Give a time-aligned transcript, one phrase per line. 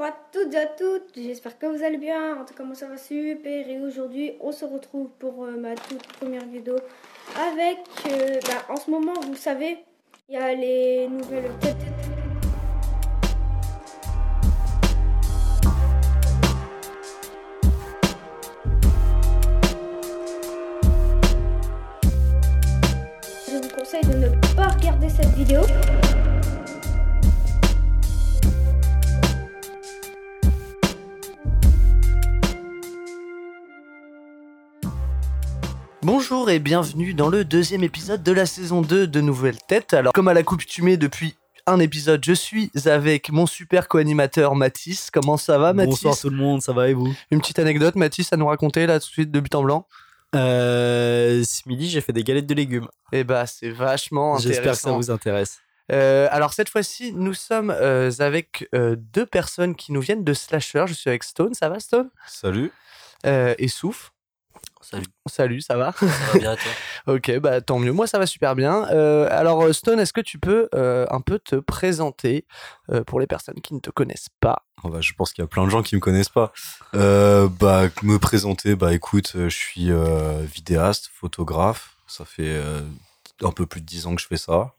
[0.00, 2.40] Bonjour à toutes et à toutes, j'espère que vous allez bien.
[2.40, 3.68] En tout cas, moi ça va super.
[3.68, 6.76] Et aujourd'hui, on se retrouve pour euh, ma toute première vidéo
[7.38, 7.80] avec.
[8.06, 9.76] euh, bah, en ce moment, vous savez,
[10.30, 11.50] il y a les nouvelles.
[23.46, 25.60] Je vous conseille de ne pas regarder cette vidéo.
[36.12, 39.94] Bonjour et bienvenue dans le deuxième épisode de la saison 2 de Nouvelles Têtes.
[39.94, 41.36] Alors, comme à l'accoutumée depuis
[41.68, 45.12] un épisode, je suis avec mon super co-animateur Mathis.
[45.12, 45.90] Comment ça va, Mathis?
[45.90, 47.14] Bonsoir tout le monde, ça va et vous?
[47.30, 49.86] Une petite anecdote, Mathis, à nous raconter là tout de suite de but en blanc?
[50.34, 52.88] Euh, Ce midi, j'ai fait des galettes de légumes.
[53.12, 54.48] Eh bah, c'est vachement intéressant.
[54.48, 55.60] J'espère que ça vous intéresse.
[55.92, 60.34] Euh, alors cette fois-ci, nous sommes euh, avec euh, deux personnes qui nous viennent de
[60.34, 60.86] Slasher.
[60.88, 62.10] Je suis avec Stone, ça va Stone?
[62.26, 62.72] Salut.
[63.24, 64.12] Et Souf.
[64.80, 65.06] Salut.
[65.26, 65.92] Salut, ça va?
[65.92, 66.72] Ça va bien et toi?
[67.14, 67.92] Ok, bah tant mieux.
[67.92, 68.86] Moi, ça va super bien.
[68.90, 72.46] Euh, alors, euh, Stone, est-ce que tu peux euh, un peu te présenter
[72.90, 74.64] euh, pour les personnes qui ne te connaissent pas?
[74.82, 76.52] Ah bah, je pense qu'il y a plein de gens qui me connaissent pas.
[76.94, 81.96] Euh, bah, me présenter, bah écoute, je suis euh, vidéaste, photographe.
[82.06, 82.80] Ça fait euh,
[83.42, 84.74] un peu plus de 10 ans que je fais ça.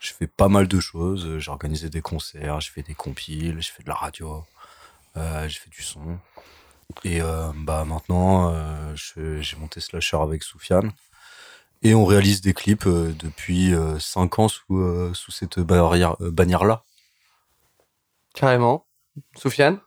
[0.00, 1.38] Je fais pas mal de choses.
[1.38, 4.44] J'ai organisé des concerts, je fais des compiles, je fais de la radio,
[5.16, 6.18] euh, je fais du son.
[7.04, 10.92] Et euh, bah maintenant, euh, j'ai monté Slasher avec Soufiane.
[11.82, 16.84] Et on réalise des clips euh, depuis 5 ans sous, euh, sous cette euh, bannière-là.
[18.34, 18.86] Carrément.
[19.36, 19.78] Soufiane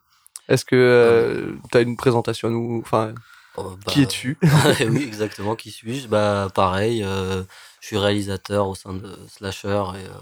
[0.49, 3.13] Est-ce que tu as une présentation à nous Enfin,
[3.57, 4.37] Oh, bah, qui es-tu
[4.89, 6.07] Oui, exactement, qui suis-je?
[6.07, 7.43] Bah pareil, euh,
[7.79, 10.13] je suis réalisateur au sein de Slasher et euh,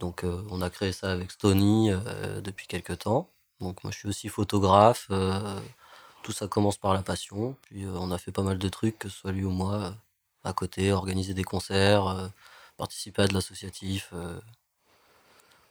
[0.00, 3.30] donc euh, on a créé ça avec Stony euh, depuis quelques temps.
[3.60, 5.60] Donc moi je suis aussi photographe, euh,
[6.28, 8.98] tout ça commence par la passion, puis euh, on a fait pas mal de trucs,
[8.98, 9.90] que ce soit lui ou moi, euh,
[10.44, 12.28] à côté, organiser des concerts, euh,
[12.76, 14.12] participer à de l'associatif.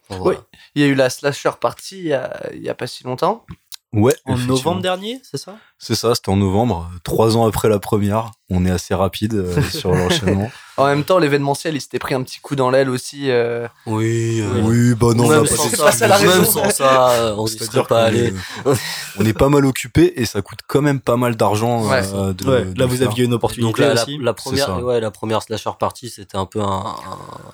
[0.08, 0.44] voilà.
[0.74, 3.04] Il y a eu la Slasher Party il y a, il y a pas si
[3.04, 3.46] longtemps.
[3.94, 5.56] Ouais, En novembre dernier, c'est ça?
[5.78, 8.32] C'est ça, c'était en novembre, trois ans après la première.
[8.50, 10.50] On est assez rapide euh, sur l'enchaînement.
[10.76, 13.30] En même temps, l'événementiel, il s'était pris un petit coup dans l'aile aussi.
[13.30, 16.18] euh, Oui, euh, Oui, bah non, on même va sans pas- c'est pas ça la
[16.18, 18.34] même sans ça, euh, on n'y serait pas allé.
[19.18, 21.88] on est pas mal occupé et ça coûte quand même pas mal d'argent.
[21.88, 22.02] Ouais.
[22.12, 23.08] euh, de- Ouais, de là vous faire.
[23.10, 24.18] aviez une opportunité Donc la, la, aussi.
[24.18, 26.94] la première, ouais, la première slasher party, c'était un peu un,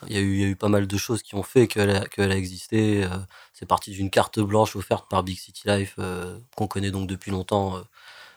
[0.08, 1.68] il y a eu, il y a eu pas mal de choses qui ont fait
[1.68, 3.04] qu'elle a, qu'elle a existé.
[3.54, 7.30] C'est parti d'une carte blanche offerte par Big City Life euh, qu'on connaît donc depuis
[7.30, 7.76] longtemps.
[7.76, 7.80] euh,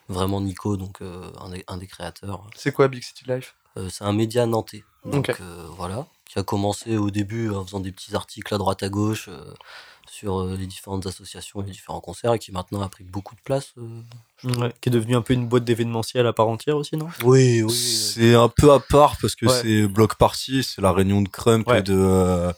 [0.09, 2.47] vraiment Nico, donc euh, un, des, un des créateurs.
[2.55, 3.55] C'est quoi Big City Life?
[3.75, 4.85] Euh, c'est un média nantais.
[5.03, 8.83] Donc euh, voilà, qui a commencé au début en faisant des petits articles à droite
[8.83, 9.43] à gauche euh,
[10.09, 13.35] sur euh, les différentes associations et les différents concerts et qui maintenant a pris beaucoup
[13.35, 13.73] de place.
[13.77, 14.01] euh.
[14.61, 17.09] Ouais, qui est devenu un peu une boîte d'événementiel à part entière aussi, non?
[17.25, 17.73] Oui, oui.
[17.73, 19.61] C'est un peu à part parce que Ouais.
[19.61, 21.79] c'est Block Party, c'est la réunion de Crump Ouais.
[21.79, 22.53] et de euh,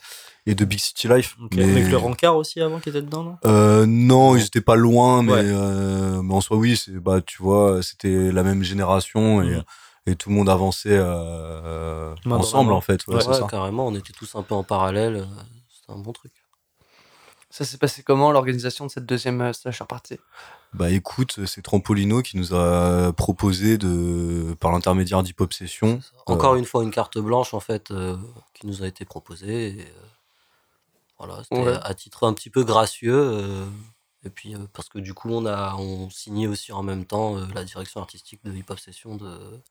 [0.49, 1.35] et de Big City Life.
[1.41, 1.51] Ok.
[1.55, 3.37] Mais- Avec le rencard aussi avant qui était dedans, non?
[3.45, 5.41] Euh, non, ils étaient pas loin, mais, Ouais.
[5.43, 9.63] euh, mais en soi, oui, c'est, bah, tu vois, c'était la même génération et, Mhm.
[10.07, 13.05] et tout le monde avançait euh, ensemble, en fait.
[13.07, 13.21] Ouais, Ouais.
[13.21, 13.47] c'est Ouais, ça.
[13.49, 15.27] carrément, on était tous un peu en parallèle.
[15.69, 16.31] C'était un bon truc.
[17.51, 20.17] Ça s'est passé comment l'organisation de cette deuxième euh, Slasher Party?
[20.73, 25.99] Bah, écoute, c'est Trampolino qui nous a proposé de, par l'intermédiaire d'Hip Hop Session.
[26.27, 28.15] Encore euh, une fois, une carte blanche en fait euh,
[28.53, 29.69] qui nous a été proposée.
[29.69, 29.85] et, euh,
[31.19, 31.77] voilà, c'était Ouais.
[31.83, 33.13] à titre un petit peu gracieux.
[33.15, 33.65] euh,
[34.25, 37.37] et puis euh, parce que du coup, on a on signait aussi en même temps
[37.37, 39.61] euh, la direction artistique de Hip Hop Session de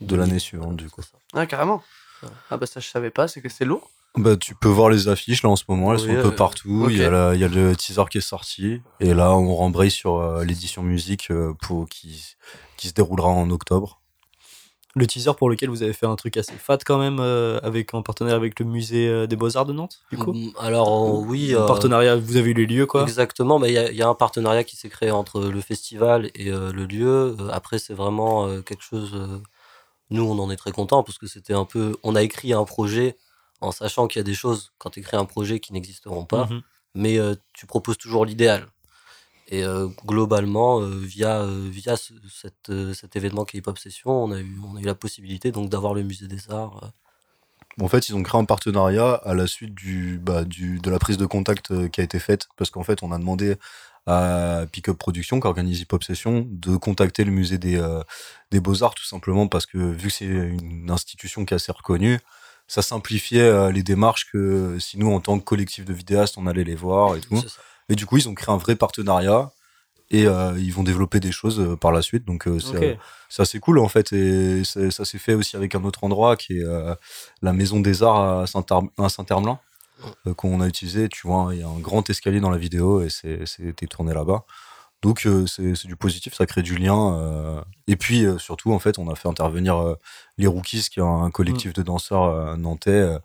[0.00, 1.02] De l'année suivante, du coup.
[1.02, 1.18] ça.
[1.34, 1.82] Ah, carrément.
[2.22, 2.28] Ouais.
[2.50, 3.90] Ah, bah ça, je savais pas, c'est que c'est lourd.
[4.16, 6.34] Bah, tu peux voir les affiches là en ce moment, elles Oui, sont un peu
[6.34, 6.88] partout.
[6.90, 8.80] Il, y a la- il y a le teaser qui est sorti.
[9.00, 12.34] Et là, on rembraye sur euh, l'édition musique euh, pour, qui,
[12.76, 14.00] qui se déroulera en octobre.
[14.98, 17.94] Le teaser pour lequel vous avez fait un truc assez fat quand même, euh, avec,
[17.94, 21.24] en partenariat avec le musée euh, des Beaux-Arts de Nantes, du coup Mm, Alors euh,
[21.24, 23.90] oui, Un euh, Partenariat, vous avez eu les lieux quoi Exactement, mais il y a,
[23.90, 27.36] il y a un partenariat qui s'est créé entre le festival et le lieu.
[27.52, 29.16] Après, c'est vraiment quelque chose.
[30.10, 31.96] nous, on en est très contents parce que c'était un peu.
[32.02, 33.16] On a écrit un projet
[33.60, 36.46] en sachant qu'il y a des choses quand tu écris un projet qui n'existeront pas,
[36.50, 36.62] Mhm.
[36.94, 37.18] mais
[37.52, 38.66] tu proposes toujours l'idéal.
[39.50, 43.78] Et euh, globalement, euh, via, euh, via ce- cette, cet événement qui est Hip Hop
[43.78, 46.92] Session, on a eu, on a eu la possibilité donc d'avoir le musée des arts.
[47.80, 50.98] En fait, ils ont créé un partenariat à la suite du, bah, du, de la
[50.98, 53.56] prise de contact qui a été faite, parce qu'en fait, on a demandé
[54.06, 57.80] à Pickup Production, qui organise Hip Hop Session, de contacter le musée des,
[58.50, 62.18] des Beaux-Arts, tout simplement parce que vu que c'est une institution qui est assez reconnue,
[62.66, 66.64] ça simplifiait les démarches que si nous, en tant que collectif de vidéastes, on allait
[66.64, 67.36] les voir et tout.
[67.40, 67.60] c'est ça.
[67.88, 69.50] Et du coup, ils ont créé un vrai partenariat
[70.10, 72.24] et euh, ils vont développer des choses euh, par la suite.
[72.24, 72.98] Donc, euh, c'est Ok.
[73.28, 74.12] c'est assez cool en fait.
[74.12, 76.64] Et ça s'est fait aussi avec un autre endroit qui est
[77.42, 79.58] la Maison des Arts à Saint-Hermelin
[80.26, 81.08] euh, qu'on a utilisé.
[81.08, 84.44] Tu vois, il y a un grand escalier dans la vidéo et c'était tourné là-bas.
[85.02, 87.62] Donc c'est du positif, ça crée du lien.
[87.86, 89.94] Et puis surtout, en fait, on a fait intervenir
[90.38, 93.18] les Rookies, qui est un collectif de danseurs nantais euh,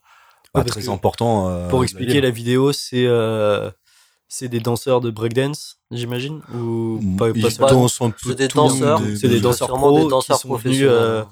[0.53, 1.67] bah, très important.
[1.69, 3.07] Pour expliquer, la vidéo, c'est
[4.27, 8.35] c'est des danseurs de breakdance, j'imagine Ou pas, Ils pas seulement dansent un peu C'est
[8.35, 10.97] des danseurs, des- c'est des danseurs sûrement pros des danseurs qui sont venus, professionnels.
[10.97, 11.23] euh,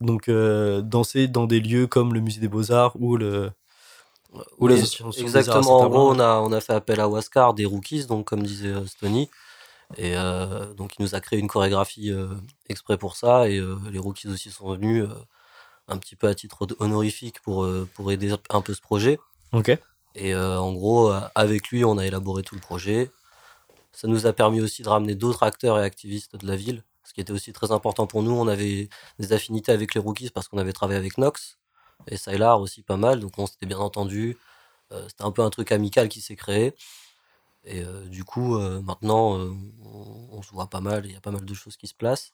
[0.00, 3.50] Donc, euh, danser dans des lieux comme le musée des Beaux-Arts ou le.
[4.58, 4.82] Ou les
[5.18, 5.80] exactement.
[5.80, 8.68] En gros, on a, on a fait appel à Wascar, des rookies, donc comme disait
[8.68, 9.30] euh, Stony.
[9.96, 12.28] Et euh, donc, il nous a créé une chorégraphie euh,
[12.68, 13.48] exprès pour ça.
[13.48, 15.14] Et euh, les rookies aussi sont venus euh,
[15.88, 19.18] un petit peu à titre honorifique pour, euh, pour aider un peu ce projet.
[19.52, 19.70] Ok.
[20.16, 23.10] Et euh, en gros, euh, avec lui, on a élaboré tout le projet.
[23.92, 27.12] Ça nous a permis aussi de ramener d'autres acteurs et activistes de la ville, ce
[27.14, 28.32] qui était aussi très important pour nous.
[28.32, 31.58] On avait des affinités avec les rookies parce qu'on avait travaillé avec Nox
[32.08, 34.38] et Sylar aussi pas mal, donc on s'était bien entendu.
[34.92, 36.74] Euh, C'était un peu un truc amical qui s'est créé.
[37.64, 39.58] Et du coup, maintenant, on,
[40.30, 42.32] on se voit pas mal, il y a pas mal de choses qui se placent.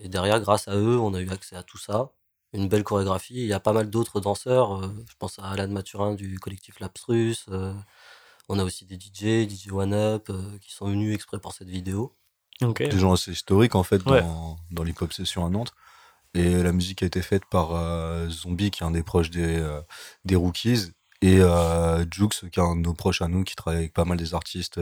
[0.00, 2.10] Et derrière, grâce à eux, on a eu accès à tout ça.
[2.52, 3.34] Une belle chorégraphie.
[3.34, 4.82] Il y a pas mal d'autres danseurs.
[4.82, 7.44] euh, je pense à Alan Mathurin du collectif Lapstrus.
[7.50, 7.74] euh,
[8.48, 11.68] on a aussi des DJ, DJ One Up, euh, qui sont venus exprès pour cette
[11.68, 12.14] vidéo.
[12.60, 14.22] Des gens assez historiques en fait Ouais.
[14.22, 15.72] dans, dans l'hip-hop session à Nantes.
[16.34, 19.58] Et la musique a été faite par euh, Zombie, qui est un des proches des,
[19.58, 19.80] euh,
[20.24, 20.92] des Rookies,
[21.22, 24.04] et euh, Jux, qui est un de nos proches à nous, qui travaille avec pas
[24.04, 24.80] mal des artistes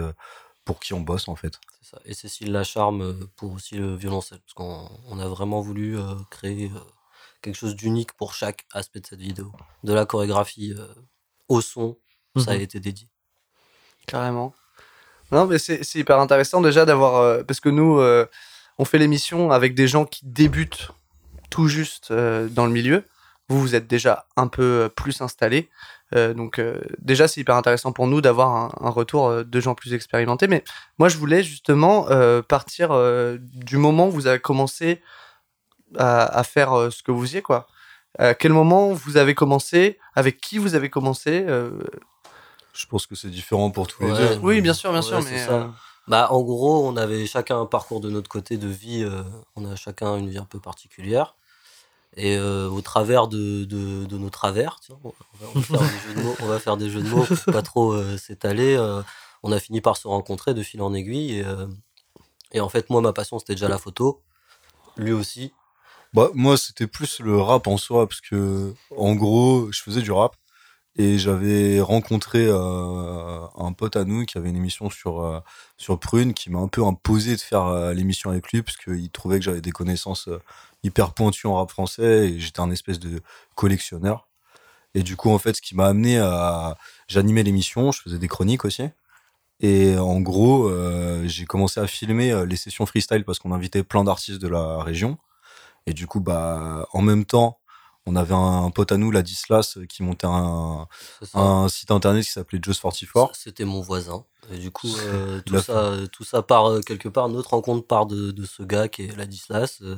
[0.64, 1.58] pour qui on bosse en fait.
[1.80, 2.00] C'est ça.
[2.04, 4.40] Et Cécile Lacharme pour aussi le violoncelle.
[4.40, 6.80] Parce qu'on on a vraiment voulu euh, créer euh,
[7.42, 9.52] quelque chose d'unique pour chaque aspect de cette vidéo.
[9.84, 10.86] De la chorégraphie euh,
[11.48, 11.96] au son,
[12.36, 12.60] ça a Mhm.
[12.60, 13.08] été dédié.
[14.06, 14.54] Carrément.
[15.32, 17.16] Non, mais c'est hyper intéressant déjà d'avoir.
[17.16, 18.26] euh, parce que nous, euh,
[18.78, 20.90] on fait l'émission avec des gens qui débutent
[21.50, 23.04] tout juste euh, dans le milieu.
[23.48, 25.68] Vous, vous êtes déjà un peu plus installés.
[26.14, 29.74] Euh, donc, euh, déjà, c'est hyper intéressant pour nous d'avoir un, un retour de gens
[29.74, 30.46] plus expérimentés.
[30.46, 30.62] Mais
[30.98, 35.00] moi, je voulais justement euh, partir euh, du moment où vous avez commencé
[35.98, 37.66] à, à faire euh, ce que vous faisiez, quoi.
[38.18, 41.78] À quel moment vous avez commencé Avec qui vous avez commencé euh,
[42.72, 44.16] Je pense que c'est différent pour tous les Ouais.
[44.16, 44.38] deux.
[44.42, 45.22] Oui, bien sûr, bien Ouais, sûr.
[45.22, 45.52] c'est Mais, ça.
[45.52, 45.68] euh,
[46.08, 49.02] Bah, en gros, on avait chacun un parcours de notre côté de vie.
[49.04, 49.22] euh,
[49.56, 51.34] on a chacun une vie un peu particulière.
[52.16, 55.90] Et euh, au travers de, de, de nos travers, tiens, on, va, on va faire
[55.90, 58.16] des jeux de mots, on va faire des jeux de mots pour pas trop euh,
[58.16, 58.74] s'étaler.
[58.76, 59.02] euh,
[59.42, 61.38] on a fini par se rencontrer de fil en aiguille.
[61.40, 61.66] Et, euh,
[62.52, 64.22] et en fait, moi, ma passion, c'était déjà la photo.
[64.96, 65.52] Lui aussi.
[66.16, 70.12] Bah, moi, c'était plus le rap en soi, parce que, en gros, je faisais du
[70.12, 70.34] rap
[70.96, 76.32] et j'avais rencontré euh, un pote à nous qui avait une émission sur, euh, Prune
[76.34, 79.44] qui m'a un peu imposé de faire euh, l'émission avec lui, parce qu'il trouvait que
[79.44, 80.30] j'avais des connaissances
[80.84, 83.20] hyper pointues en rap français et j'étais un espèce de
[83.54, 84.28] collectionneur.
[84.94, 86.78] Et du coup, en fait, ce qui m'a amené à.
[87.08, 88.84] J'animais l'émission, je faisais des chroniques aussi.
[89.60, 90.70] Et en gros,
[91.26, 95.18] j'ai commencé à filmer les sessions freestyle parce qu'on invitait plein d'artistes de la région.
[95.86, 97.60] Et du coup, bah, en même temps,
[98.06, 100.88] on avait un pote à nous, la Dislas, qui montait un,
[101.68, 103.34] site internet qui s'appelait Just 44.
[103.34, 104.24] Ça, C'était mon voisin.
[104.52, 107.28] Et du coup, euh, tout, ça, tout ça part euh, quelque part.
[107.28, 109.80] Notre rencontre part de, de ce gars qui est Ladislas.
[109.82, 109.96] euh,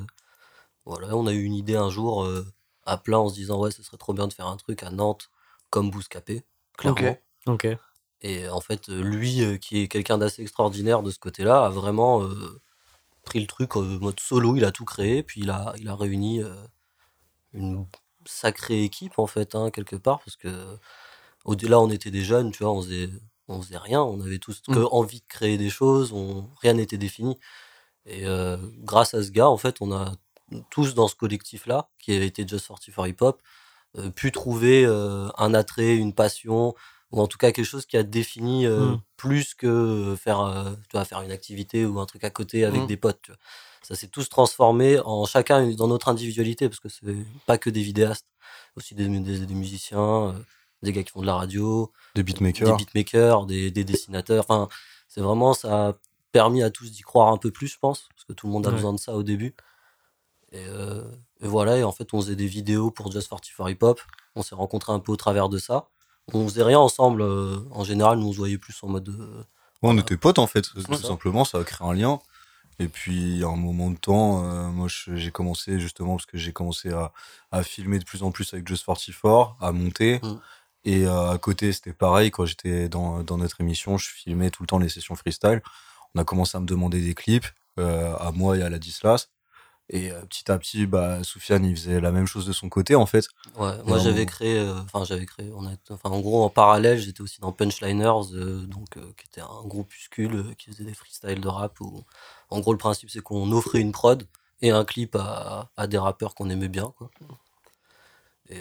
[0.87, 2.47] voilà, on a eu une idée un jour euh,
[2.87, 4.91] à plat en se disant ouais, ce serait trop bien de faire un truc à
[4.91, 5.31] Nantes
[5.69, 6.45] comme Bouscapé,
[6.79, 7.19] clairement.
[8.21, 11.69] Et en fait, euh, lui, euh, qui est quelqu'un d'assez extraordinaire de ce côté-là, a
[11.69, 12.61] vraiment euh,
[13.29, 14.57] pris le truc en mode solo.
[14.57, 16.55] Il a tout créé, puis il a, il a réuni euh,
[17.53, 17.87] une
[18.27, 20.79] sacrée équipe en fait, hein, quelque part, parce que
[21.45, 23.11] au-delà, on était des jeunes, tu vois, on faisait,
[23.49, 24.89] on faisait rien, on avait tous que Mm.
[24.93, 27.39] envie de créer des choses, on, rien n'était défini.
[28.07, 30.15] Et euh, grâce à ce gars, en fait, on a
[30.71, 33.43] tous dans ce collectif-là, qui a été Just 44 Hip Hop,
[33.99, 36.75] euh, pu trouver euh, un attrait, une passion,
[37.11, 39.00] ou en tout cas quelque chose qui a défini euh, Mm.
[39.17, 42.83] plus que faire, euh, tu vois, faire une activité ou un truc à côté avec
[42.83, 42.87] Mm.
[42.87, 43.21] des potes.
[43.23, 43.38] Tu vois.
[43.83, 47.00] Ça s'est tous transformé en chacun dans notre individualité, parce que c'est
[47.47, 48.27] pas que des vidéastes,
[48.77, 50.33] aussi des, des, des musiciens, euh,
[50.83, 52.77] des gars qui font de la radio, Des des beatmakers.
[52.77, 54.45] beatmakers, des, des dessinateurs.
[54.47, 54.69] Enfin,
[55.09, 55.93] c'est vraiment, ça a
[56.33, 58.67] permis à tous d'y croire un peu plus, je pense, parce que tout le monde
[58.67, 58.77] a Ouais.
[58.77, 59.55] besoin de ça au début.
[60.53, 61.03] Et, euh,
[61.41, 64.00] et voilà, et en fait, on faisait des vidéos pour Just 44 Hip Hop.
[64.35, 65.88] On s'est rencontrés un peu au travers de ça.
[66.33, 67.23] On faisait rien ensemble.
[67.23, 69.09] euh, en général, nous, on se voyait plus en mode.
[69.09, 69.43] euh,
[69.83, 71.09] Ouais, on était potes en fait, tout ça.
[71.09, 72.19] simplement, ça a créé un lien.
[72.81, 76.53] Et puis, à un moment de temps, euh, moi, j'ai commencé justement parce que j'ai
[76.53, 77.13] commencé à,
[77.51, 80.21] à filmer de plus en plus avec Just 44, à monter.
[80.23, 80.41] Mm.
[80.85, 82.31] Et euh, à côté, c'était pareil.
[82.31, 85.61] Quand j'étais dans, dans notre émission, je filmais tout le temps les sessions freestyle.
[86.15, 87.47] On a commencé à me demander des clips,
[87.79, 89.29] euh, à moi et à la Dislas.
[89.90, 92.95] Et euh, petit à petit, bah, Soufiane, il faisait la même chose de son côté,
[92.95, 93.26] en fait.
[93.57, 95.71] Ouais, moi j'avais créé, euh, enfin j'avais créé, on a,
[96.04, 100.71] en gros en parallèle j'étais aussi dans Punchliners, euh, donc qui était un groupuscule qui
[100.71, 101.80] faisait des freestyles de rap.
[101.80, 102.04] Où,
[102.50, 104.26] en gros le principe c'est qu'on offrait une prod
[104.61, 107.11] et un clip à, à des rappeurs qu'on aimait bien, quoi.
[108.50, 108.61] Et,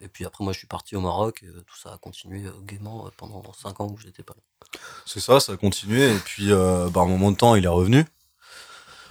[0.00, 3.08] et puis après moi je suis parti au Maroc, et, tout ça a continué gaiement
[3.16, 4.80] pendant 5 ans où j'étais pas là.
[5.04, 6.12] C'est ça, ça a continué.
[6.12, 8.04] Et puis, bah, à un moment de temps, il est revenu.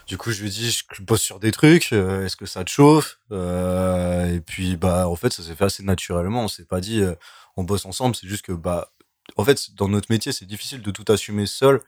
[0.07, 2.69] Du coup, je lui dit, je bosse sur des trucs, euh, est-ce que ça te
[2.69, 3.19] chauffe?
[3.31, 6.43] Euh, Et puis, bah, en fait, ça s'est fait assez naturellement.
[6.43, 7.15] On s'est pas dit, euh,
[7.57, 8.15] on bosse ensemble.
[8.15, 8.91] C'est juste que, bah,
[9.35, 11.81] en fait, dans notre métier, c'est difficile de tout assumer seul.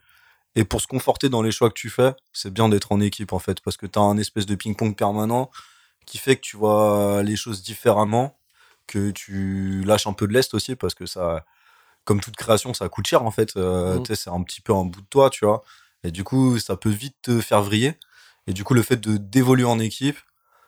[0.56, 3.32] Et pour se conforter dans les choix que tu fais, c'est bien d'être en équipe,
[3.32, 5.50] en fait, parce que tu as un espèce de ping-pong permanent
[6.04, 8.36] qui fait que tu vois les choses différemment,
[8.88, 11.44] que tu lâches un peu de l'est aussi, parce que ça,
[12.04, 13.52] comme toute création, ça coûte cher en fait.
[13.54, 13.60] Tu
[14.06, 15.62] sais, C'est un petit peu un bout de toi, tu vois.
[16.02, 17.94] Et du coup, ça peut vite te faire vriller.
[18.48, 20.16] Et du coup, le fait de d'évoluer en équipe,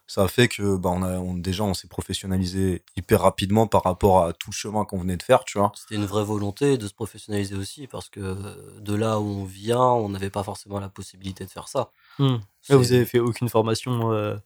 [0.07, 3.85] ça a fait que bah, on a, on- déjà, on s'est professionnalisé hyper rapidement par
[3.85, 5.73] rapport à tout le chemin qu'on venait de faire, tu vois.
[5.75, 8.37] C'était une vraie volonté de se professionnaliser aussi parce que
[8.81, 11.91] de là où on vient, on n'avait pas forcément la possibilité de faire ça.
[12.19, 12.37] Hmm.
[12.69, 14.37] Là, vous avez fait aucune formation euh,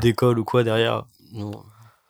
[0.00, 1.06] d'école ou quoi derrière?
[1.32, 1.64] Non.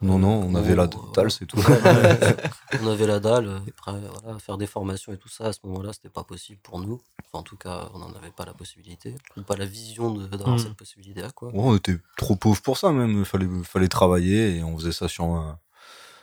[0.04, 1.56] Non, non, on avait la dalle, c'est tout.
[2.82, 3.60] on avait la dalle.
[3.68, 3.92] Après,
[4.22, 7.00] voilà, faire des formations et tout ça, à ce moment-là, c'était pas possible pour nous.
[7.24, 10.26] Enfin, en tout cas, on n'en avait pas la possibilité, ou pas la vision de-
[10.26, 10.58] d'avoir Mm.
[10.58, 11.48] cette possibilité-là, quoi.
[11.48, 13.18] Ouais, on était trop pauvres pour ça même.
[13.20, 15.56] Il fallait, fallait travailler et on faisait ça sur,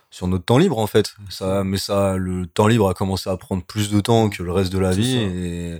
[0.09, 1.15] sur notre temps libre en fait.
[1.29, 4.51] Ça, mais ça, le temps libre a commencé à prendre plus de temps que le
[4.51, 5.79] reste de la vie et,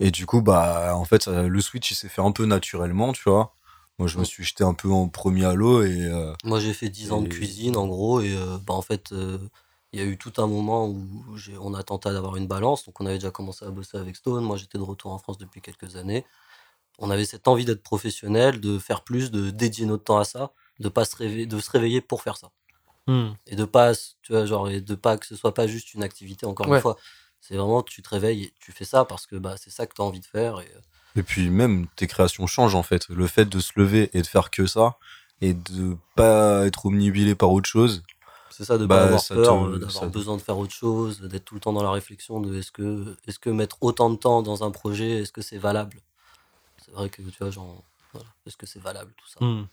[0.00, 3.12] et du coup bah en fait ça- le switch il s'est fait un peu naturellement,
[3.12, 3.54] tu vois.
[3.98, 6.72] Moi je me suis jeté un peu en premier à l'eau et euh, Moi, j'ai
[6.72, 9.38] fait 10 ans de cuisine, en gros, et euh, bah, en fait, euh,
[9.92, 12.84] il y a eu tout un moment où on a tenté d'avoir une balance.
[12.86, 14.44] Donc, on avait déjà commencé à bosser avec Stone.
[14.44, 16.24] Moi, j'étais de retour en France depuis quelques années.
[17.00, 20.52] On avait cette envie d'être professionnel, de faire plus, de dédier notre temps à ça,
[20.78, 22.50] de pas se réveiller, de se réveiller pour faire ça.
[23.08, 23.30] Hmm.
[23.46, 26.02] Et de pas, tu vois, genre, et de pas que ce soit pas juste une
[26.02, 26.76] activité, encore Ouais.
[26.76, 26.96] une fois.
[27.40, 29.94] C'est vraiment, tu te réveilles et tu fais ça parce que bah, c'est ça que
[29.94, 30.60] tu as envie de faire.
[30.60, 30.80] Et, euh,
[31.18, 33.08] et puis même tes créations changent en fait.
[33.08, 34.96] Le fait de se lever et de faire que ça
[35.40, 38.02] et de pas être omnibilé par autre chose.
[38.50, 40.74] C'est ça, de Bah, pas avoir peur, te- euh, d'avoir ça- besoin de faire autre
[40.74, 44.10] chose, d'être tout le temps dans la réflexion de est-ce que, est-ce que mettre autant
[44.10, 45.98] de temps dans un projet, est-ce que c'est valable?
[46.84, 47.82] C'est vrai que tu vois, genre,
[48.12, 49.44] voilà, est-ce que c'est valable tout ça?
[49.44, 49.66] Hmm.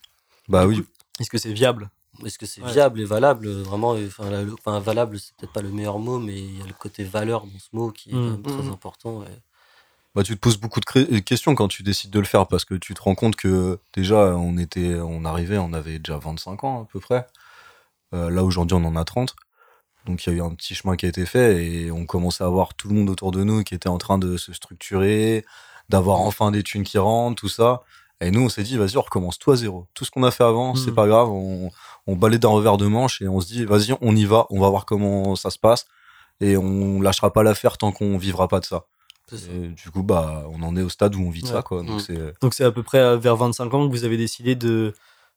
[0.49, 0.83] Bah Du oui.
[1.19, 1.89] Est-ce que c'est viable?
[2.23, 2.71] Est-ce que c'est Ouais.
[2.71, 5.97] viable et valable euh, Vraiment, enfin, la- le- enfin, valable, c'est peut-être pas le meilleur
[5.97, 8.29] mot, mais il y a le côté valeur dans ce mot qui est Mm.
[8.31, 8.71] même très Mm.
[8.71, 9.23] important.
[10.15, 12.73] Bah, tu te poses beaucoup de questions quand tu décides de le faire parce que
[12.75, 16.83] tu te rends compte que déjà on était, on arrivait, on avait déjà 25 ans
[16.83, 17.27] à peu près.
[18.13, 19.35] Euh, là aujourd'hui on en a 30.
[20.05, 22.43] Donc il y a eu un petit chemin qui a été fait et on commençait
[22.45, 25.43] à voir tout le monde autour de nous qui était en train de se structurer,
[25.89, 27.81] d'avoir enfin des thunes qui rentrent, tout ça.
[28.21, 29.87] Et nous on s'est dit vas-y on recommence tout à zéro.
[29.93, 30.95] Tout ce qu'on a fait avant c'est Mhm.
[30.95, 31.71] pas grave, on,
[32.07, 34.61] on balaye d'un revers de manche et on se dit vas-y on y va, on
[34.61, 35.87] va voir comment ça se passe
[36.39, 38.85] et on lâchera pas l'affaire tant qu'on vivra pas de ça.
[39.33, 41.53] Et du coup, bah, on en est au stade où on vit de Ouais.
[41.53, 41.81] ça, quoi.
[41.83, 41.99] Donc Mm.
[41.99, 44.93] c'est Donc c'est à peu près euh, vers 25 ans que vous avez décidé de...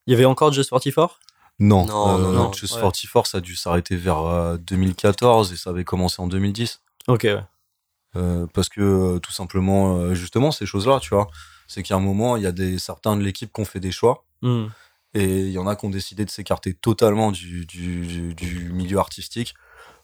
[0.07, 1.19] Il y avait encore Just 44
[1.61, 2.81] non, Non, euh, non, non, Just ouais.
[2.83, 6.81] 44, ça a dû s'arrêter vers euh, 2014 et ça avait commencé en 2010.
[7.09, 7.43] Ok, ouais.
[8.17, 11.29] Euh, parce que euh, tout simplement, euh, justement, ces choses-là, tu vois,
[11.67, 13.93] c'est qu'à un moment, il y a des certains de l'équipe qui ont fait des
[13.93, 14.67] choix Hmm.
[15.15, 18.71] et il y en a qui ont décidé de s'écarter totalement du, du, du, du
[18.73, 19.55] milieu artistique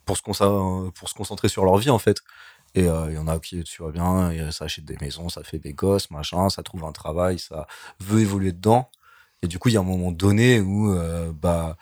[0.05, 2.19] pour se, consa- pour se concentrer sur leur vie, en fait.
[2.75, 5.43] Et euh, il y en a qui, tu vois bien, ça achète des maisons, ça
[5.45, 7.66] fait des gosses, machin, ça trouve un travail, ça
[8.00, 8.90] veut évoluer dedans.
[9.43, 11.76] Et du coup, il y a un moment donné où, euh, bah,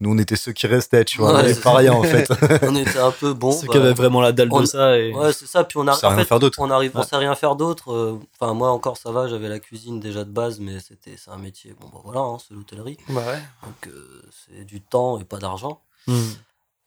[0.00, 2.30] nous, on était ceux qui restaient, tu vois, Ouais, on pas rien, en fait.
[2.62, 3.50] On était un peu bon.
[3.50, 5.12] Ceux bah, qui avaient vraiment la dalle on- de ça et...
[5.12, 5.64] Ouais, c'est ça.
[5.64, 6.04] Puis on On arrive.
[6.06, 6.58] rien fait, faire d'autre.
[6.60, 7.04] on arrive, on Ouais.
[7.04, 7.92] sait rien faire d'autre.
[7.92, 9.26] euh, Enfin, moi encore, ça va.
[9.26, 11.74] J'avais la cuisine déjà de base, mais c'était, c'est un métier.
[11.80, 12.96] Bon, bah voilà, hein, c'est l'hôtellerie.
[13.08, 13.40] Bah ouais.
[13.64, 15.82] Donc euh, c'est du temps et pas d'argent.
[16.06, 16.14] Hmm.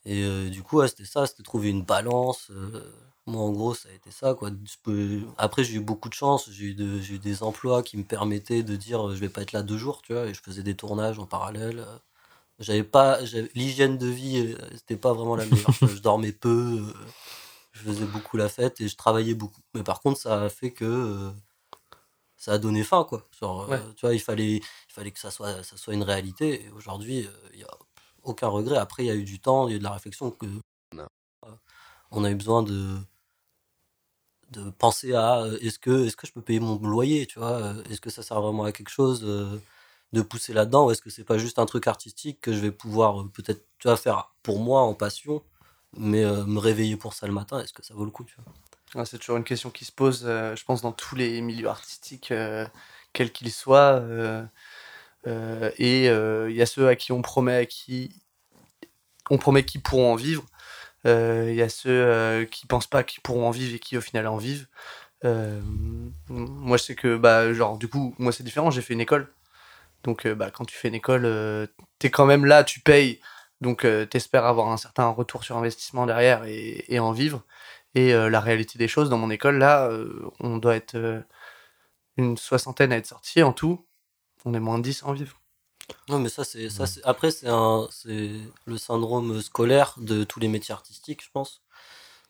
[0.06, 2.48] Et euh, du coup, ouais, c'était ça, c'était trouver une balance.
[2.50, 2.80] euh,
[3.26, 4.34] moi, en gros, ça a été ça.
[4.34, 4.50] Quoi.
[4.50, 6.50] Je peux- Après, j'ai eu beaucoup de chance.
[6.50, 9.28] J'ai eu, de- j'ai eu des emplois qui me permettaient de dire euh, je vais
[9.28, 10.26] pas être là deux jours, tu vois.
[10.26, 11.80] Et je faisais des tournages en parallèle.
[11.80, 11.98] euh.
[12.58, 15.70] J'avais pas, j'avais- l'hygiène de vie, euh, c'était pas vraiment la meilleure.
[15.82, 16.82] je dormais peu,
[17.72, 19.60] je faisais beaucoup la fête et je travaillais beaucoup.
[19.74, 21.32] Mais par contre, ça a fait que
[22.36, 23.26] ça a donné fin, quoi.
[23.40, 23.80] Genre, Ouais.
[23.96, 26.64] tu vois, il fallait, il fallait que ça soit, ça soit une réalité.
[26.66, 27.70] Et aujourd'hui, il y a
[28.24, 28.76] aucun regret.
[28.78, 30.46] Après, il y a eu du temps, il y a eu de la réflexion que
[32.14, 32.98] on a eu besoin de
[34.52, 37.52] de penser à euh, est-ce que est-ce que je peux payer mon loyer, tu vois
[37.62, 39.22] euh, Est-ce que ça sert vraiment à quelque chose
[40.12, 42.70] de pousser là-dedans ou est-ce que c'est pas juste un truc artistique que je vais
[42.70, 43.64] pouvoir euh, peut-être
[43.96, 45.42] faire pour moi en passion
[45.96, 48.36] Mais me réveiller pour ça le matin, est-ce que ça vaut le coup tu
[48.94, 49.06] vois?
[49.06, 52.32] C'est toujours une question qui se pose, je pense, dans tous les milieux artistiques,
[53.14, 54.02] quels qu'ils soient.
[55.26, 58.10] et il y a ceux à qui on promet, à qui
[59.30, 60.44] on promet qu'ils pourront en vivre.
[61.06, 63.96] Euh, Il y a ceux euh, qui pensent pas qu'ils pourront en vivre et qui
[63.96, 64.66] au final en vivent.
[65.24, 65.60] Euh,
[66.28, 68.70] moi, je sais que, bah, genre, du coup, moi c'est différent.
[68.70, 69.32] J'ai fait une école.
[70.04, 71.66] Donc, euh, bah, quand tu fais une école, euh,
[71.98, 73.20] t'es quand même là, tu payes.
[73.60, 77.44] Donc, euh, t'espères avoir un certain retour sur investissement derrière et, en vivre.
[77.94, 81.20] Et euh, la réalité des choses, dans mon école, là, euh, on doit être euh,
[82.16, 83.86] une soixantaine à être sortis en tout.
[84.44, 85.41] On est moins de 10 à en vivre.
[86.08, 88.30] Non, mais ça, c'est, ça, c'est, après, c'est un, c'est
[88.66, 91.62] le syndrome scolaire de tous les métiers artistiques, je pense.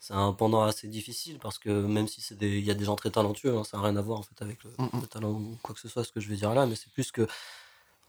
[0.00, 2.84] C'est un pendant assez difficile parce que même si c'est des, il y a des
[2.86, 5.00] gens très talentueux, hein, ça n'a rien à voir en fait avec le, Mm, mm.
[5.02, 6.90] le talent ou quoi que ce soit, ce que je veux dire là, mais c'est
[6.92, 7.26] plus que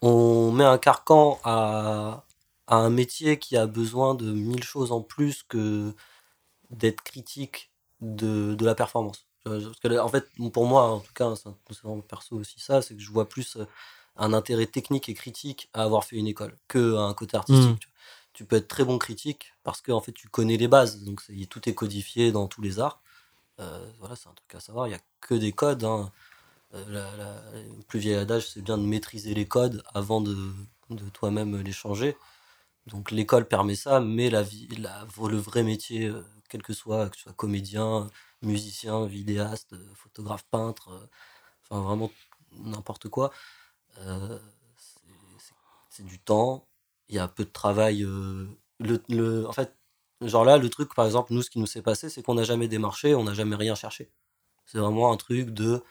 [0.02, 2.26] on met un carcan à,
[2.68, 5.94] à un métier qui a besoin de mille choses en plus que
[6.72, 7.72] d'être critique
[8.02, 9.28] de, de la performance.
[9.44, 12.60] Parce que, en fait, pour moi, en tout cas, c'est un- c'est vraiment perso aussi
[12.60, 13.66] ça, c'est que je vois plus euh,
[14.16, 17.88] un intérêt technique et critique à avoir fait une école que un côté artistique.
[17.88, 17.90] Mm.
[18.34, 21.22] tu peux être très bon critique parce que en fait, tu connais les bases, donc
[21.22, 23.00] c'est- tout est codifié dans tous les arts.
[23.60, 24.88] Euh, voilà, c'est un truc à savoir.
[24.88, 25.84] Il n'y a que des codes.
[25.84, 26.12] hein.
[26.74, 30.36] Euh, la- la- le plus vieil adage, c'est bien de maîtriser les codes avant de,
[30.90, 32.18] de toi-même les changer.
[32.88, 37.10] Donc l'école permet ça, mais la vie, la, le vrai métier, euh, quel que soit,
[37.10, 38.10] que tu sois comédien,
[38.42, 41.08] musicien, vidéaste, photographe, peintre, euh,
[41.70, 42.12] enfin vraiment
[42.54, 43.32] n'importe quoi,
[44.00, 44.40] euh,
[45.90, 46.68] c'est- du temps,
[47.10, 48.04] il y a peu de travail.
[48.04, 48.48] euh,
[48.80, 49.76] le, le- en fait,
[50.22, 52.44] genre là, le truc, par exemple, nous, ce qui nous s'est passé, c'est qu'on n'a
[52.44, 54.12] jamais démarché, on n'a jamais rien cherché.
[54.66, 55.84] C'est vraiment un truc de.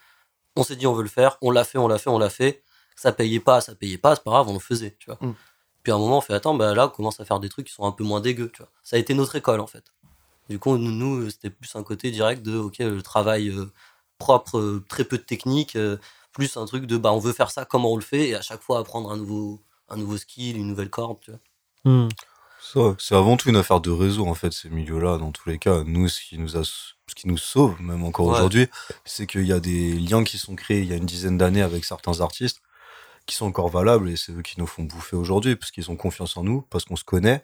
[0.56, 2.30] On s'est dit, on veut le faire, on l'a fait, on l'a fait, on l'a
[2.30, 2.62] fait.
[2.97, 5.18] Ça payait pas, ça payait pas, c'est pas grave, on le faisait, tu vois.
[5.21, 5.35] Mm.
[5.82, 7.66] Puis à un moment, on fait, attends, bah là, on commence à faire des trucs
[7.68, 8.71] qui sont un peu moins dégueux, tu vois.
[8.82, 9.85] Ça a été notre école, en fait.
[10.49, 13.73] Du coup, nous, c'était plus un côté direct de, ok, le travail euh,
[14.18, 15.76] propre, euh, très peu de technique,
[16.32, 18.42] plus un truc de, bah, on veut faire ça, comment on le fait, et à
[18.42, 22.09] chaque fois apprendre un nouveau, un nouveau skill, une nouvelle corde, tu vois.
[22.61, 25.59] Ça, C'est avant tout une affaire de réseau, en fait, ces milieux-là, dans tous les
[25.59, 25.83] cas.
[25.85, 28.35] Nous, ce qui nous, a, ce qui nous sauve, même encore Ouais.
[28.37, 28.68] aujourd'hui,
[29.04, 31.62] c'est qu'il y a des liens qui sont créés il y a une dizaine d'années
[31.62, 32.62] avec certains artistes
[33.26, 35.96] qui sont encore valables et c'est eux qui nous font bouffer aujourd'hui parce qu'ils ont
[35.96, 37.42] confiance en nous, parce qu'on se connaît,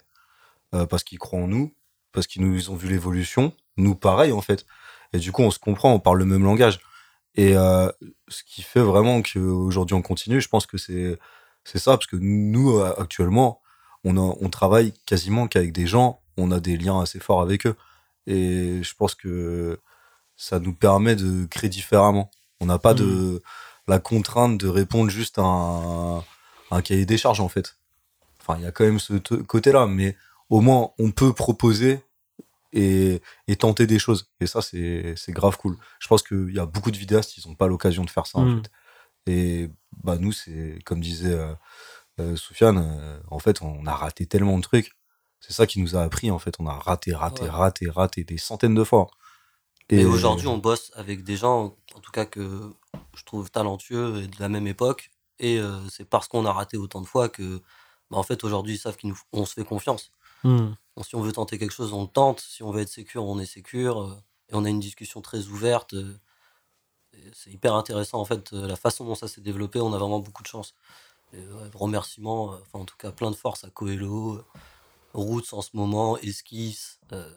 [0.75, 1.75] euh, parce qu'ils croient en nous,
[2.13, 3.53] parce qu'ils nous ils ont vu l'évolution.
[3.77, 4.67] Nous, pareil, en fait.
[5.13, 6.79] Et du coup, on se comprend, on parle le même langage.
[7.39, 7.89] Et euh,
[8.27, 11.19] ce qui fait vraiment qu'aujourd'hui on continue, je pense que c'est
[11.63, 13.61] c'est ça, parce que nous, euh, actuellement,
[14.03, 17.67] on, a, on travaille quasiment qu'avec des gens, on a des liens assez forts avec
[17.67, 17.77] eux.
[18.27, 19.79] Et je pense que
[20.37, 22.31] ça nous permet de créer différemment.
[22.61, 23.43] On n'a pas de
[23.87, 26.19] la contrainte de répondre juste à un,
[26.71, 27.77] un cahier des charges, en fait.
[28.41, 30.17] Enfin, il y a quand même ce côté-là, mais
[30.49, 32.01] au moins, on peut proposer
[32.73, 34.31] et, et tenter des choses.
[34.41, 35.77] Et ça, c'est grave cool.
[36.01, 38.39] Je pense qu'il y a beaucoup de vidéastes, ils n'ont pas l'occasion de faire ça,
[38.39, 38.63] en Mm.
[38.63, 38.71] fait.
[39.31, 39.71] Et
[40.03, 41.55] bah, nous, c'est comme disait euh,
[42.21, 44.93] euh, Soufiane, euh, en fait, on a raté tellement de trucs.
[45.41, 46.55] C'est ça qui nous a appris, en fait.
[46.59, 47.49] On a raté, raté, Ouais.
[47.51, 49.09] raté, raté des centaines de fois.
[49.91, 52.71] Et aujourd'hui, on bosse avec des gens, en tout cas que
[53.17, 55.11] je trouve talentueux et de la même époque.
[55.39, 57.59] Et euh, c'est parce qu'on a raté autant de fois que,
[58.11, 58.97] bah, en fait, aujourd'hui, ils savent
[59.33, 60.11] qu'on se fait confiance.
[60.45, 60.73] Hmm.
[61.03, 62.41] Si on veut tenter quelque chose, on le tente.
[62.41, 64.03] Si on veut être sécure, on est sécure.
[64.03, 64.15] euh,
[64.51, 65.95] et on a une discussion très ouverte.
[65.95, 66.19] euh,
[67.33, 69.81] c'est hyper intéressant, en fait, euh, la façon dont ça s'est développé.
[69.81, 70.75] On a vraiment beaucoup de chance.
[71.35, 74.43] Et, ouais, remerciements, enfin, en tout cas, plein de force à Coelho,
[75.15, 76.99] Roots en ce moment, Esquisse.
[77.13, 77.31] euh,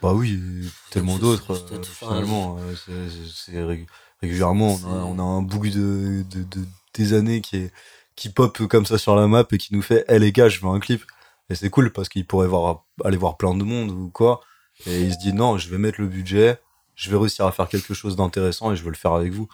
[0.00, 0.40] Bah oui,
[0.90, 1.52] tellement d'autres.
[1.52, 3.86] euh, finalement, euh, c'est- rég-
[4.20, 7.72] régulièrement, on a, C'est- on a un bout de, de, de- des années qui, est,
[8.16, 10.60] qui pop comme ça sur la map et qui nous fait, hé les gars, je
[10.60, 11.04] veux un clip.
[11.52, 14.40] Et c'est cool parce qu'il pourrait voir, aller voir plein de monde ou quoi.
[14.86, 16.58] Et il se dit, non, je vais mettre le budget,
[16.94, 19.48] je vais réussir à faire quelque chose d'intéressant et je veux le faire avec vous.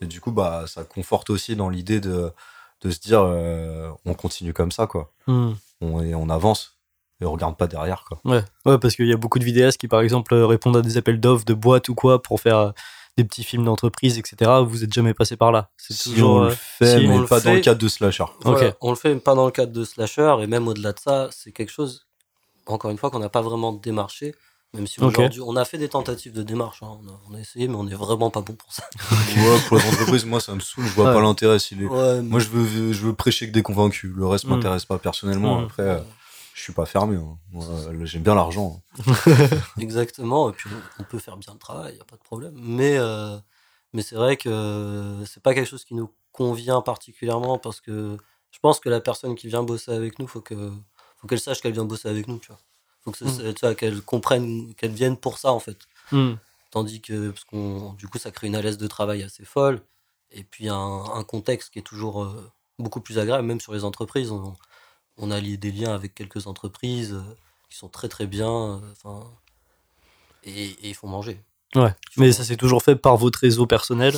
[0.00, 2.30] Et du coup, bah, ça conforte aussi dans l'idée de,
[2.82, 5.12] de se dire, euh, on continue comme ça, quoi.
[5.26, 5.54] Hmm.
[5.80, 6.78] On, et on avance
[7.20, 8.20] et on regarde pas derrière, quoi.
[8.24, 10.98] Ouais, ouais, parce qu'il y a beaucoup de vidéastes qui, par exemple, répondent à des
[10.98, 12.72] appels d'offres de boîtes ou quoi pour faire
[13.22, 14.50] des petits films d'entreprise, etc.
[14.66, 15.70] Vous êtes jamais passé par là.
[15.76, 16.30] C'est Si toujours.
[16.30, 18.24] on euh, le fait, si mais on le pas dans le fait- cadre de Slasher.
[18.42, 18.74] Voilà, Ok.
[18.80, 21.52] on le fait pas dans le cadre de slasher et même au-delà de ça, c'est
[21.52, 22.06] quelque chose,
[22.66, 24.34] encore une fois, qu'on n'a pas vraiment démarché.
[24.72, 27.40] Même si aujourd'hui, on a fait des tentatives de démarche, hein, on, a, on a
[27.40, 28.84] essayé, mais on est vraiment pas bon pour ça.
[29.36, 30.84] Ouais, pour les entreprises, moi, ça me saoule.
[30.86, 31.12] Je vois Ouais.
[31.14, 31.58] pas l'intérêt.
[31.58, 34.12] s'il est- Ouais, Moi, je veux, je veux prêcher que des convaincus.
[34.14, 34.50] Le reste Mm.
[34.50, 35.60] m'intéresse pas personnellement.
[35.60, 35.64] Mm.
[35.64, 35.98] Après, euh,
[36.54, 37.16] je suis pas fermé.
[37.16, 37.38] hein.
[37.52, 37.64] Moi,
[38.04, 38.82] J'aime bien l'argent.
[39.78, 42.54] Exactement, et puis on, peut faire bien le travail, y a pas de problème.
[42.56, 43.36] Mais, euh,
[43.92, 48.16] mais c'est vrai que c'est pas quelque chose qui nous convient particulièrement parce que
[48.50, 50.70] je pense que la personne qui vient bosser avec nous, faut que
[51.18, 52.58] faut qu'elle sache qu'elle vient bosser avec nous, tu vois.
[53.02, 53.54] Faut que ce- Mm.
[53.54, 55.78] tu vois, qu'elles comprennent, qu'elles viennent pour ça, en fait.
[56.12, 56.34] Hmm.
[56.70, 59.82] Tandis que, parce qu'on, du coup, ça crée une alaise de travail assez folle.
[60.30, 63.84] Et puis, un, un contexte qui est toujours euh, beaucoup plus agréable, même sur les
[63.84, 64.30] entreprises.
[64.30, 64.54] On,
[65.20, 67.36] on a lié des liens avec quelques entreprises euh,
[67.70, 68.50] qui sont très, très bien.
[68.50, 69.24] euh, Enfin,
[70.44, 71.40] et, ils font manger.
[71.76, 71.94] Ouais.
[72.16, 74.14] Mais ça s'est toujours fait par votre réseau personnel?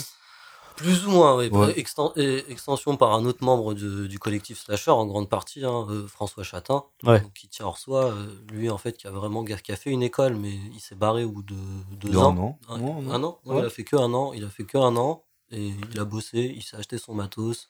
[0.77, 1.49] Plus ou moins, oui.
[1.51, 1.73] Ouais.
[1.75, 5.87] Exten- et- extension par un autre membre de- du collectif Slasher, en grande partie, hein,
[5.91, 7.21] euh, François Chatin, Ouais.
[7.21, 8.07] donc, qui tient hors soi.
[8.07, 10.95] euh, lui, en fait, qui a vraiment qui a fait une école, mais il s'est
[10.95, 11.55] barré au bout de
[12.01, 12.33] deux De ans.
[12.33, 12.59] un an.
[12.71, 13.13] Un, Non, non.
[13.13, 13.59] un an Ouais.
[13.61, 14.33] Il a fait que un an.
[14.33, 15.23] Il a fait que un an.
[15.51, 17.69] Et il a bossé, il s'est acheté son matos.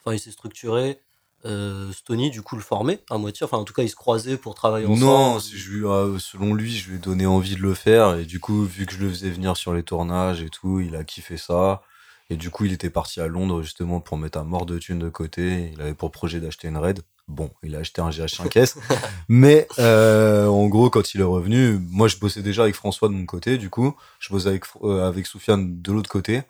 [0.00, 0.98] Enfin, il s'est structuré.
[1.46, 3.44] Euh, Stony, du coup, le formait à moitié.
[3.44, 5.00] Enfin, en tout cas, ils se croisaient pour travailler ensemble.
[5.04, 8.16] Non, si je lui, euh, selon lui, je lui ai donné envie de le faire.
[8.16, 10.94] Et du coup, vu que je le faisais venir sur les tournages et tout, il
[10.96, 11.82] a kiffé ça.
[12.28, 14.98] Et du coup, il était parti à Londres justement pour mettre un mort de thunes
[15.00, 15.70] de côté.
[15.72, 17.00] Il avait pour projet d'acheter une Red.
[17.26, 18.76] Bon, il a acheté un GH5S.
[19.28, 23.14] Mais euh, en gros, quand il est revenu, moi, je bossais déjà avec François de
[23.14, 23.56] mon côté.
[23.56, 26.42] Du coup, je bossais avec, euh, avec Soufiane de l'autre côté.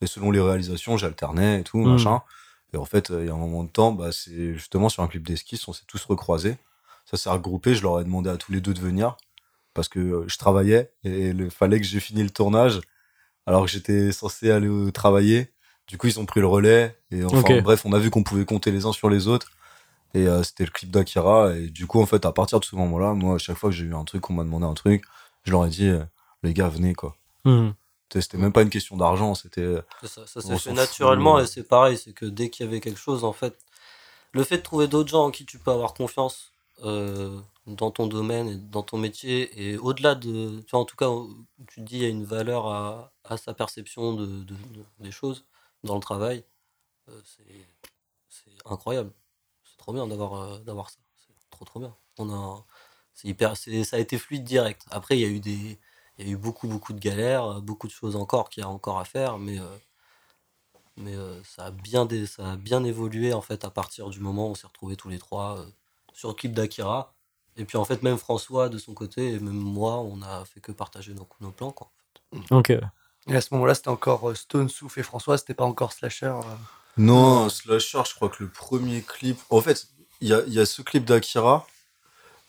[0.00, 1.92] Et selon les réalisations, j'alternais et tout, Mm.
[1.92, 2.22] machin.
[2.72, 5.02] Et en fait, euh, il y a un moment de temps, bah, c'est justement sur
[5.02, 6.56] un clip d'esquisse, on s'est tous recroisés.
[7.06, 9.16] Ça s'est regroupé, je leur ai demandé à tous les deux de venir
[9.72, 12.80] parce que euh, je travaillais et il fallait que j'ai fini le tournage
[13.46, 15.52] alors que j'étais censé aller euh, travailler.
[15.86, 18.44] Du coup, ils ont pris le relais et enfin bref, on a vu qu'on pouvait
[18.44, 19.50] compter les uns sur les autres.
[20.14, 22.76] Et euh, c'était le clip d'Akira et du coup en fait à partir de ce
[22.76, 25.04] moment-là, moi à chaque fois que j'ai eu un truc, on m'a demandé un truc,
[25.44, 26.02] je leur ai dit euh,
[26.42, 27.16] les gars venez quoi.
[27.44, 27.70] Hmm.
[28.12, 31.62] C'était même pas une question d'argent, c'était euh, ça, ça s'est fait naturellement et c'est
[31.62, 33.56] pareil, c'est que dès qu'il y avait quelque chose, en fait,
[34.32, 36.52] le fait de trouver d'autres gens en qui tu peux avoir confiance
[36.84, 40.96] euh, dans ton domaine et dans ton métier, et au-delà de, tu vois, en tout
[40.96, 41.10] cas,
[41.68, 44.84] tu te dis il y a une valeur à, à sa perception de, de- de-
[45.00, 45.44] des choses
[45.84, 46.44] dans le travail,
[47.08, 47.66] euh, c'est
[48.28, 49.12] c'est incroyable.
[49.64, 50.98] C'est trop bien d'avoir euh, d'avoir ça.
[51.16, 51.94] C'est trop trop bien.
[52.18, 52.64] On a,
[53.14, 54.84] c'est hyper, c'est- ça a été fluide direct.
[54.90, 55.78] Après, il y a eu des,
[56.18, 58.68] il y a eu beaucoup beaucoup de galères, beaucoup de choses encore qu'il y a
[58.68, 59.76] encore à faire, mais euh,
[60.96, 64.20] mais euh, ça a bien dé- ça a bien évolué en fait à partir du
[64.20, 65.66] moment où on s'est retrouvés tous les trois euh,
[66.12, 67.14] sur le clip d'Akira.
[67.56, 70.60] Et puis en fait même François de son côté et même moi, on a fait
[70.60, 71.90] que partager nos, nos plans quoi.
[72.50, 72.70] Ok.
[72.70, 76.26] Et à ce moment-là, c'était encore euh, Stone, Souf et François, c'était pas encore Slasher.
[76.26, 76.42] euh?
[76.96, 79.38] Non, Slasher, je crois que le premier clip.
[79.50, 79.86] En fait,
[80.20, 81.66] il y a, il y a ce clip d'Akira,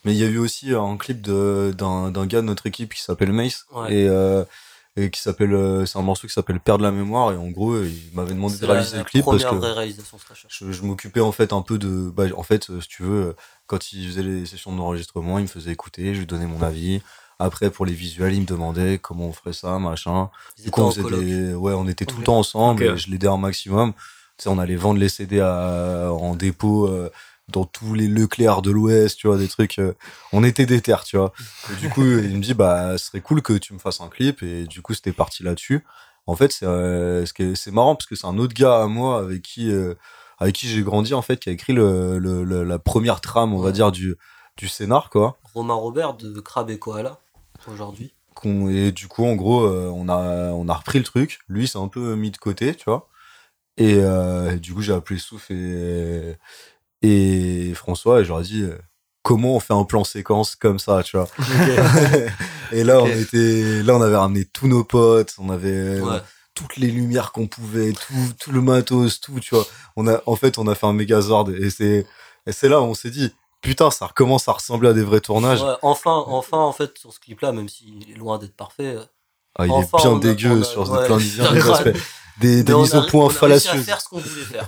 [0.06, 3.02] mais il y a eu aussi un clip de- d'un gars de notre équipe qui
[3.02, 3.66] s'appelle Mace.
[3.74, 3.94] Ouais.
[3.94, 4.44] Et, euh,
[4.98, 5.54] et qui s'appelle.
[5.54, 7.32] euh, C'est un morceau qui s'appelle Perdre la mémoire.
[7.32, 9.60] Et en gros, il m'avait demandé de réaliser la le clip parce que
[10.50, 12.10] je, je m'occupais en fait un peu de.
[12.10, 13.36] Bah, en fait, euh, si tu veux,
[13.68, 17.02] quand il faisait les sessions d'enregistrement, il me faisait écouter, je lui donnais mon avis.
[17.42, 20.30] Après, pour les visuels, il me demandait comment on ferait ça, machin.
[20.58, 21.54] Ils Du coup, on faisait des...
[21.54, 22.84] Ouais, on était tout le temps ensemble.
[22.84, 23.94] Et je l'aidais un maximum.
[23.94, 26.10] Tu sais, on allait vendre les CD à...
[26.12, 27.10] en dépôt euh,
[27.52, 29.80] dans tous les Leclerc de l'Ouest, tu vois, des trucs.
[29.80, 29.94] euh,
[30.34, 31.34] On était des terres, tu vois.
[31.72, 34.08] Et du coup, il me dit, bah, ce serait cool que tu me fasses un
[34.08, 34.42] clip.
[34.44, 35.84] Et du coup, c'était parti là-dessus.
[36.28, 37.26] En fait, c'est euh,
[37.72, 39.96] marrant parce que c'est un autre gars à moi avec qui, euh,
[40.38, 43.54] avec qui j'ai grandi, en fait, qui a écrit le, le- le- la première trame,
[43.54, 44.16] on va dire, du,
[44.58, 45.40] du scénar, quoi.
[45.54, 47.20] Romain Robert de Crab et Koala
[47.68, 48.14] aujourd'hui.
[48.46, 51.90] et du coup en gros on a on a repris le truc lui c'est un
[51.90, 53.10] peu mis de côté tu vois
[53.76, 56.38] et euh, du coup j'ai appelé Souf et
[57.02, 58.66] et François et je leur ai dit
[59.24, 61.28] comment on fait un plan séquence comme ça tu vois
[62.72, 66.22] et là on était là on avait ramené tous nos potes on avait euh, Ouais.
[66.56, 70.36] toutes les lumières qu'on pouvait tout tout le matos tout tu vois on a en
[70.36, 72.06] fait on a fait un Megazord et c'est
[72.46, 75.20] et c'est là où on s'est dit putain ça recommence à ressembler à des vrais
[75.22, 78.96] tournages Ouais, enfin, enfin, en fait, sur ce clip-là, même s'il est loin d'être parfait,
[79.58, 81.94] Ah, il Enfin, est bien dégueu a- sur ouais, plein de
[82.40, 82.64] des.
[82.64, 83.82] Des, mises au point on a réussi fallacieuses.
[83.82, 84.66] à faire ce qu'on voulait faire.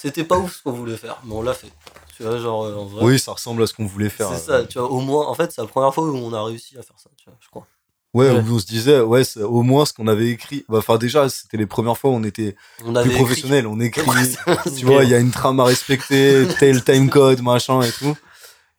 [0.00, 1.70] C'était pas ouf ce qu'on voulait faire, mais on l'a fait.
[2.16, 3.04] Tu vois, genre, euh, en vrai.
[3.04, 4.30] Oui, ça ressemble à ce qu'on voulait faire.
[4.30, 6.42] C'est ça, tu vois, au moins, en fait, c'est la première fois où on a
[6.42, 7.66] réussi à faire ça, tu vois, je crois.
[8.14, 8.40] Ouais, Ouais.
[8.40, 10.64] où on se disait, ouais, c'est au moins ce qu'on avait écrit.
[10.68, 13.66] Bah, Enfin, déjà, c'était les premières fois où on était On avait plus écrit- professionnels.
[13.66, 17.42] On écrit, Ouais, tu vois, il y a une trame à respecter, tel time code,
[17.42, 18.16] machin et tout.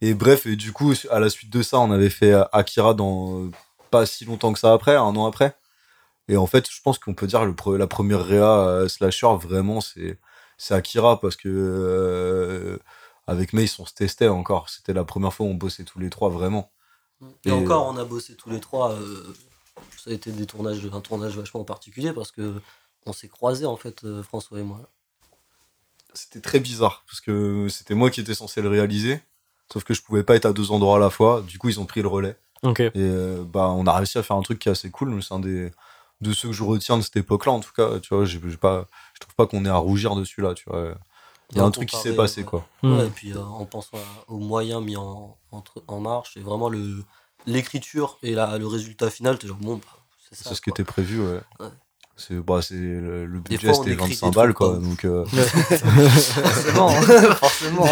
[0.01, 2.93] Et bref, et du coup, à la suite de ça, on avait fait euh, Akira
[2.95, 3.51] dans euh,
[3.91, 5.55] pas si longtemps que ça après, un an après.
[6.27, 9.27] Et en fait, je pense qu'on peut dire le pre- la première réa euh, slasher,
[9.39, 10.17] vraiment, c'est
[10.61, 12.77] c'est Akira parce que euh,
[13.25, 14.69] avec Mace, on se testait encore.
[14.69, 16.71] C'était la première fois où on bossait tous les trois vraiment.
[17.45, 18.91] Et, Et- encore, on a bossé tous les trois.
[18.91, 19.33] euh,
[19.97, 22.61] ça a été des tournages, un tournage vachement particulier parce que
[23.07, 24.81] on s'est croisés, en fait, euh, François et moi.
[26.13, 29.19] C'était très bizarre parce que c'était moi qui étais censé le réaliser.
[29.73, 31.41] Sauf que je pouvais pas être à deux endroits à la fois.
[31.41, 32.37] Du coup, ils ont pris le relais.
[32.61, 32.81] Ok.
[32.81, 35.23] Et euh, bah, on a réussi à faire un truc qui est assez cool.
[35.23, 35.71] C'est un des
[36.21, 37.51] de ceux que je retiens de cette époque-là.
[37.51, 38.87] En tout cas, tu vois, j'ai pas,
[39.21, 40.53] trouve pas qu'on ait à rougir dessus là.
[40.53, 40.95] Tu vois.
[41.51, 42.65] Il y a un truc qui s'est passé, quoi.
[42.81, 42.97] Hmm.
[42.97, 46.69] Ouais, et puis euh, en pensant aux moyens mis en, entre- en marche, et vraiment
[46.69, 47.03] le
[47.45, 49.83] l'écriture et la, le résultat final, t'es genre bon, bah,
[50.29, 50.49] c'est ça.
[50.49, 51.41] C'est ce qui était prévu, ouais.
[51.59, 51.67] Ouais.
[52.15, 54.77] C'est bah, c'est le, le budget, c'était écrit 25 des balles, quoi.
[54.77, 56.89] Donc, euh, forcément,
[57.35, 57.85] forcément.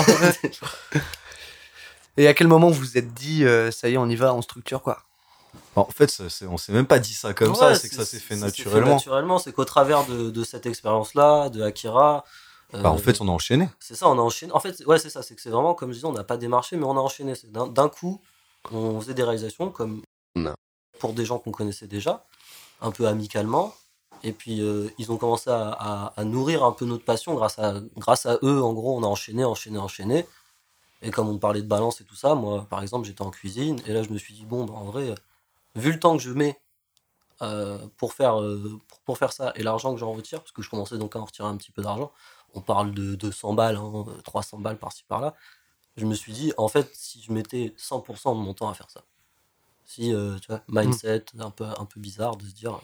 [2.18, 4.34] Et à quel moment vous vous êtes dit, euh, ça y est, on y va,
[4.34, 5.04] on structure quoi?
[5.76, 7.96] En fait, ça, c'est- on s'est même pas dit ça comme Ouais, ça, c'est que
[7.96, 8.96] ça s'est fait naturellement.
[8.96, 12.24] naturellement, c'est qu'au travers de, de cette expérience-là, de Akira.
[12.74, 13.70] euh, Bah, en fait, on a enchaîné.
[13.80, 14.52] C'est ça, on a enchaîné.
[14.54, 16.38] En fait, ouais, c'est ça, c'est que c'est vraiment, comme je disais, on n'a pas
[16.38, 17.34] démarché, mais on a enchaîné.
[17.36, 18.22] C'est D'un d'un coup,
[18.72, 20.02] on faisait des réalisations comme
[20.36, 20.54] Non.
[21.00, 22.26] pour des gens qu'on connaissait déjà,
[22.82, 23.74] un peu amicalement.
[24.22, 27.58] Et puis, euh, ils ont commencé à, à- à nourrir un peu notre passion grâce
[27.58, 28.62] à, grâce à eux.
[28.62, 30.28] En gros, on a enchaîné, enchaîné, enchaîné.
[31.02, 33.80] Et comme on parlait de balance et tout ça, moi, par exemple, j'étais en cuisine.
[33.88, 35.16] Et là, je me suis dit, bon, bah, en vrai,
[35.80, 36.62] vu le temps que je mets
[37.42, 40.62] euh, pour, faire, euh, pour, pour faire ça et l'argent que j'en retire, parce que
[40.62, 42.12] je commençais donc à en retirer un petit peu d'argent,
[42.54, 45.36] on parle de 200 balles, hein, 300 balles par-ci par-là.
[45.98, 48.89] Je me suis dit, en fait, si je mettais 100% de mon temps à faire
[48.89, 49.04] ça,
[49.86, 52.76] si, euh, tu vois, mindset un, peu, un peu bizarre de se dire,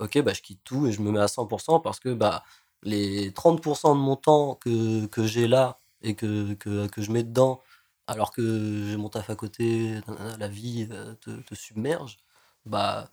[0.00, 2.44] euh, ok, bah, je quitte tout et je me mets à 100% parce que bah,
[2.82, 7.24] les 30% de mon temps que, que j'ai là et que, que, que je mets
[7.24, 7.62] dedans,
[8.06, 8.42] alors que
[8.88, 10.00] j'ai mon taf à côté,
[10.38, 12.18] la vie euh, te, te submerge,
[12.66, 13.10] bah,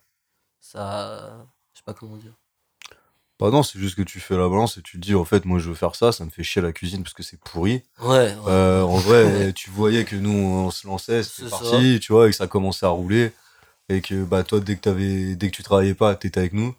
[0.60, 1.45] ça.
[1.73, 2.34] Je sais pas comment dire.
[3.39, 5.45] Bah non, c'est juste que tu fais la balance et tu te dis, en fait,
[5.45, 7.82] moi, je veux faire ça, ça me fait chier la cuisine parce que c'est pourri.
[7.99, 8.36] Ouais, ouais.
[8.47, 11.58] Euh, en vrai, tu voyais que nous, on se lançait, C'est c'était ça.
[11.58, 13.32] parti, tu vois, et que ça commençait à rouler.
[13.89, 16.75] Et que, bah, toi, dès que, t'avais, dès que tu travaillais pas, t'étais avec nous.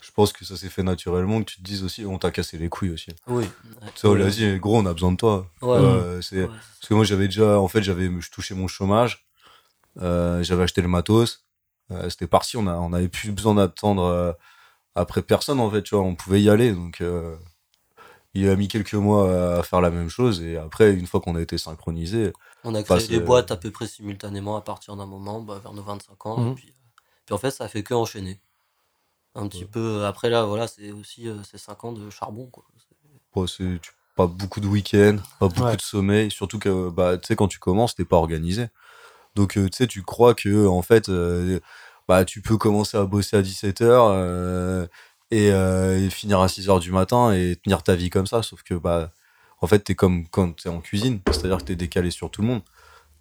[0.00, 2.56] Je pense que ça s'est fait naturellement, que tu te dises aussi, on t'a cassé
[2.56, 3.10] les couilles aussi.
[3.26, 3.44] Oui.
[3.94, 5.46] Sais, on lui a dit, gros, on a besoin de toi.
[5.60, 5.76] Ouais.
[5.76, 9.26] Euh, c'est, Ouais, Parce que moi, j'avais déjà, en fait, j'avais, je touchais mon chômage,
[10.00, 11.44] euh, j'avais acheté le matos,
[11.90, 14.36] euh, c'était parti, on a, on avait plus besoin d'attendre
[14.94, 17.02] après personne, en fait, tu vois, on pouvait y aller, donc,
[18.32, 21.36] il a mis quelques mois à faire la même chose, et après, une fois qu'on
[21.36, 22.32] a été synchronisé,
[22.64, 25.74] On a créé des boîtes à peu près simultanément à partir d'un moment, bah, vers
[25.74, 26.38] nos 25 ans.
[26.38, 26.52] Mhm.
[26.52, 26.74] Et puis,
[27.26, 28.40] puis en fait, ça a fait que enchaîner.
[29.34, 29.80] Un petit peu.
[30.00, 32.46] euh, Après, là, voilà, c'est aussi euh, ces 5 ans de charbon.
[32.46, 32.64] Quoi.
[33.34, 35.76] bon, c'est tu- pas beaucoup de week-ends, pas beaucoup Ouais.
[35.76, 38.66] de sommeil, surtout que, bah, tu sais, quand tu commences, t'es pas organisé.
[39.36, 41.60] Donc, euh, tu sais, tu crois que, en fait, euh,
[42.08, 44.88] bah, tu peux commencer à bosser à 17h
[45.30, 48.42] et, euh, et finir à 6h du matin et tenir ta vie comme ça.
[48.42, 49.12] Sauf que, bah,
[49.60, 52.48] en fait, t'es comme quand t'es en cuisine, c'est-à-dire que t'es décalé sur tout le
[52.48, 52.62] monde.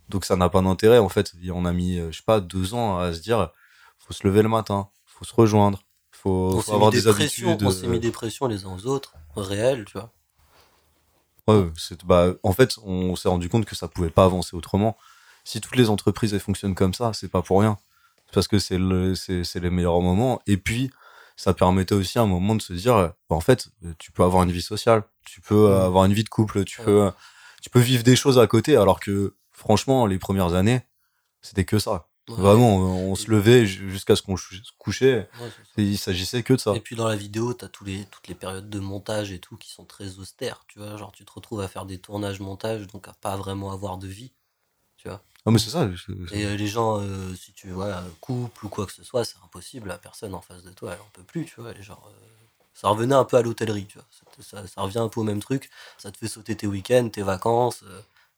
[0.10, 0.98] Donc, ça n'a pas d'intérêt.
[0.98, 3.52] En fait, on a mis, je sais pas, deux ans à se dire,
[4.00, 5.84] faut se lever le matin, faut se rejoindre,
[6.22, 7.68] faut, On faut avoir des, des pressions, habitudes.
[7.68, 10.12] on s'est euh, mis des pressions les uns aux autres, réelles, tu vois.
[11.48, 11.66] Ouais,
[12.06, 14.98] bah, en fait, on s'est rendu compte que ça pouvait pas avancer autrement.
[15.44, 17.78] Si toutes les entreprises elles fonctionnent comme ça, c'est pas pour rien.
[18.34, 20.42] Parce que c'est le, c'est, les meilleurs moments.
[20.46, 20.92] Et puis,
[21.36, 22.96] ça permettait aussi à un moment de se dire,
[23.30, 26.30] bah, en fait, tu peux avoir une vie sociale, tu peux avoir une vie de
[26.30, 26.86] couple, tu Ouais.
[26.86, 27.12] peux,
[27.62, 30.82] tu peux vivre des choses à côté, alors que, franchement, les premières années,
[31.42, 32.09] c'était que ça.
[32.30, 32.36] Ouais.
[32.36, 35.30] Vraiment, on, on se levait ju- jusqu'à ce qu'on se couchait.
[35.42, 35.50] Ouais.
[35.78, 36.74] Et il s'agissait que de ça.
[36.76, 39.58] Et puis dans la vidéo, t'as tous les, toutes les périodes de montage et tout
[39.58, 40.96] qui sont très austères, tu vois.
[40.98, 44.08] Genre, tu te retrouves à faire des tournages montage, donc à pas vraiment avoir de
[44.08, 44.32] vie,
[44.98, 45.24] tu vois.
[45.46, 45.90] Ah, mais c'est ça.
[46.32, 49.26] Et euh, les gens, euh, si tu vois, un couple ou quoi que ce soit,
[49.26, 49.88] c'est impossible.
[49.88, 51.72] La personne en face de toi, elle en peut plus, tu vois.
[51.72, 52.28] Elle est genre, euh,
[52.76, 54.06] ça revenait un peu à l'hôtellerie, tu vois.
[54.42, 55.70] Ça, ça revient un peu au même truc.
[55.98, 57.84] Ça te fait sauter tes week-ends, tes vacances.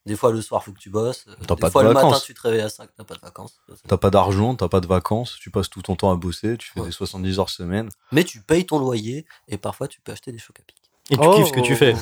[0.06, 1.26] Des fois, le soir, faut que tu bosses.
[1.28, 3.16] euh, T'as des pas de fois, le matin, tu te réveilles à 5, t'as pas
[3.16, 3.54] de vacances.
[3.88, 6.72] T'as pas d'argent, t'as pas de vacances, tu passes tout ton temps à bosser, tu
[6.74, 6.88] fais Ouais.
[6.88, 7.90] des 70 heures semaine.
[8.12, 10.76] Mais tu payes ton loyer et parfois, tu peux acheter des chocs à pic.
[11.10, 11.36] Et tu Oh.
[11.36, 11.94] kiffes ce que tu fais.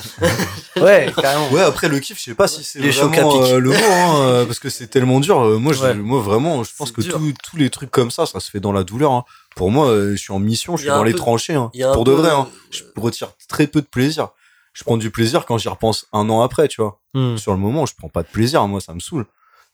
[0.79, 1.49] Ouais, carrément.
[1.49, 3.51] Ouais, après le kiff, je sais pas si c'est Les vraiment chocs à pic.
[3.53, 5.39] euh, le mot, hein, euh, parce que c'est tellement dur.
[5.59, 5.93] Moi, je- Ouais.
[5.95, 8.83] moi vraiment, je pense que tous- les trucs comme ça, ça se fait dans la
[8.83, 9.11] douleur.
[9.11, 9.23] hein.
[9.55, 11.55] Pour moi, je suis en mission, je suis dans les peu- tranchées.
[11.55, 11.71] hein.
[11.93, 14.29] Pour de vrai, euh, je retire très peu de plaisir.
[14.73, 17.01] Je prends du plaisir quand j'y repense un an après, tu vois.
[17.13, 17.37] Hmm.
[17.37, 18.65] Sur le moment, je prends pas de plaisir.
[18.67, 19.25] Moi, ça me saoule.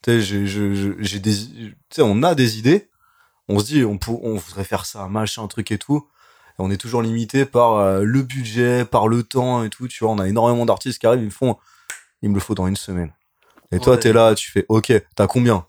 [0.03, 2.89] Tu sais, des, tu sais, on a des idées.
[3.47, 6.07] On se dit, on, pour- on voudrait faire ça, machin, un truc et tout.
[6.51, 9.87] Et on est toujours limité par euh, le budget, par le temps et tout.
[9.87, 11.57] Tu vois, on a énormément d'artistes qui arrivent, ils me font,
[12.21, 13.11] il me le faut dans une semaine.
[13.71, 13.99] Et toi, Ouais.
[13.99, 15.65] t'es là, tu fais, ok, t'as combien?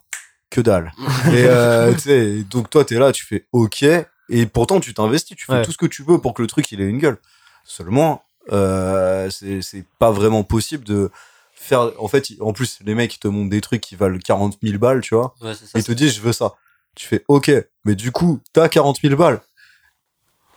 [0.49, 0.93] Que dalle.
[1.33, 3.85] et euh, tu sais, donc toi, t'es là, tu fais, ok.
[4.29, 5.63] Et pourtant, tu t'investis, tu fais Ouais.
[5.63, 7.19] tout ce que tu veux pour que le truc, il ait une gueule.
[7.65, 11.11] Seulement, euh, c'est pas vraiment possible de
[11.55, 11.91] faire.
[11.99, 14.79] En fait, en plus, les mecs, ils te montrent des trucs qui valent 40 000
[14.79, 15.35] balles, tu vois.
[15.41, 16.55] ouais, ça, ils te disent, je veux ça.
[16.95, 17.51] Tu fais, ok,
[17.85, 19.41] mais du coup, t'as 40 000 balles.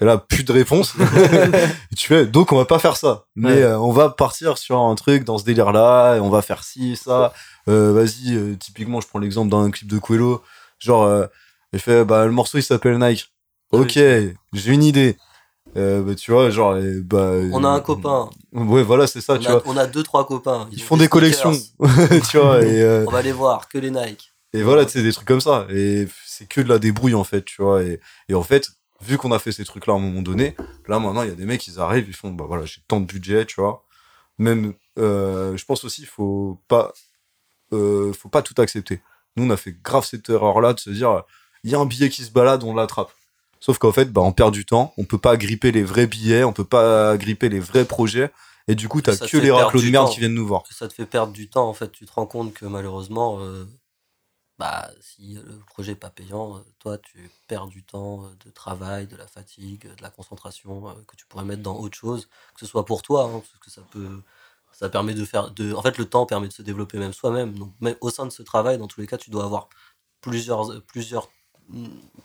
[0.01, 0.93] Et là, plus de réponse.
[1.97, 3.25] Tu fais, donc on va pas faire ça.
[3.35, 3.63] Mais Ouais.
[3.63, 6.95] euh, on va partir sur un truc dans ce délire-là, et on va faire ci,
[6.95, 7.33] ça.
[7.67, 10.41] Euh, Vas-y, euh, typiquement, je prends l'exemple d'un clip de Quello.
[10.79, 11.25] Genre,
[11.73, 13.29] il fait, bah, le morceau, il s'appelle Nike.
[13.73, 13.81] Ah oui.
[13.81, 13.99] Ok,
[14.53, 15.17] j'ai une idée.
[15.77, 18.29] Euh, bah, tu vois, genre, bah, On a un euh, copain.
[18.51, 19.63] Ouais, voilà, c'est ça, On tu a, vois.
[19.65, 20.67] on a deux, trois copains.
[20.71, 21.51] Ils ont font des collections,
[22.29, 24.33] tu vois, et, euh, On va les voir, que les Nike.
[24.53, 25.67] et voilà, tu sais, des trucs comme ça.
[25.69, 27.83] Et c'est que de la débrouille, en fait, tu vois.
[27.83, 28.69] Et, et en fait,
[29.01, 30.55] vu qu'on a fait ces trucs-là à un moment donné,
[30.87, 32.99] là, maintenant, il y a des mecs, ils arrivent, ils font, bah voilà, j'ai tant
[32.99, 33.83] de budget, tu vois.
[34.39, 36.91] Même, euh, je pense aussi, il faut pas,
[37.73, 39.01] euh, faut pas tout accepter.
[39.35, 41.23] Nous, on a fait grave cette erreur-là de se dire,
[41.63, 43.11] il y a un billet qui se balade, on l'attrape.
[43.59, 46.43] Sauf qu'en fait, bah, on perd du temps, on peut pas gripper les vrais billets,
[46.43, 48.31] on peut pas gripper les vrais projets,
[48.69, 50.13] et du coup, t'as que les raclos de merde temps.
[50.13, 50.63] qui viennent nous voir.
[50.69, 51.91] Ça te fait perdre du temps, en fait.
[51.91, 53.65] Tu te rends compte que malheureusement, euh,
[54.59, 58.51] bah, si le projet n'est pas payant, euh, toi, tu perds du temps euh, de
[58.51, 62.27] travail, de la fatigue, de la concentration euh, que tu pourrais mettre dans autre chose,
[62.53, 64.21] que ce soit pour toi, hein, parce que ça peut.
[64.71, 65.49] Ça permet de faire.
[65.51, 65.73] De...
[65.73, 67.57] En fait, le temps permet de se développer même soi-même.
[67.57, 69.67] Donc, même au sein de ce travail, dans tous les cas, tu dois avoir
[70.21, 71.29] plusieurs, plusieurs,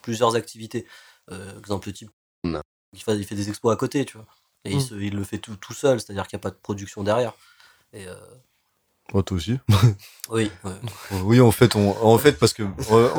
[0.02, 0.86] plusieurs activités.
[1.30, 2.10] Euh, exemple type,
[2.44, 4.26] il fait, il fait des expos à côté, tu vois.
[4.64, 4.80] Et il, Mm.
[4.80, 7.32] se- il le fait tout, tout seul, c'est-à-dire qu'il n'y a pas de production derrière.
[7.92, 8.14] Et euh,
[9.12, 9.58] Oh, toi aussi.
[10.30, 10.72] oui, ouais.
[11.24, 13.10] Oui, en fait, on, en fait, parce que euh,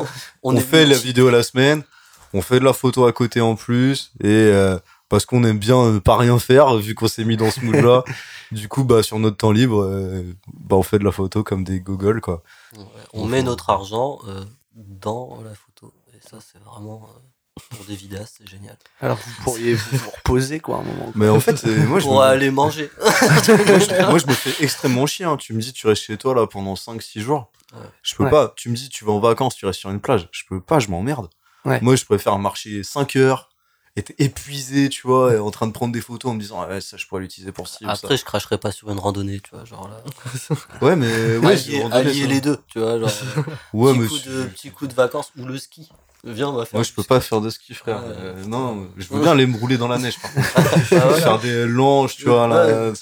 [0.42, 1.84] on, fait la vidéo la semaine,
[2.32, 5.78] on fait de la photo à côté en plus, et euh, parce qu'on aime bien
[5.78, 8.02] euh, pas rien faire, vu qu'on s'est mis dans ce mood-là.
[8.50, 11.62] du coup, bah, sur notre temps libre, euh, bah, on fait de la photo comme
[11.64, 12.42] des gogoles, quoi.
[12.76, 15.94] Ouais, On met notre argent euh, dans la photo.
[16.14, 17.08] Et ça, c'est vraiment.
[17.58, 18.76] Euh, pour des vidéastes, c'est génial.
[19.00, 21.12] Alors vous pourriez vous, vous reposer quoi un moment.
[21.14, 22.90] Mais en fait, c'est- moi, je Pour me, aller manger.
[23.00, 23.08] moi,
[23.78, 25.24] je, moi, je me fais extrêmement chier.
[25.24, 25.36] hein.
[25.36, 27.50] Tu me dis, tu restes chez toi là pendant 5-6 jours.
[27.72, 27.80] Ouais.
[28.02, 28.30] Je peux Ouais.
[28.30, 28.52] pas.
[28.56, 30.28] Tu me dis, tu vas en vacances, tu restes sur une plage.
[30.32, 31.28] Je peux pas, je m'emmerde.
[31.64, 31.80] Ouais.
[31.80, 33.48] Moi, je préfère marcher 5 heures,
[33.96, 36.68] être épuisé, tu vois, et en train de prendre des photos en me disant, ah
[36.68, 37.92] ouais, ça, je pourrais l'utiliser pour ci ou ça.
[37.94, 39.64] Après, je cracherai pas sur une randonnée, tu vois.
[39.64, 40.02] Genre là.
[40.82, 41.56] Ouais, mais ouais,
[41.92, 43.00] allier les deux, tu vois.
[43.00, 43.10] Genre,
[43.72, 45.90] Ouais, petit, mais coup de, petit coup de vacances ou le ski.
[46.26, 46.74] Viens, on va faire.
[46.78, 47.98] moi, je peux pas faire de ski, frère.
[48.04, 48.14] Ouais.
[48.20, 50.48] Euh, non, je veux bien aller me rouler dans la neige, par contre.
[50.56, 50.60] Ah,
[50.90, 51.12] voilà.
[51.16, 52.66] faire des langes, tu vois, là.
[52.90, 52.92] Est-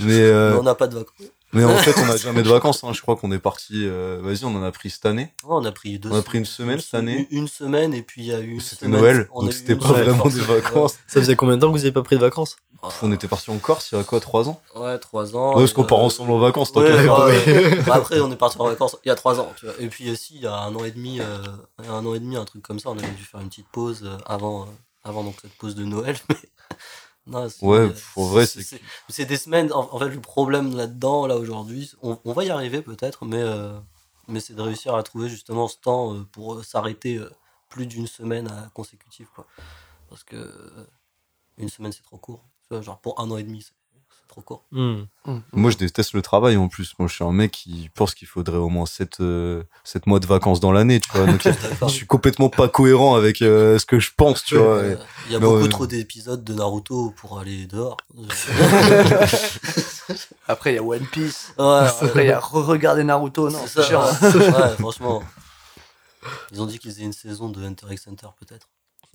[0.00, 1.28] Mais, euh, mais on n'a pas de vacances.
[1.54, 2.84] Mais en fait, on a jamais de vacances.
[2.84, 2.92] Hein.
[2.92, 3.86] Je crois qu'on est parti.
[3.86, 5.32] euh, Vas-y, on en a pris cette année.
[5.44, 7.26] Ouais, on a pris deux On a pris une semaine cette année.
[7.30, 9.88] Une, une semaine et puis il y a eu C'était Noël, on donc c'était pas
[9.88, 10.94] semaine vraiment des vacances.
[11.06, 12.56] Ça faisait combien de temps que vous avez pas pris de vacances?
[13.00, 14.60] On était parti en Corse il y a quoi, 3 ans?
[14.76, 15.50] Ouais, trois ans.
[15.54, 17.78] Ouais, parce qu'on euh, part ensemble en vacances, tant ouais, bah, ouais.
[17.86, 19.74] Bah, après, on est parti en vacances il y a trois ans, tu vois.
[19.80, 21.38] Et puis, euh, si, il y a un an et demi, euh,
[21.88, 24.06] un an et demi, un truc comme ça, on avait dû faire une petite pause
[24.26, 24.66] avant, euh,
[25.02, 26.16] avant donc cette pause de Noël.
[26.28, 26.36] Mais
[27.26, 29.72] non, Ouais, pour vrai, c'est c'est des semaines.
[29.72, 33.40] En, en fait, le problème là-dedans, là aujourd'hui, on, on va y arriver peut-être, mais
[33.40, 33.78] euh,
[34.28, 37.30] mais c'est de réussir à trouver justement ce temps euh, pour s'arrêter euh,
[37.68, 39.46] plus d'une semaine à consécutive, quoi.
[40.08, 40.36] Parce que
[41.58, 42.44] une semaine c'est trop court.
[42.62, 43.72] Tu vois, genre pour un an et demi, c'est
[44.34, 44.64] trop court.
[44.72, 45.02] Hmm.
[45.52, 46.94] Moi, je déteste le travail en plus.
[46.98, 49.20] Moi, je suis un mec qui pense qu'il faudrait au moins 7,
[50.06, 51.26] mois de vacances dans l'année, tu vois.
[51.26, 51.46] Donc,
[51.82, 54.76] je suis complètement pas cohérent avec euh, ce que je pense, tu vois.
[54.78, 57.96] Euh, et- Il y a beaucoup euh, trop d'épisodes de Naruto pour aller dehors.
[60.48, 61.52] Après il y a One Piece.
[61.58, 63.50] Ouais, Après il y a re-regarder Naruto.
[63.50, 64.02] Non, c'est chiant.
[64.78, 65.22] Franchement.
[66.52, 68.66] Ils ont dit qu'ils faisaient une saison de Hunter x Hunter, peut-être.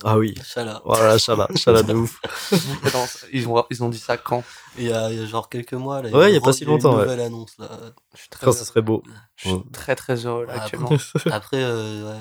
[0.04, 0.34] Ah oui.
[0.44, 0.80] Chala.
[0.84, 2.20] Voilà, chala, chala de ouf.
[2.84, 4.42] Attends, ils ont ils ont dit ça quand?
[4.78, 6.10] Il y, a, il y a genre quelques mois, là.
[6.10, 7.22] Ouais, il y a pas si une longtemps, ouais.
[7.22, 7.68] annonce, là.
[8.14, 9.02] Je suis très, Quand ça serait beau.
[9.36, 10.90] je suis très très heureux là, Ouais, actuellement.
[11.32, 12.18] Après, euh, ouais,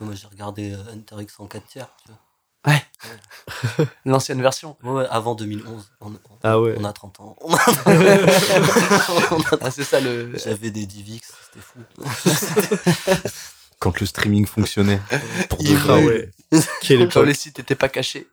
[0.00, 1.88] moi j'ai regardé euh, Hunter x en 4 tiers.
[2.04, 2.18] Tu vois.
[4.04, 4.76] L'ancienne version.
[4.82, 5.92] Ouais, ouais, avant 2011.
[6.00, 6.74] On, on- Ah ouais.
[6.78, 7.36] on a 30 ans.
[7.40, 7.58] On a-
[9.62, 10.32] Ah, c'est ça le.
[10.36, 11.80] J'avais des Divix, c'était fou.
[13.78, 15.00] Quand le streaming fonctionnait.
[15.48, 16.02] Pour de vrai.
[16.02, 16.30] Ah ouais.
[16.82, 18.26] Quelle les sites étaient pas cachés.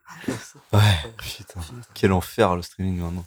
[0.73, 0.79] Ouais,
[1.17, 1.61] putain.
[1.93, 3.25] Quel enfer le streaming maintenant.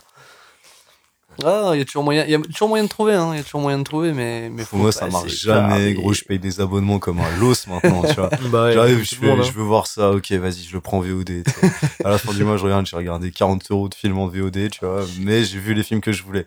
[1.44, 3.30] Ah, il y a toujours moyen, il y a toujours moyen de trouver, hein.
[3.32, 6.12] Il y a toujours moyen de trouver, mais mais Pour moi, ça marche jamais, gros.
[6.12, 8.30] Je paye des abonnements comme un los maintenant, tu vois.
[8.50, 9.42] Bah J'arrive, je, hein.
[9.42, 11.44] je veux voir ça, ok, vas-y, je le prends en VOD.
[11.44, 11.70] tu vois.
[12.04, 14.70] à la fin du mois, je regarde, j'ai regardé 40 euros de films en VOD,
[14.70, 16.46] tu vois, mais j'ai vu les films que je voulais.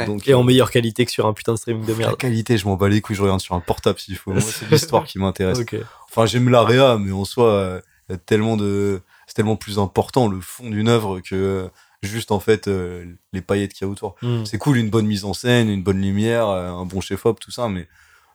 [0.00, 0.06] Ouais.
[0.06, 2.16] Donc, Et en meilleure qualité que sur un putain de streaming de la merde.
[2.16, 4.32] qualité, je m'en bats les couilles, je regarde sur un portable s'il faut.
[4.32, 5.58] Moi, c'est l'histoire qui m'intéresse.
[6.10, 9.78] Enfin, j'aime la réa, mais en soi, euh, y a tellement de, c'est tellement plus
[9.78, 11.68] important le fond d'une œuvre que euh,
[12.02, 14.16] juste en fait euh, les paillettes qu'il y a autour.
[14.22, 14.44] Hmm.
[14.44, 17.68] C'est cool, une bonne mise en scène, une bonne lumière, un bon chef-op, tout ça,
[17.68, 17.86] mais,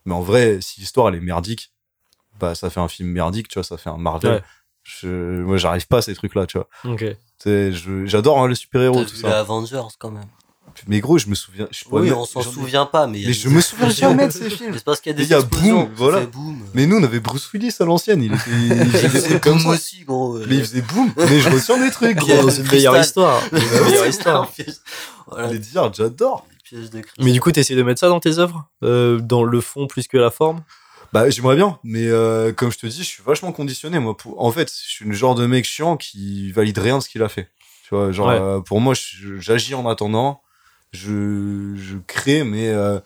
[0.05, 1.73] mais en vrai, si l'histoire elle est merdique,
[2.39, 4.31] bah ça fait un film merdique, tu vois, ça fait un Marvel.
[4.35, 4.43] Ouais.
[4.83, 6.69] Je, moi, j'arrive pas à ces trucs-là, tu vois.
[6.85, 6.99] Ok.
[6.99, 9.27] Tu sais, je- J'adore hein, les super-héros, tout vu ça.
[9.29, 10.23] les Avengers quand même.
[10.87, 11.67] Mais gros, je me souviens.
[11.71, 14.71] Je Oui, on s'en souvient pas, mais je me souviens jamais de ces films.
[14.71, 16.21] Mais c'est parce qu'il y a Mais des il y a boom, voilà.
[16.25, 16.59] Boom.
[16.73, 18.21] Mais nous, on avait Bruce Willis à l'ancienne.
[18.23, 18.43] Il, était,
[18.85, 19.69] il faisait des trucs comme boom ça.
[19.69, 20.37] aussi, gros.
[20.47, 21.11] Mais il faisait boum.
[21.17, 22.41] Mais je retiens des trucs, gros.
[22.43, 23.41] Dans une meilleure histoire.
[23.51, 24.51] Une meilleure histoire.
[25.49, 26.45] Les dire, j'adore.
[27.19, 30.07] Mais du coup, t'essaies de mettre ça dans tes œuvres Euh, Dans le fond plus
[30.07, 30.63] que la forme?
[31.13, 33.99] Bah, j'aimerais bien, mais euh, comme je te dis, je suis vachement conditionné.
[33.99, 34.43] Moi, pour...
[34.43, 37.23] en fait, je suis le genre de mec chiant qui valide rien de ce qu'il
[37.23, 37.49] a fait.
[37.87, 38.37] Tu vois, genre, Ouais.
[38.41, 38.93] euh, pour moi,
[39.39, 40.41] j'agis en attendant,
[40.91, 42.99] je, crée, mais, euh,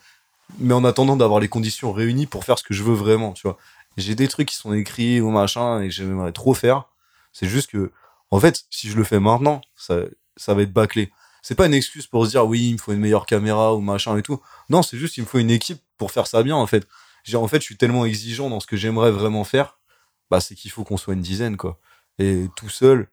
[0.59, 3.43] mais en attendant d'avoir les conditions réunies pour faire ce que je veux vraiment, tu
[3.43, 3.57] vois.
[3.97, 6.85] J'ai des trucs qui sont écrits ou machin et j'aimerais trop faire.
[7.33, 7.91] C'est juste que,
[8.31, 10.01] en fait, si je le fais maintenant, ça,
[10.37, 11.11] ça va être bâclé.
[11.41, 13.81] C'est pas une excuse pour se dire oui, il me faut une meilleure caméra ou
[13.81, 14.39] machin et tout.
[14.69, 16.87] Non, c'est juste qu'il me faut une équipe pour faire ça bien, en fait.
[17.33, 19.77] En fait, je suis tellement exigeant dans ce que j'aimerais vraiment faire,
[20.31, 21.79] bah, c'est qu'il faut qu'on soit une dizaine, quoi.
[22.17, 23.07] Et tout seul,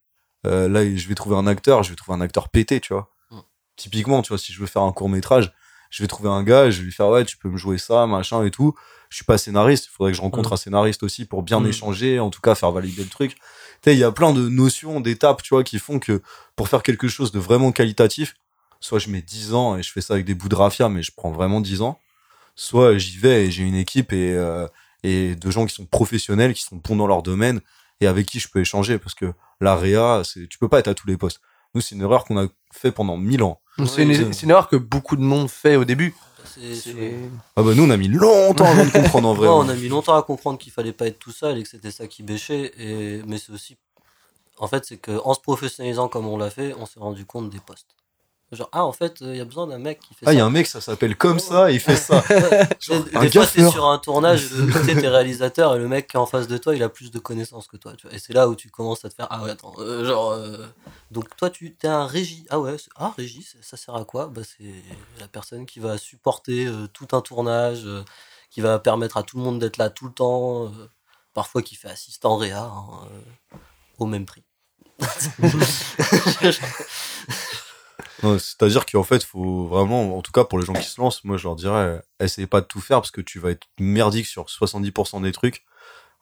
[0.47, 3.11] euh, là, je vais trouver un acteur, je vais trouver un acteur pété, tu vois.
[3.77, 5.53] Typiquement, tu vois, si je veux faire un court métrage,
[5.91, 8.07] je vais trouver un gars, je vais lui faire, ouais, tu peux me jouer ça,
[8.07, 8.74] machin et tout.
[9.09, 10.55] Je suis pas scénariste, il faudrait que je rencontre Mm.
[10.55, 11.66] un scénariste aussi pour bien Mm.
[11.66, 13.33] échanger, en tout cas faire valider le truc.
[13.35, 13.39] Tu
[13.85, 16.22] sais, il y a plein de notions, d'étapes, tu vois, qui font que
[16.57, 18.35] pour faire quelque chose de vraiment qualitatif,
[18.81, 21.03] soit je mets 10 ans et je fais ça avec des bouts de raffia, mais
[21.03, 22.01] je prends vraiment 10 ans,
[22.57, 24.66] soit j'y vais et j'ai une équipe et, euh,
[25.03, 27.61] et de gens qui sont professionnels, qui sont bons dans leur domaine
[28.01, 30.89] et avec qui je peux échanger parce que la réa, c'est, tu peux pas être
[30.89, 31.41] à tous les postes.
[31.77, 33.61] Nous, c'est une erreur qu'on a fait pendant 1000 ans.
[33.85, 36.16] C'est une, erreur que beaucoup de monde fait au début.
[36.55, 37.14] C'est-
[37.55, 39.47] Ah bah nous, on a mis longtemps avant de comprendre en vrai.
[39.47, 41.68] Ouais, on a mis longtemps à comprendre qu'il fallait pas être tout seul et que
[41.68, 42.72] c'était ça qui bêchait.
[42.79, 43.22] Et...
[43.27, 43.77] Mais c'est aussi.
[44.57, 47.61] En fait, c'est qu'en se professionnalisant comme on l'a fait, on s'est rendu compte des
[47.61, 47.95] postes.
[48.53, 50.38] Genre, ah, en fait, il y a besoin d'un mec qui fait Ah, il y
[50.38, 50.44] ça.
[50.44, 52.22] a un mec, ça s'appelle comme ça, il fait ça.
[52.80, 56.16] Genre, des fois, t'es sur un tournage, tu sais, t'es réalisateur et le mec qui
[56.16, 57.94] est en face de toi, il a plus de connaissances que toi.
[57.97, 58.14] Tu vois.
[58.14, 60.30] Et c'est là où tu commences à te faire Ah ouais, attends, euh, genre.
[60.30, 60.64] euh,
[61.11, 62.47] Donc toi, tu t'es un régie.
[62.51, 64.28] Ah ouais, c'est- ah, régie, ça sert à quoi?
[64.28, 64.74] Bah, C'est
[65.18, 68.05] la personne qui va supporter euh, tout un tournage, euh,
[68.51, 70.88] qui va permettre à tout le monde d'être là tout le temps, euh,
[71.34, 73.57] parfois qui fait assistant réa, hein, euh,
[73.99, 74.44] au même prix.
[78.23, 81.37] C'est-à-dire qu'en fait, faut vraiment, en tout cas pour les gens qui se lancent, moi
[81.37, 84.47] je leur dirais, essayez pas de tout faire parce que tu vas être merdique sur
[84.47, 85.64] 70% des trucs.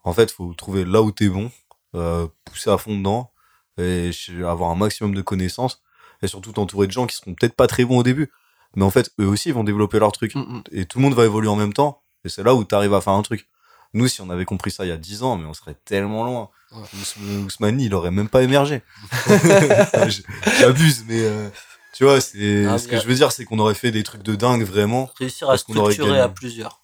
[0.02, 1.50] En fait, faut trouver là où t'es bon,
[1.94, 3.30] euh, pousser à fond dedans
[3.78, 4.10] et
[4.44, 5.82] avoir un maximum de connaissances
[6.22, 8.30] et surtout t'entourer de gens qui seront peut-être pas très bons au début.
[8.76, 10.62] Mais en fait, eux aussi ils vont développer leur truc Mm, mm.
[10.72, 13.00] et tout le monde va évoluer en même temps et c'est là où t'arrives à
[13.00, 13.48] faire un truc.
[13.92, 16.24] Nous, si on avait compris ça il y a 10 ans, mais on serait tellement
[16.24, 16.50] loin.
[16.72, 16.82] Ouais.
[17.00, 18.82] Ousmane- Ousmane, il aurait même pas émergé.
[20.58, 21.48] J'abuse, mais euh,
[21.94, 24.02] tu vois, c'est Ah, ce que a- je veux dire, c'est qu'on aurait fait des
[24.02, 25.10] trucs de dingue vraiment.
[25.18, 26.80] Réussir à structurer à plusieurs.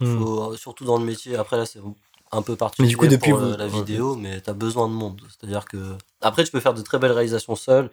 [0.00, 0.18] Hmm.
[0.18, 1.36] Faut, euh, surtout dans le métier.
[1.36, 1.80] Après, là, c'est
[2.32, 3.70] un peu particulier Mais du coup, depuis pour euh, vous- la ouais.
[3.70, 5.20] vidéo, mais tu as besoin de monde.
[5.28, 5.96] C'est-à-dire que.
[6.20, 7.90] Après, tu peux faire de très belles réalisations seul.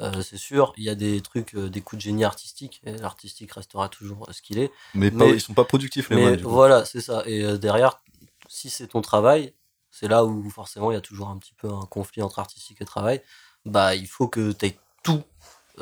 [0.00, 2.96] euh, c'est sûr, il y a des trucs, euh, des coups de génie artistique, et
[2.96, 4.72] l'artistique restera toujours euh, ce qu'il est.
[4.94, 7.22] Mais, pas- Mais- ils sont pas productifs les Mais voilà, c'est ça.
[7.26, 8.00] Et euh, derrière,
[8.48, 9.52] si c'est ton travail,
[9.92, 12.78] c'est là où forcément il y a toujours un petit peu un conflit entre artistique
[12.80, 13.22] et travail.
[13.66, 15.22] Bah, il faut que tu aies tout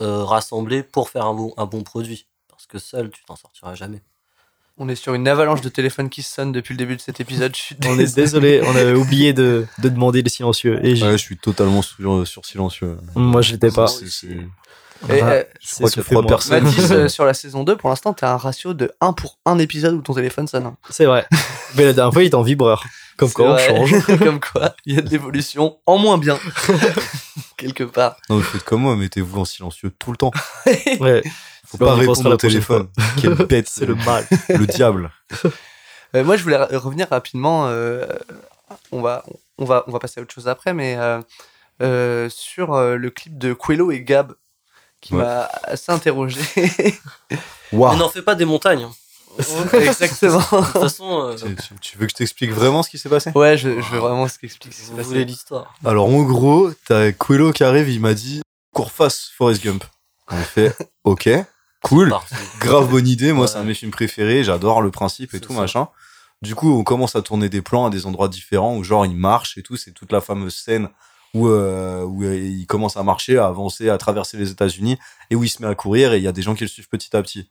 [0.01, 2.27] euh, rassemblé pour faire un bon, un bon produit.
[2.49, 4.03] Parce que seul, tu t'en sortiras jamais.
[4.79, 7.55] On est sur une avalanche de téléphones qui sonnent depuis le début de cet épisode.
[7.55, 10.81] Je suis On est désolé, on avait oublié de, de demander les silencieux.
[10.85, 12.97] Et Ouais, je suis totalement sur, sur silencieux.
[13.15, 13.87] moi, je l'étais pas.
[13.87, 14.29] C'est- c'est-
[15.11, 16.29] Et, Ah, euh, c'est crois qu'il y a soufflé, trois moi.
[16.29, 16.63] personnes.
[16.65, 19.59] Mathis, euh, sur la saison 2, pour l'instant, t'as un ratio de 1 pour 1
[19.59, 20.73] épisode où ton téléphone sonne.
[20.91, 21.27] C'est vrai.
[21.75, 22.85] Mais la dernière fois, il était en vibreur.
[23.31, 24.07] Comme quoi, on change.
[24.19, 26.39] Comme quoi, il y a de l'évolution en moins bien.
[27.57, 28.17] Quelque part.
[28.29, 30.33] Non, mais faites comme moi, mettez-vous en silencieux tout le temps.
[31.01, 31.23] Ouais.
[31.67, 32.89] Faut On pas répondre au téléphone.
[33.21, 33.69] Quelle bête.
[33.69, 34.27] C'est le mal.
[34.49, 35.11] le diable.
[36.15, 37.67] Euh, moi, je voulais re- revenir rapidement.
[37.69, 38.05] euh,
[38.91, 39.25] on, va,
[39.59, 41.21] on, va, on va passer à autre chose après, mais euh,
[41.83, 44.33] euh, sur euh, le clip de Quello et Gab,
[45.01, 45.23] qui Ouais.
[45.23, 46.41] m'a assez interrogé.
[47.73, 48.89] Mais n'en fais pas des montagnes.
[49.73, 50.39] Exactement.
[50.39, 53.09] De toute façon, euh, Tu, tu- tu veux que je t'explique vraiment ce qui s'est
[53.09, 53.31] passé?
[53.35, 55.09] Ouais, je, je veux vraiment ce qu'explique ce qui s'est vous passé.
[55.09, 55.75] voulez l'histoire.
[55.85, 58.43] Alors en gros, t'as Quello qui arrive, il m'a dit
[58.75, 59.85] qu'on refasse Forrest Gump.
[60.31, 60.75] On a fait
[61.05, 61.29] OK,
[61.83, 62.15] cool,
[62.61, 63.33] grave bonne idée.
[63.33, 63.51] Moi, Ouais.
[63.51, 64.45] c'est un de mes films préférés.
[64.45, 65.61] J'adore le principe et tout ça.
[65.61, 65.89] machin.
[66.43, 69.15] Du coup, on commence à tourner des plans à des endroits différents où genre il
[69.17, 69.77] marche et tout.
[69.77, 70.89] C'est toute la fameuse scène
[71.35, 74.99] où euh, où euh, il commence à marcher, à avancer, à traverser les États-Unis
[75.31, 76.69] et où il se met à courir et il y a des gens qui le
[76.69, 77.49] suivent petit à petit.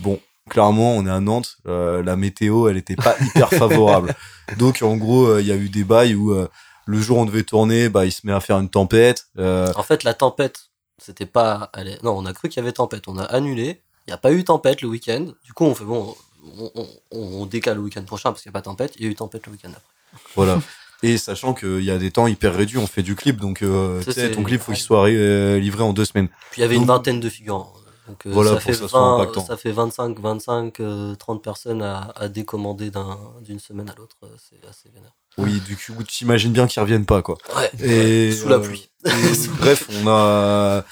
[0.00, 0.18] Bon,
[0.50, 1.56] clairement, on est à Nantes.
[1.66, 4.14] euh, la météo, elle était pas hyper favorable.
[4.58, 6.48] Donc en gros, euh, il y a eu des bails où euh,
[6.86, 9.26] le jour où on devait tourner, bah il se met à faire une tempête.
[9.38, 10.60] En fait, la tempête,
[10.98, 11.70] c'était pas.
[11.76, 13.04] elle est- Non, on a cru qu'il y avait tempête.
[13.08, 13.80] On a annulé.
[14.06, 15.26] Il n'y a pas eu tempête le week-end.
[15.44, 16.14] Du coup, on fait bon,
[16.58, 18.94] on, on- on décale le week-end prochain parce qu'il n'y a pas tempête.
[18.98, 20.22] Il y a eu tempête le week-end après.
[20.34, 20.60] Voilà.
[21.04, 24.00] Et sachant qu'il y a des temps hyper réduits, on fait du clip, donc euh,
[24.02, 26.28] Ça, ton clip faut qu'il soit livré en deux semaines.
[26.52, 27.72] Puis il y avait Donc- une vingtaine de figurants.
[28.08, 29.44] Donc, euh, Voilà, ça, fait que ça soit 20 impactant.
[29.46, 34.16] ça fait 25, 25, euh, 30 personnes à, à décommander d'un- d'une semaine à l'autre.
[34.24, 35.12] euh, C'est assez vénère.
[35.38, 37.38] Oui, du coup, t'imagines bien qu'ils reviennent pas, quoi.
[37.56, 37.70] Ouais.
[37.86, 38.90] Et, Sous la euh, pluie.
[39.60, 40.84] bref, on a.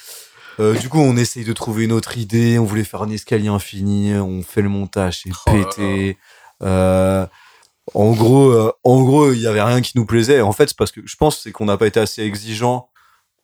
[0.61, 2.59] euh, du coup, on essaye de trouver une autre idée.
[2.59, 4.15] On voulait faire un escalier infini.
[4.15, 6.17] On fait le montage, c'est Oh pété.
[6.63, 7.27] Euh,
[7.95, 10.41] En gros, euh, en gros, il y avait rien qui nous plaisait.
[10.43, 12.89] En fait, c'est parce que je pense c'est qu'on n'a pas été assez exigeant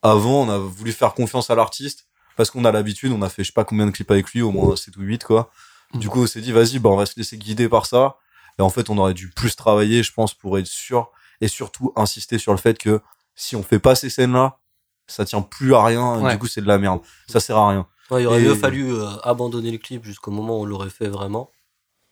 [0.03, 0.43] avant.
[0.43, 2.06] On a voulu faire confiance à l'artiste
[2.37, 3.13] parce qu'on a l'habitude.
[3.13, 5.01] On a fait je sais pas combien de clips avec lui, au moins 7 ou
[5.03, 5.51] 8 quoi.
[5.95, 8.17] Du coup, on s'est dit vas-y, bah on va se laisser guider par ça.
[8.59, 11.11] Et en fait, on aurait dû plus travailler, je pense, pour être sûr
[11.41, 13.01] et surtout insister sur le fait que
[13.35, 14.59] si on fait pas ces scènes-là,
[15.07, 16.21] ça tient plus à rien.
[16.23, 16.33] Ouais.
[16.33, 17.01] Du coup, c'est de la merde.
[17.29, 17.87] Ça sert à rien.
[18.11, 20.91] Ouais, il aurait Et- mieux fallu euh, abandonner le clip jusqu'au moment où on l'aurait
[20.91, 21.51] fait vraiment,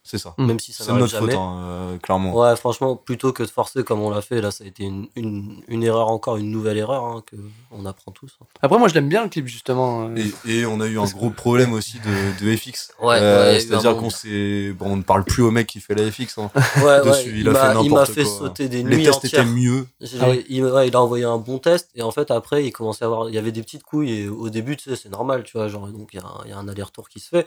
[0.07, 0.35] C'est ça.
[0.37, 0.45] Mm.
[0.47, 1.33] même si ça C'est n'arrive notre jamais.
[1.33, 2.39] faute, hein, euh, clairement.
[2.39, 5.09] Ouais, franchement, plutôt que de forcer comme on l'a fait, là, ça a été une,
[5.17, 7.37] une, une erreur encore, une nouvelle erreur hein, que
[7.71, 8.37] on apprend tous.
[8.43, 8.45] hein.
[8.61, 10.09] Après, moi, je l'aime bien le clip, justement.
[10.09, 10.17] euh.
[10.45, 12.93] Et, et on a eu un gros problème aussi de, de FX.
[13.01, 15.95] Ouais, Euh, ouais, C'est-à-dire qu'on s'est, bon, on ne parle plus au mec qui fait
[15.95, 16.37] la FX.
[16.37, 16.51] hein.
[16.85, 18.33] Ouais, Dessus, ouais, il il a fait m'a il m'a n'importe fait quoi.
[18.39, 19.87] sauter des Les nuits tests étaient mieux.
[20.21, 23.05] Ah il, ouais, il a envoyé un bon test et en fait après il commençait
[23.05, 25.45] à avoir il y avait des petites couilles et au début tu sais c'est normal
[25.45, 27.29] tu vois genre donc il y a un, il y a un aller-retour qui se
[27.29, 27.47] fait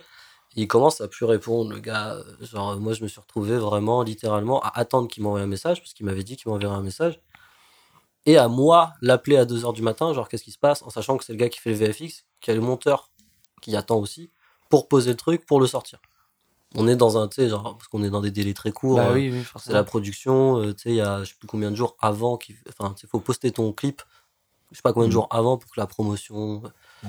[0.56, 4.02] il commence à plus répondre le gars euh, genre moi je me suis retrouvé vraiment
[4.04, 7.20] littéralement à attendre qu'il m'envoie un message parce qu'il m'avait dit qu'il m'enverrait un message
[8.26, 11.18] et à moi l'appeler à 2h du matin genre qu'est-ce qui se passe en sachant
[11.18, 13.12] que c'est le gars qui fait le VFX qui a le monteur
[13.62, 14.32] qui attend aussi
[14.70, 16.00] pour poser le truc pour le sortir
[16.76, 18.98] on est dans un tu sais genre parce qu'on est dans des délais très courts
[18.98, 21.36] Bah euh, oui, oui, c'est la production, euh, tu sais, il y a je sais
[21.40, 24.02] plus combien de jours avant, qu'il enfin, il faut poster ton clip,
[24.72, 25.14] je sais pas combien de Mm.
[25.14, 26.62] jours avant pour que la promotion.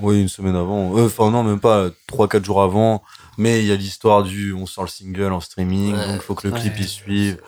[0.02, 0.96] Oui, une semaine avant.
[0.96, 3.02] Euh, Enfin, non, même pas 3-4 jours avant.
[3.36, 6.06] Mais il y a l'histoire du on sort le single en streaming, Ouais.
[6.06, 6.80] donc il faut que le clip Ouais.
[6.80, 7.40] y suive.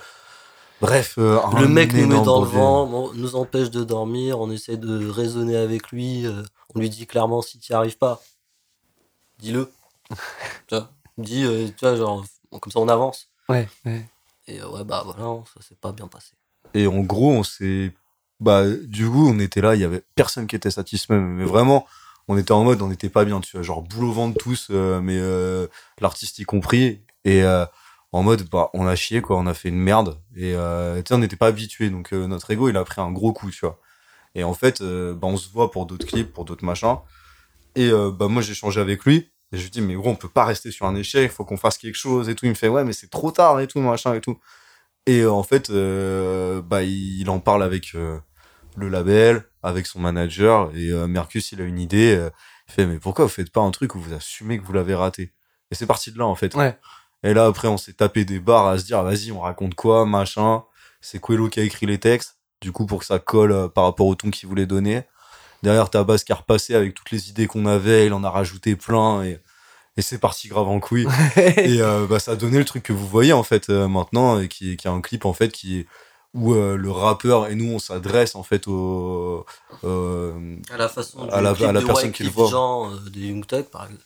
[0.81, 4.77] Bref, euh, le mec nous met dans le vent, nous empêche de dormir, on essaie
[4.79, 6.43] de raisonner avec lui, euh,
[6.75, 8.21] on lui dit clairement si tu n'y arrives pas,
[9.39, 9.71] dis-le.
[10.11, 12.25] tu vois, dis, euh, tu vois, genre,
[12.61, 13.29] comme ça on avance.
[13.49, 14.07] Ouais, ouais.
[14.47, 16.33] Et euh, ouais, bah voilà, ça s'est pas bien passé.
[16.75, 17.93] Et en gros, on s'est.
[18.39, 21.19] Bah, du coup, on était là, il y avait personne qui était satisfait.
[21.19, 21.87] Mais vraiment,
[22.31, 23.63] on était en mode, on n'était pas bien, tu vois.
[23.63, 25.67] Genre, boule au ventre tous, euh, mais euh,
[26.01, 27.01] l'artiste y compris.
[27.25, 27.67] Et euh,
[28.13, 29.37] en mode, bah, on a chié, quoi.
[29.37, 30.17] On a fait une merde.
[30.37, 30.55] Et
[31.05, 31.91] tu on n'était pas habitué.
[31.91, 33.81] Donc, notre ego, il a pris un gros coup, tu vois.
[34.37, 36.99] Et en fait, bah, on se voit pour d'autres clips, pour d'autres machins.
[37.75, 39.33] Et bah, moi, j'ai changé avec lui.
[39.51, 41.45] Et je lui dis, mais gros, on peut pas rester sur un échec, il faut
[41.45, 42.47] qu'on fasse quelque chose et tout.
[42.47, 44.39] Il me fait, ouais, mais c'est trop tard et tout, machin et tout.
[45.07, 50.71] Et en fait, bah, il, en parle avec le label, avec son manager.
[50.75, 52.17] Et euh, Mercus, il a une idée.
[52.17, 52.31] euh,
[52.69, 54.95] il fait, mais pourquoi vous faites pas un truc où vous assumez que vous l'avez
[54.95, 55.33] raté?
[55.71, 56.55] Et c'est parti de là, en fait.
[56.55, 56.79] Ouais.
[57.23, 60.07] Et là, après, on s'est tapé des barres à se dire, vas-y, on raconte quoi,
[60.07, 60.65] machin?
[61.01, 63.85] C'est Coelho qui a écrit les textes, du coup, pour que ça colle euh, par
[63.85, 65.03] rapport au ton qu'il voulait donner.
[65.63, 68.77] Derrière, Tabas qui a repassé avec toutes les idées qu'on avait, il en a rajouté
[68.77, 69.23] plein.
[69.23, 69.41] Et,
[69.97, 71.07] et c'est parti grave en couille.
[71.37, 74.79] et bah, ça a donné le truc que vous voyez, en fait, maintenant, et qui,
[74.79, 75.87] qui est un clip, en fait, qui
[76.35, 79.45] où euh, le rappeur et nous on s'adresse en fait au
[79.85, 82.91] euh, À la façon À la- à personne qui le voit.
[82.93, 84.03] Euh, des Young Thug, par exemple.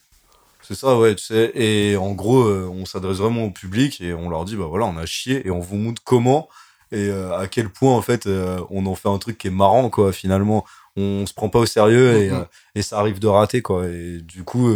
[0.62, 1.52] C'est ça, ouais, tu sais.
[1.54, 4.96] Et en gros, on s'adresse vraiment au public et on leur dit, bah voilà, on
[4.96, 6.48] a chié et on vous montre comment
[6.92, 8.26] et euh, à quel point, en fait,
[8.70, 10.64] on en fait un truc qui est marrant, quoi, finalement.
[10.96, 12.36] On se prend pas au sérieux et, Mhm.
[12.36, 12.44] euh,
[12.76, 13.86] et ça arrive de rater, quoi.
[13.88, 14.70] Et du coup,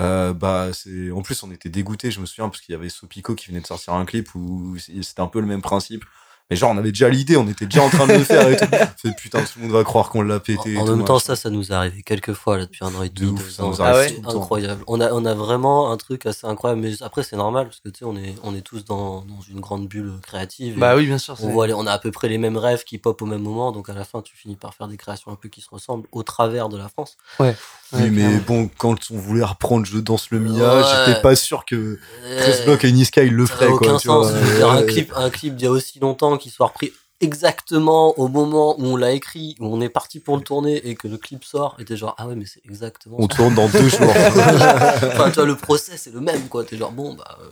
[0.00, 2.88] euh, bah, c'est, en plus, on était dégoûtés, je me souviens, parce qu'il y avait
[2.88, 6.04] Sopico qui venait de sortir un clip où c'était un peu le même principe.
[6.50, 8.56] Mais genre, on avait déjà l'idée, on était déjà en train de le faire et
[8.56, 8.64] tout.
[9.02, 10.78] Fait putain, tout le monde va croire qu'on l'a pété.
[10.78, 11.26] En, en tout, même temps, machin.
[11.26, 13.64] ça, ça nous est arrivé quelques fois là, depuis un an et De demi, ça
[13.64, 14.82] nous Ah ouais, incroyable.
[14.86, 17.90] On a, on a vraiment un truc assez incroyable, mais après, c'est normal parce que
[17.90, 20.78] tu sais, on est, on est tous dans, dans une grande bulle créative.
[20.78, 21.36] Bah oui, bien sûr.
[21.42, 23.42] on, voit les- on a à peu près les mêmes rêves qui pop au même
[23.42, 25.68] moment, donc à la fin, tu finis par faire des créations un peu qui se
[25.70, 27.18] ressemblent au travers de la France.
[27.40, 27.54] Ouais,
[27.92, 28.38] Oui, mais clairement.
[28.46, 30.82] bon, quand on voulait reprendre Je danse le Mia, Ouais.
[31.06, 31.98] j'étais pas sûr que
[32.38, 33.98] 13 Block et Niska ils le ça n'a feraient, aucun quoi.
[34.00, 34.40] tu sens vois.
[34.40, 38.18] de faire un clip, un clip d'il y a aussi longtemps qui soit repris exactement
[38.18, 41.08] au moment où on l'a écrit, où on est parti pour le tourner et que
[41.08, 43.34] le clip sort, et t'es genre, ah ouais, mais c'est exactement On ça.
[43.36, 44.00] tourne dans deux jours.
[44.10, 46.64] enfin, tu vois, le process c'est le même, quoi.
[46.64, 47.46] T'es genre, bon, bah, euh,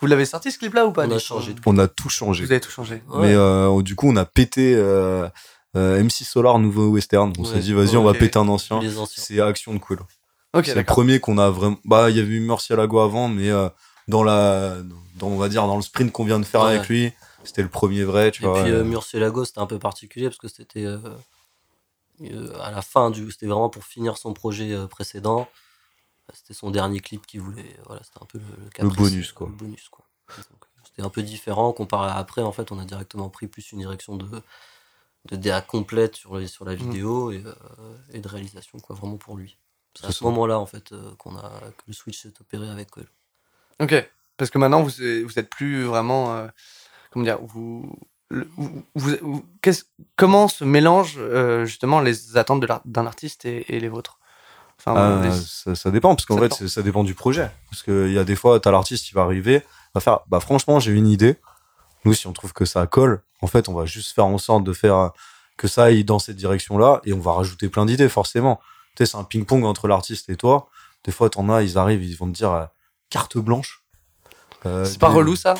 [0.00, 1.88] Vous l'avez sorti ce clip-là ou pas On a du coup changé de on a
[1.88, 2.44] tout changé.
[2.44, 3.02] Vous avez tout changé.
[3.10, 3.20] ouais.
[3.28, 5.28] Mais euh, du coup, on a pété euh,
[5.76, 7.32] euh, MC Solar, nouveau western.
[7.38, 7.60] On s'est Ouais.
[7.60, 8.80] dit, vas-y, on va péter un ancien.
[9.14, 9.98] C'est Action de Cool.
[10.64, 11.76] C'est le premier qu'on a vraiment.
[11.84, 13.68] Bah, il y avait eu Murcielago avant, mais euh,
[14.08, 14.76] dans la,
[15.16, 16.74] dans, on va dire dans le sprint qu'on vient de faire Ouais.
[16.76, 17.12] avec lui,
[17.44, 18.62] c'était le premier vrai, tu Et vois.
[18.62, 20.98] puis euh, euh, Murcielago, c'était un peu particulier parce que c'était euh,
[22.22, 23.30] euh, à la fin du.
[23.30, 25.48] C'était vraiment pour finir son projet euh, précédent.
[26.32, 27.76] C'était son dernier clip qu'il voulait.
[27.86, 29.48] Voilà, c'était un peu le, le, caprice, bonus, quoi.
[29.48, 30.04] le bonus, quoi.
[30.84, 32.42] C'était un peu différent comparé à après.
[32.42, 34.26] En fait, on a directement pris plus une direction de,
[35.30, 37.52] de DA complète sur, les, sur la vidéo et, euh,
[38.12, 39.58] et de réalisation, quoi, vraiment pour lui.
[39.98, 42.90] C'est à ce moment-là, en fait, euh, qu'on a, que le switch s'est opéré avec
[42.90, 43.08] Coelho.
[43.80, 43.94] Ok.
[44.38, 44.90] Parce que maintenant, vous,
[45.26, 46.34] vous êtes plus vraiment.
[46.34, 46.48] euh,
[47.12, 47.92] comment dire Vous.
[48.94, 49.44] vous-
[50.16, 54.18] comment se mélangent euh, justement les attentes d'un artiste et, et les vôtres?
[54.78, 56.68] Enfin, Ah, les- ça, ça dépend, parce qu'en fait, dépend.
[56.68, 57.50] ça dépend du projet.
[57.70, 59.62] Parce qu'il y a des fois, t'as l'artiste qui va arriver,
[59.94, 61.36] va faire, bah franchement, j'ai une idée,
[62.04, 64.64] Nous, si on trouve que ça colle, en fait, on va juste faire en sorte
[64.64, 65.12] de faire
[65.56, 68.60] que ça aille dans cette direction-là et on va rajouter plein d'idées, forcément.
[68.96, 70.68] Tu sais, c'est un ping-pong entre l'artiste et toi.
[71.04, 72.64] Des fois, t'en as, ils arrivent, ils vont te dire euh,
[73.08, 73.84] carte blanche.
[74.66, 75.54] Euh, C'est pas relou ça?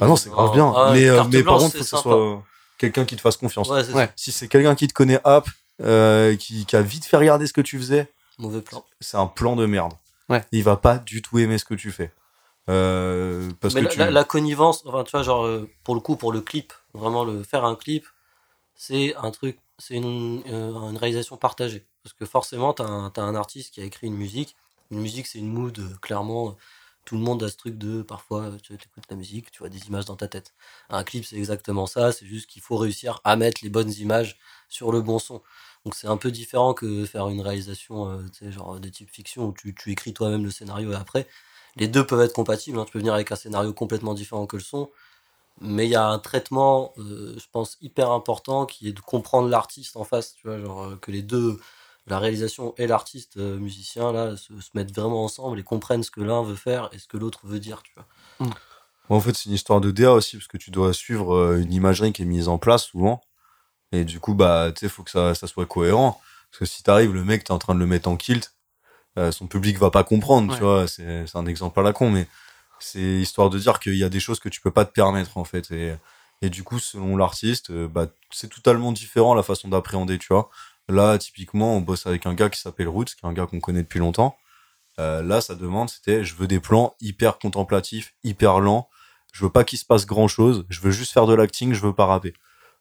[0.00, 0.72] Ah non, c'est grave Ah, bien.
[0.76, 2.42] ah, mais euh, mais par contre, faut que ce soit
[2.78, 3.68] quelqu'un qui te fasse confiance.
[3.68, 4.10] Ouais, Ouais.
[4.16, 5.48] Si c'est quelqu'un qui te connaît app,
[5.82, 8.84] euh, qui, qui a vite fait regarder ce que tu faisais, Mauvais plan.
[9.00, 9.92] c'est un plan de merde.
[10.28, 10.44] Ouais.
[10.52, 12.12] Il va pas du tout aimer ce que tu fais.
[12.68, 13.98] Euh, parce Mais que la, tu...
[13.98, 17.24] la- la connivence, enfin, tu vois, genre, euh, pour le coup, pour le clip, vraiment,
[17.24, 18.04] le faire un clip,
[18.74, 21.86] c'est un truc, c'est une, euh, une réalisation partagée.
[22.02, 24.54] Parce que forcément, t'as un, t'as un artiste qui a écrit une musique.
[24.90, 26.56] Une musique, c'est une mood, euh, clairement.
[27.08, 29.70] Tout le monde a ce truc de, parfois, euh, tu écoutes la musique, tu vois
[29.70, 30.52] des images dans ta tête.
[30.90, 32.12] Un clip, c'est exactement ça.
[32.12, 34.38] C'est juste qu'il faut réussir à mettre les bonnes images
[34.68, 35.42] sur le bon son.
[35.86, 39.52] Donc, c'est un peu différent que faire une réalisation, euh, genre, de type fiction où
[39.54, 41.26] tu, tu écris toi-même le scénario et après
[41.76, 42.78] les deux peuvent être compatibles.
[42.78, 42.84] hein.
[42.84, 44.90] Tu peux venir avec un scénario complètement différent que le son.
[45.60, 49.48] Mais il y a un traitement, euh, je pense, hyper important qui est de comprendre
[49.48, 50.34] l'artiste en face.
[50.34, 51.58] Tu vois, genre euh, que les deux,
[52.08, 56.10] la réalisation et l'artiste euh, musicien, là, se, se mettent vraiment ensemble et comprennent ce
[56.10, 57.82] que l'un veut faire et ce que l'autre veut dire.
[57.82, 58.50] Tu vois.
[59.08, 61.72] En fait, c'est une histoire de DA aussi, parce que tu dois suivre euh, une
[61.72, 63.20] imagerie qui est mise en place souvent.
[63.92, 66.20] Et du coup, bah, tu sais, faut que ça, ça soit cohérent.
[66.50, 68.54] Parce que si t'arrives, le mec, t'es en train de le mettre en kilt,
[69.18, 70.86] euh, son public va pas comprendre, tu vois.
[70.86, 72.28] C'est un exemple à la con, mais
[72.78, 75.36] c'est histoire de dire qu'il y a des choses que tu peux pas te permettre,
[75.38, 75.70] en fait.
[75.70, 75.94] Et,
[76.42, 80.50] et du coup, selon l'artiste, bah, c'est totalement différent la façon d'appréhender, tu vois.
[80.88, 83.60] Là, typiquement, on bosse avec un gars qui s'appelle Roots, qui est un gars qu'on
[83.60, 84.36] connaît depuis longtemps.
[84.98, 88.88] Euh, là, sa demande, c'était je veux des plans hyper contemplatifs, hyper lents.
[89.32, 90.64] Je veux pas qu'il se passe grand chose.
[90.68, 92.32] Je veux juste faire de l'acting, je veux pas rapper.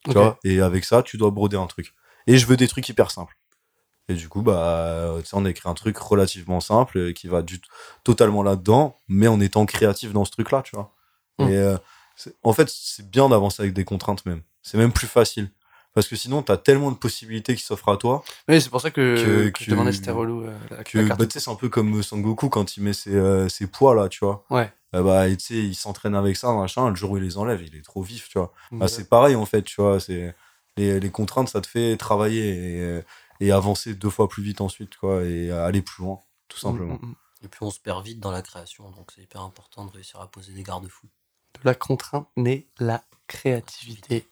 [0.05, 0.39] Tu vois?
[0.43, 1.93] Et avec ça, tu dois broder un truc.
[2.27, 3.37] Et je veux des trucs hyper simples.
[4.09, 7.41] Et du coup, bah, sais, on a écrit un truc relativement simple euh, qui va
[7.41, 7.59] du
[8.05, 10.93] totalement là-dedans, mais en étant créatif dans ce truc-là, tu vois.
[11.39, 11.49] Mm.
[11.49, 11.77] Et euh,
[12.43, 14.41] en fait, c'est bien d'avancer avec des contraintes même.
[14.61, 15.51] C'est même plus facile.
[15.97, 18.91] Parce que sinon, t'as tellement de possibilités qui s'offrent à toi Oui, c'est pour ça
[18.91, 20.43] que, Que- que je demandais si c'était relou.
[20.43, 21.19] euh, la- que la carte.
[21.19, 23.95] bah, tu sais, c'est un peu comme Sangoku quand il met ses, euh, ses poids
[23.95, 24.45] là, tu vois.
[24.51, 24.71] Ouais.
[24.93, 26.87] Euh, bah, tu sais, il s'entraîne avec ça, machin.
[26.91, 28.53] Le jour où il les enlève, il est trop vif, tu vois.
[28.71, 29.99] Bah, c'est pareil en fait, tu vois.
[29.99, 30.35] C'est
[30.77, 33.01] les, les contraintes, ça te fait travailler et,
[33.39, 36.93] et avancer deux fois plus vite ensuite, quoi, et aller plus loin, tout simplement.
[37.01, 37.15] Mm, mm, mm.
[37.45, 40.21] Et puis on se perd vite dans la création, donc c'est hyper important de réussir
[40.21, 41.07] à poser des garde-fous.
[41.55, 44.27] De la contrainte naît la créativité.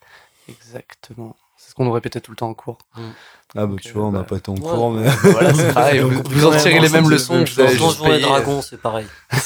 [0.48, 1.36] Exactement.
[1.58, 2.78] C'est ce qu'on nous répétait tout le temps en cours.
[2.96, 3.00] Ah
[3.56, 4.60] bah Donc, tu euh, vois, on n'a bah, pas été en ouais.
[4.62, 6.00] cours, mais voilà, c'est pareil.
[6.00, 7.44] Vous, vous en tirez les mêmes leçons.
[7.46, 9.08] Vous avez Dans juste Donjons et Dragons, c'est pareil.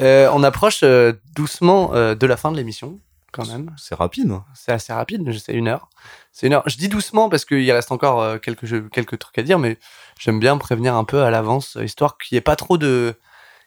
[0.00, 2.98] Euh, on approche euh, doucement euh, de la fin de l'émission,
[3.30, 3.70] quand même.
[3.78, 4.32] c'est rapide.
[4.32, 4.44] hein.
[4.54, 5.88] C'est assez rapide, c'est une heure.
[6.32, 6.64] C'est une heure.
[6.66, 9.78] Je dis doucement parce qu'il reste encore euh, quelques, jeux- quelques trucs à dire, mais
[10.18, 13.14] j'aime bien prévenir un peu à l'avance, histoire qu'il n'y ait pas trop de,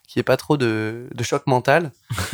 [0.08, 1.92] qu'il y ait pas trop de, de choc mental.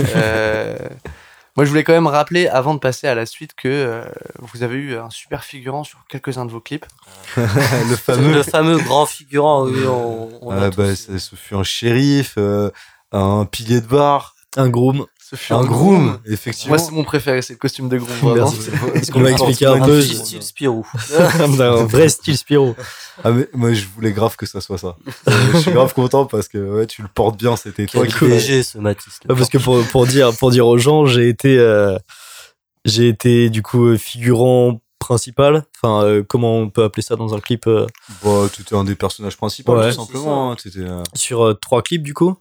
[1.57, 4.05] Moi, je voulais quand même rappeler, avant de passer à la suite, que euh,
[4.39, 6.85] vous avez eu un super figurant sur quelques-uns de vos clips.
[7.37, 8.33] le fameux.
[8.33, 12.71] Le fameux grand figurant, oui, on, Ah bah, ça- ce fut un shérif, euh,
[13.11, 15.05] un pilier de bar, Un groom.
[15.31, 16.75] Ce fut un groom, effectivement.
[16.75, 18.11] Moi, c'est mon préféré, c'est le costume de groom.
[18.17, 18.35] vraiment.
[18.51, 18.61] Merci.
[18.61, 19.99] C'est- Parce qu'on m'a expliqué un un peu.
[19.99, 20.85] petit style Spirou.
[21.39, 22.75] un vrai style Spiro.
[23.23, 24.97] Ah mais moi je voulais grave que ça soit ça.
[25.29, 28.25] Euh, je suis grave content parce que ouais, tu le portes bien, c'était toi qui
[28.25, 29.19] léger ce Matisse.
[29.29, 31.97] Ouais, parce que pour, pour dire pour dire aux gens, j'ai été euh,
[32.83, 35.63] j'ai été du coup euh, figurant principal.
[35.81, 37.85] Enfin, euh, comment on peut appeler ça dans un clip euh,
[38.23, 39.91] Bah, tu étais un des personnages principaux, Ouais.
[39.91, 40.51] tout simplement.
[40.51, 40.55] hein.
[40.77, 42.35] Euh, sur euh, trois clips du coup?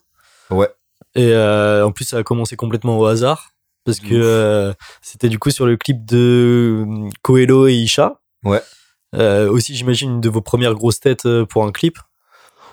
[0.50, 0.68] Ouais.
[1.14, 3.50] Et euh, en plus, ça a commencé complètement au hasard
[3.84, 8.20] parce que euh, c'était du coup sur le clip de euh, Coelho et Isha.
[8.44, 8.62] Ouais.
[9.16, 11.98] Euh, aussi, j'imagine une de vos premières grosses têtes euh, pour un clip.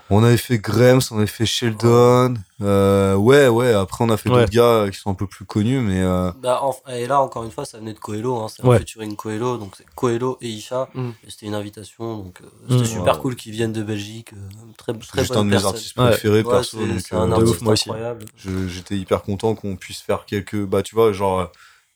[0.10, 2.36] On avait fait Grems, on avait fait Sheldon.
[2.62, 3.74] Euh, ouais, ouais.
[3.74, 4.40] Après, on a fait Ouais.
[4.46, 7.44] d'autres gars qui sont un peu plus connus, mais euh, Bah, en- et là, encore
[7.44, 8.38] une fois, ça venait de Coelho.
[8.38, 8.78] Hein, c'est Ouais.
[8.78, 10.88] un featuring Coelho, donc c'est Coelho et Isha.
[10.94, 11.10] Mm.
[11.26, 12.86] Et c'était une invitation, donc euh, c'était Mm.
[12.86, 13.22] super Ouais.
[13.22, 14.32] cool qu'ils viennent de Belgique.
[14.34, 14.38] euh,
[14.78, 15.70] très c'est très juste un de mes personne.
[15.72, 16.08] artistes Ouais.
[16.10, 16.78] préférés, Ouais, perso.
[16.80, 17.90] c'est donc, c'est un euh, artiste ouf, moi aussi.
[17.90, 18.26] incroyable.
[18.38, 20.64] je- j'étais hyper content qu'on puisse faire quelques.
[20.64, 21.46] Bah, tu vois, genre, euh,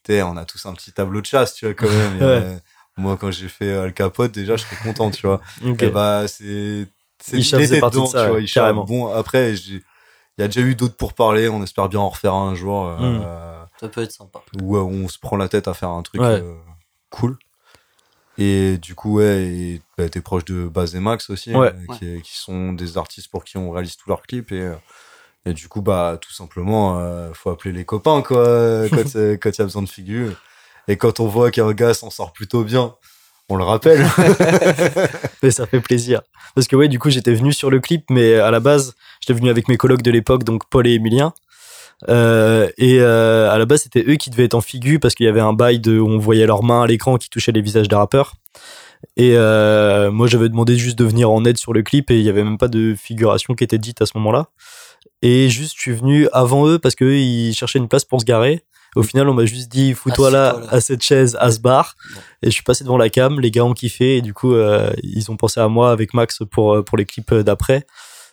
[0.03, 2.17] t'sais, on a tous un petit tableau de chasse, tu vois, quand même.
[2.21, 2.57] Euh,
[2.97, 5.39] moi, quand j'ai fait euh, Al Capote, déjà, je serais content, tu vois.
[5.65, 5.81] Ok.
[5.81, 6.87] Et bah, c'est.
[7.33, 8.73] Isha il était partie de dedans, ça, tu vois, Isha.
[8.73, 9.81] Bon, après, il
[10.37, 11.49] y a déjà eu d'autres pour parler.
[11.49, 12.87] On espère bien en refaire un jour.
[12.87, 13.67] euh, Mm.
[13.79, 14.39] Ça peut être sympa.
[14.61, 16.27] où euh, on se prend la tête à faire un truc Ouais.
[16.27, 16.53] euh,
[17.09, 17.37] cool.
[18.37, 21.73] Et du coup, ouais, bah, t'es proche de Baz et Max aussi, Ouais.
[21.89, 24.51] euh, qui, qui sont des artistes pour qui on réalise tous leurs clips.
[24.51, 24.71] Et,
[25.45, 29.61] et du coup, bah, tout simplement, euh, faut appeler les copains, quoi, quand il y
[29.61, 30.33] a besoin de figure.
[30.87, 32.95] Et quand on voit qu'un gars s'en sort plutôt bien,
[33.51, 34.05] on le rappelle.
[35.43, 36.21] Mais ça fait plaisir.
[36.55, 39.33] Parce que ouais, du coup, j'étais venu sur le clip, mais à la base, j'étais
[39.33, 41.33] venu avec mes colocs de l'époque, donc Paul et Emilien.
[42.09, 45.25] Euh, et euh, à la base, c'était eux qui devaient être en figure parce qu'il
[45.25, 47.61] y avait un bail de, où on voyait leurs mains à l'écran qui touchaient les
[47.61, 48.33] visages des rappeurs.
[49.17, 52.23] Et euh, moi, j'avais demandé juste de venir en aide sur le clip et il
[52.23, 54.47] y avait même pas de figuration qui était dite à ce moment-là.
[55.21, 58.25] Et juste, je suis venu avant eux parce qu'eux, ils cherchaient une place pour se
[58.25, 58.63] garer.
[58.95, 61.95] Au final, on m'a juste dit, fous-toi là, à cette chaise, à ce bar.
[62.13, 62.21] Bon.
[62.43, 64.91] Et je suis passé devant la cam, les gars ont kiffé et du coup, euh,
[65.03, 67.85] ils ont pensé à moi avec Max pour, euh, pour les clips d'après.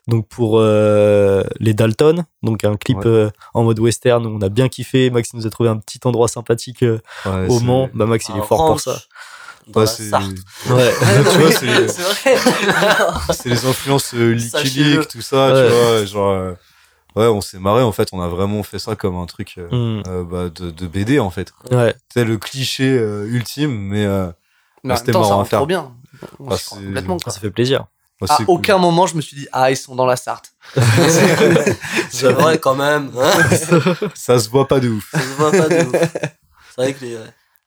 [0.09, 3.07] Donc pour euh, les Dalton, donc un clip Ouais.
[3.07, 5.11] euh, en mode western où on a bien kiffé.
[5.11, 7.91] Max il nous a trouvé un petit endroit sympathique euh, Ouais, au Mans.
[7.93, 8.99] Bah Max il est Un fort pour ça.
[9.69, 10.11] Dans Ouais, la c'est.
[10.73, 10.93] Ouais.
[11.31, 12.39] tu vois, c'est c'est vrai.
[13.35, 14.33] c'est les influences euh.
[14.33, 15.69] Leak, tout ça, Ouais.
[15.69, 16.53] tu vois, genre euh,
[17.19, 19.69] ouais, on s'est marré en fait, on a vraiment fait ça comme un truc euh,
[19.99, 20.03] Mm.
[20.09, 21.53] euh, bah, de, de BD en fait.
[21.71, 21.95] Ouais.
[22.13, 24.31] C'est le cliché euh, ultime, mais euh,
[24.85, 25.59] Mais en c'était temps, ça marrant à faire.
[25.61, 25.93] trop bien.
[26.39, 27.17] On Ah, c'est- complètement.
[27.19, 27.33] quoi.
[27.33, 27.87] Ça fait plaisir.
[28.21, 28.45] bah, À cool.
[28.49, 30.53] aucun moment, je me suis dit, ah, ils sont dans la Sarthe.
[32.11, 33.11] C'est vrai quand même.
[33.17, 33.31] hein.
[34.15, 35.09] ça se voit pas de ouf.
[35.13, 35.93] Ça se voit pas de ouf.
[36.75, 37.19] C'est vrai que les,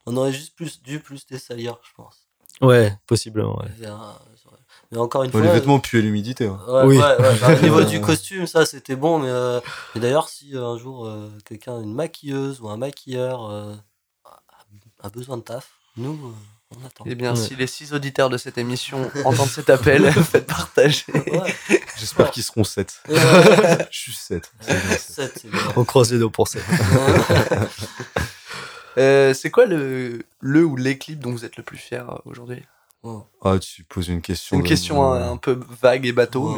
[0.05, 2.17] on aurait juste plus, dû plus les salir, je pense.
[2.61, 3.57] Ouais, possiblement.
[3.59, 3.87] Ouais.
[4.91, 5.39] Mais encore une fois.
[5.41, 6.47] les vêtements puent l'humidité.
[6.47, 6.59] hein.
[6.67, 6.97] Ouais, Oui.
[6.97, 7.35] ouais, ouais.
[7.39, 9.59] Bah, au niveau Euh, du costume, ça c'était bon, mais euh,
[9.95, 13.73] d'ailleurs, si euh, un jour euh, quelqu'un, une maquilleuse ou un maquilleur euh,
[14.25, 14.39] a,
[15.03, 17.03] a besoin de taf, nous, euh, on attend.
[17.07, 17.39] Eh bien, Ouais.
[17.39, 21.05] si les six auditeurs de cette émission entendent cet appel, faites partager.
[21.13, 21.53] Ouais.
[21.97, 23.01] J'espère qu'ils seront 7.
[23.09, 24.51] Et, euh, Je suis 7.
[24.99, 25.59] sept, bien.
[25.77, 26.59] On croise les doigts pour ça.
[28.97, 32.17] Euh, c'est quoi le, le ou les clips dont vous êtes le plus fier euh,
[32.25, 32.63] aujourd'hui?
[33.03, 33.23] Oh.
[33.41, 34.55] Ah, tu poses une question.
[34.55, 36.55] C'est une question un, un peu vague et bateau,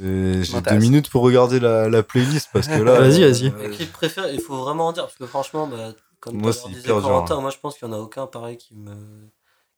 [0.00, 2.98] euh, J'ai deux minutes pour regarder la, la playlist parce que là.
[3.00, 3.52] Vas-y, vas-y.
[3.72, 7.02] Clips préférés, il faut vraiment en dire, parce que franchement, bah, comme Moi, c'est dur,
[7.02, 7.40] Corentin, hein.
[7.42, 8.94] moi je pense qu'il n'y en a aucun pareil qui me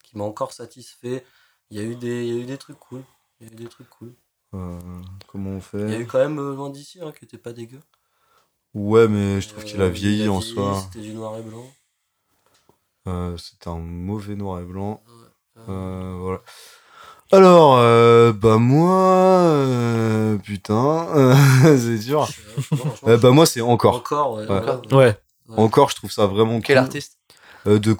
[0.05, 1.25] qui m'a encore satisfait.
[1.71, 3.03] Il y, a eu des, il y a eu des trucs cool.
[3.41, 4.15] Il y a eu des trucs cool.
[4.55, 4.79] Euh,
[5.27, 7.39] comment on Il y a fait eu quand même euh, Loin d'ici, hein, qui était
[7.39, 7.81] pas dégueu.
[8.75, 10.81] Ouais, mais je trouve Euh, qu'il a vieilli en soi.
[10.83, 11.67] C'était du noir et blanc.
[13.09, 15.03] Euh, C'était un mauvais noir et blanc.
[15.09, 15.29] Euh, Euh,
[15.67, 16.41] voilà.
[17.33, 21.35] Alors, euh, bah moi, euh, putain, euh,
[21.79, 22.29] c'est dur.
[23.07, 23.97] Euh, bah moi, c'est encore.
[23.97, 24.45] Encore, ouais.
[24.49, 24.83] Encore.
[24.93, 25.17] ouais.
[25.49, 25.57] Ouais.
[25.59, 26.85] Encore, je trouve ça vraiment quel cool.
[26.85, 27.19] artiste?
[27.67, 27.93] Euh, De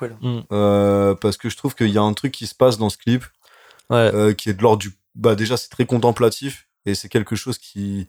[0.00, 0.16] là
[0.52, 2.96] Euh, parce que je trouve qu'il y a un truc qui se passe dans ce
[2.96, 3.24] clip
[3.90, 4.10] Ouais.
[4.14, 4.92] euh, qui est de l'ordre du.
[5.14, 8.08] Bah déjà, c'est très contemplatif et c'est quelque chose qui.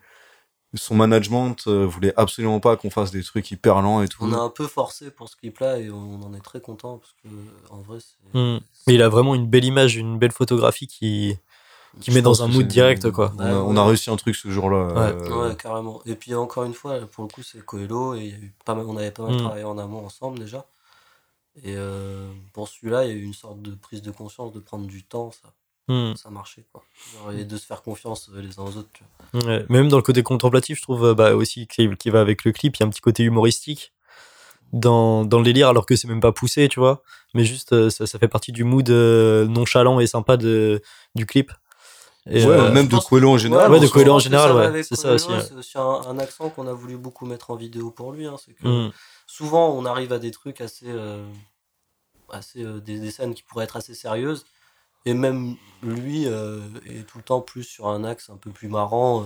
[0.75, 4.17] Son management euh, voulait absolument pas qu'on fasse des trucs hyper lents et tout.
[4.23, 7.13] On a un peu forcé pour ce clip-là et on en est très content parce
[7.23, 7.29] que
[7.71, 8.37] en vrai, c'est.
[8.39, 8.59] Mm.
[8.87, 11.37] Mais il a vraiment une belle image, une belle photographie qui,
[12.01, 13.33] qui met dans un mood direct, quoi.
[13.37, 14.87] On a, on a réussi un truc ce jour-là.
[14.87, 14.99] Ouais.
[15.31, 16.01] euh, Ouais, carrément.
[16.07, 18.53] Et puis encore une fois, pour le coup, c'est Coelho et il y a eu
[18.65, 19.39] pas mal, on avait pas mal Mm.
[19.39, 20.65] travaillé en amont ensemble déjà.
[21.63, 24.59] Et euh, pour celui-là, il y a eu une sorte de prise de conscience de
[24.59, 25.49] prendre du temps, ça,
[25.89, 26.15] Mm.
[26.15, 26.81] ça marchait quoi.
[27.13, 28.89] Genre, et de se faire confiance euh, les uns aux autres.
[28.93, 29.03] Tu
[29.33, 29.45] vois.
[29.45, 29.65] Ouais.
[29.69, 32.51] Même dans le côté contemplatif, je trouve euh, bah, aussi qui, qui va avec le
[32.53, 33.91] clip, il y a un petit côté humoristique
[34.71, 37.03] dans, dans le délire, alors que c'est même pas poussé, tu vois.
[37.33, 40.81] Mais juste, euh, ça, ça fait partie du mood nonchalant et sympa de,
[41.15, 41.51] du clip.
[42.29, 43.69] Et, Ouais, euh, même de Quello en général.
[43.69, 43.87] Ouais, de.
[43.87, 45.41] Coelho en général, ouais, c'est ça Coelho, aussi, ouais.
[45.41, 48.25] C'est aussi un, un accent qu'on a voulu beaucoup mettre en vidéo pour lui.
[48.25, 48.91] hein, c'est que mm.
[49.27, 51.25] souvent on arrive à des trucs assez, euh,
[52.29, 54.45] assez euh, des, des scènes qui pourraient être assez sérieuses
[55.05, 58.67] et même lui euh, est tout le temps plus sur un axe un peu plus
[58.69, 59.25] marrant euh,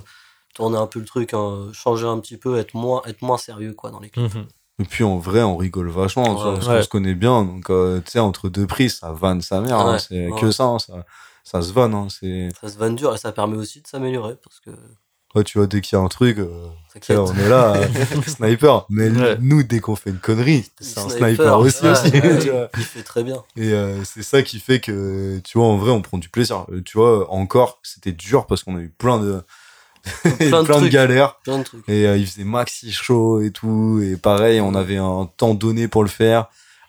[0.56, 3.74] tourner un peu le truc hein, changer un petit peu être moins être moins sérieux
[3.74, 4.48] quoi dans les clips Mhm.
[4.80, 6.54] Et puis en vrai, on rigole vachement, tu vois, Ouais.
[6.58, 6.76] parce Ouais.
[6.78, 7.44] qu'on se connaît bien.
[7.44, 9.80] Donc, euh, tu sais, entre deux prises, ça vanne sa mère.
[9.80, 10.40] hein, c'est Ouais.
[10.40, 11.04] que ça, hein, ça,
[11.44, 11.96] ça se vanne.
[11.96, 14.70] Hein, c'est, ça se vanne dur et ça permet aussi de s'améliorer parce que
[15.44, 16.48] tu vois, dès qu'il y a un truc, euh,
[17.10, 17.86] on est là, euh,
[18.28, 18.86] sniper.
[18.90, 19.38] Mais Ouais.
[19.40, 21.84] nous, dès qu'on fait une connerie, c'est un Sniper, aussi.
[21.84, 22.70] ouais, aussi ouais, tu vois.
[22.78, 25.92] il fait très bien Et euh, c'est ça qui fait que, tu vois, en vrai,
[25.92, 26.66] on prend du plaisir.
[26.86, 29.42] Tu vois, encore, c'était dur parce qu'on a eu plein de,
[30.40, 31.38] plein, Plein de galères.
[31.44, 34.02] plein de trucs Et euh, il faisait maxi chaud et tout.
[34.04, 36.48] Et pareil, on avait un temps donné pour le faire.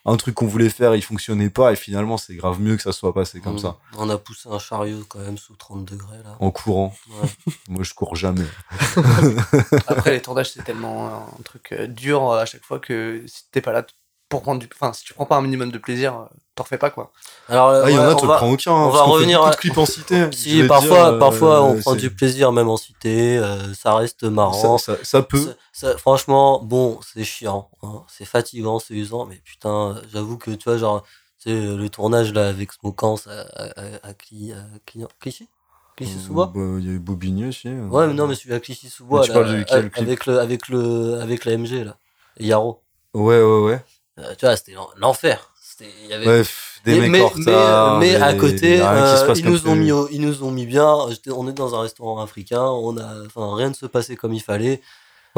[0.09, 1.73] Un truc qu'on voulait faire, il fonctionnait pas.
[1.73, 3.77] Et finalement, c'est grave mieux que ça soit passé comme ça.
[3.97, 6.95] on a poussé un chariot quand même sous 30 degrés là En courant.
[7.11, 7.29] Ouais.
[7.69, 8.47] Moi, je cours jamais.
[9.87, 13.61] Après, les tournages, c'est tellement un truc euh, dur à chaque fois que si t'es
[13.61, 13.85] pas là
[14.29, 14.69] pour prendre du.
[14.75, 16.25] Enfin, si tu prends pas un minimum de plaisir, euh,
[16.55, 17.13] t'en refais pas quoi.
[17.49, 18.73] alors Ah, il y en a, va- prends aucun.
[18.73, 20.29] hein, on va revenir beaucoup à- de clips en cité.
[20.33, 24.25] Si, parfois, dire, euh, parfois on prend du plaisir même en cité, euh, ça reste
[24.25, 24.79] marrant.
[24.79, 25.39] Ça, ça, ça peut.
[25.45, 30.51] Ça- ça- franchement, bon, c'est chiant, hein, c'est fatigant, c'est usant, mais putain, j'avoue que
[30.51, 31.03] tu vois, genre,
[31.41, 35.49] tu sais, le tournage là avec Smokans à, à, à, à, Cli- à Cli- Clichy?
[35.97, 36.53] Clichy-sous-Bois?
[36.55, 37.69] Bah, Il y a eu Bobigny aussi.
[37.69, 37.89] hein.
[37.91, 39.97] Ouais, mais non, mais celui à Clichy-sous-Bois, Mais tu là, parles de quel a- clip?
[39.99, 41.97] avec, le, avec, le, avec la MG là,
[42.39, 42.83] Yaro.
[43.15, 43.81] Ouais, ouais, ouais.
[44.19, 45.51] Euh, tu vois, c'était l'en- l'enfer.
[45.81, 49.69] Il y avait- Bref, des mais, mecs mais, mais, mais à côté, euh, ils, nous
[49.69, 50.93] ont mis au- ils nous ont mis bien.
[51.33, 54.43] On est dans un restaurant africain, on a, enfin, rien ne se passait comme il
[54.43, 54.81] fallait.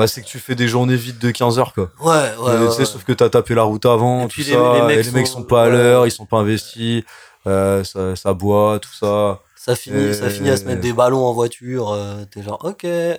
[0.06, 1.90] C'est que tu fais des journées vides de 15 heures, quoi.
[2.00, 2.86] Ouais, ouais.
[2.86, 5.02] Sauf que t'as tapé la route avant, Et tout puis les- ça, les mecs et
[5.02, 7.04] les mecs sont- pas à l'heure, ils sont pas investis,
[7.46, 9.40] euh, ça, ça boit, tout ça.
[9.62, 11.90] Ça finit, ça Euh, finit à se mettre des ballons en voiture.
[11.90, 13.18] euh, T'es genre, ok, euh,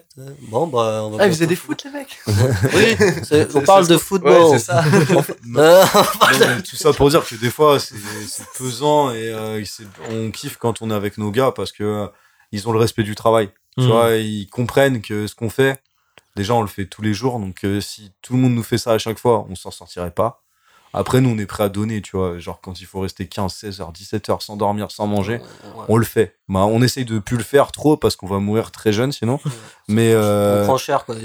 [0.49, 1.17] bon, bah, on va.
[1.19, 2.17] Ah, ils faisaient des foot, les mecs
[2.73, 4.31] Oui, c'est- on parle de football.
[4.51, 4.83] Ouais, c'est ça.
[5.45, 7.93] Euh, tout ça pour dire que des fois, c'est
[8.27, 11.83] c'est pesant et euh, c'est- on kiffe quand on est avec nos gars parce que
[11.83, 12.07] euh,
[12.51, 13.49] ils ont le respect du travail.
[13.77, 13.87] Tu Mhm.
[13.91, 15.79] vois, ils comprennent que ce qu'on fait,
[16.35, 17.39] déjà, on le fait tous les jours.
[17.39, 20.09] Donc, euh, si tout le monde nous fait ça à chaque fois, on s'en sortirait
[20.11, 20.41] pas.
[20.93, 22.37] Après, nous, on est prêt à donner, tu vois.
[22.39, 25.85] Genre, quand il faut rester 15, 16 heures, 17 heures sans dormir, sans manger, ouais.
[25.87, 26.37] on le fait.
[26.49, 29.39] Bah, on essaye de plus le faire trop parce qu'on va mourir très jeune sinon.
[29.87, 31.15] Mais, On euh, prend cher, quoi.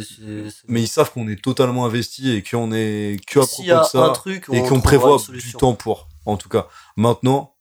[0.69, 3.73] mais ils savent qu'on est totalement investi et qu'on est que à S'il propos y
[3.73, 6.09] a de ça un truc, et on qu'on prévoit du temps pour.
[6.27, 7.55] En tout cas, maintenant,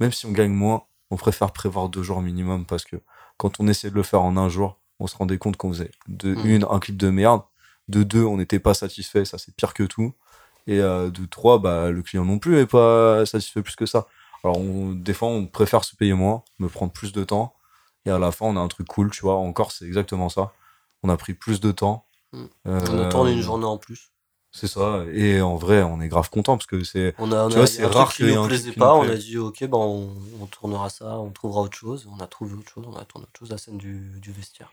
[0.00, 2.96] même si on gagne moins, on préfère prévoir deux jours minimum parce que
[3.38, 5.90] quand on essayait de le faire en un jour, on se rendait compte qu'on faisait
[6.08, 6.46] de Mm.
[6.46, 7.42] une un clip de merde,
[7.88, 10.12] de deux on n'était pas satisfait, ça c'est pire que tout,
[10.68, 14.06] et euh, de trois bah le client non plus est pas satisfait plus que ça.
[14.44, 17.54] Alors on, des fois on préfère se payer moins, me prendre plus de temps,
[18.06, 19.34] et à la fin on a un truc cool, tu vois.
[19.34, 20.52] Encore c'est exactement ça.
[21.02, 22.04] On a pris plus de temps.
[22.32, 22.44] Mm.
[22.68, 24.12] Euh, On a tourné une journée en plus.
[24.50, 25.04] c'est ça.
[25.12, 27.14] Et en vrai, on est grave content parce que c'est.
[27.18, 28.94] On a, on Tu vois, c'est rare qu'il nous plaisait pas.
[28.94, 32.08] nous On a dit, ok, ben on, on tournera ça, on trouvera autre chose.
[32.10, 32.84] On a trouvé autre chose.
[32.86, 34.72] On a tourné autre chose, la scène du, du vestiaire.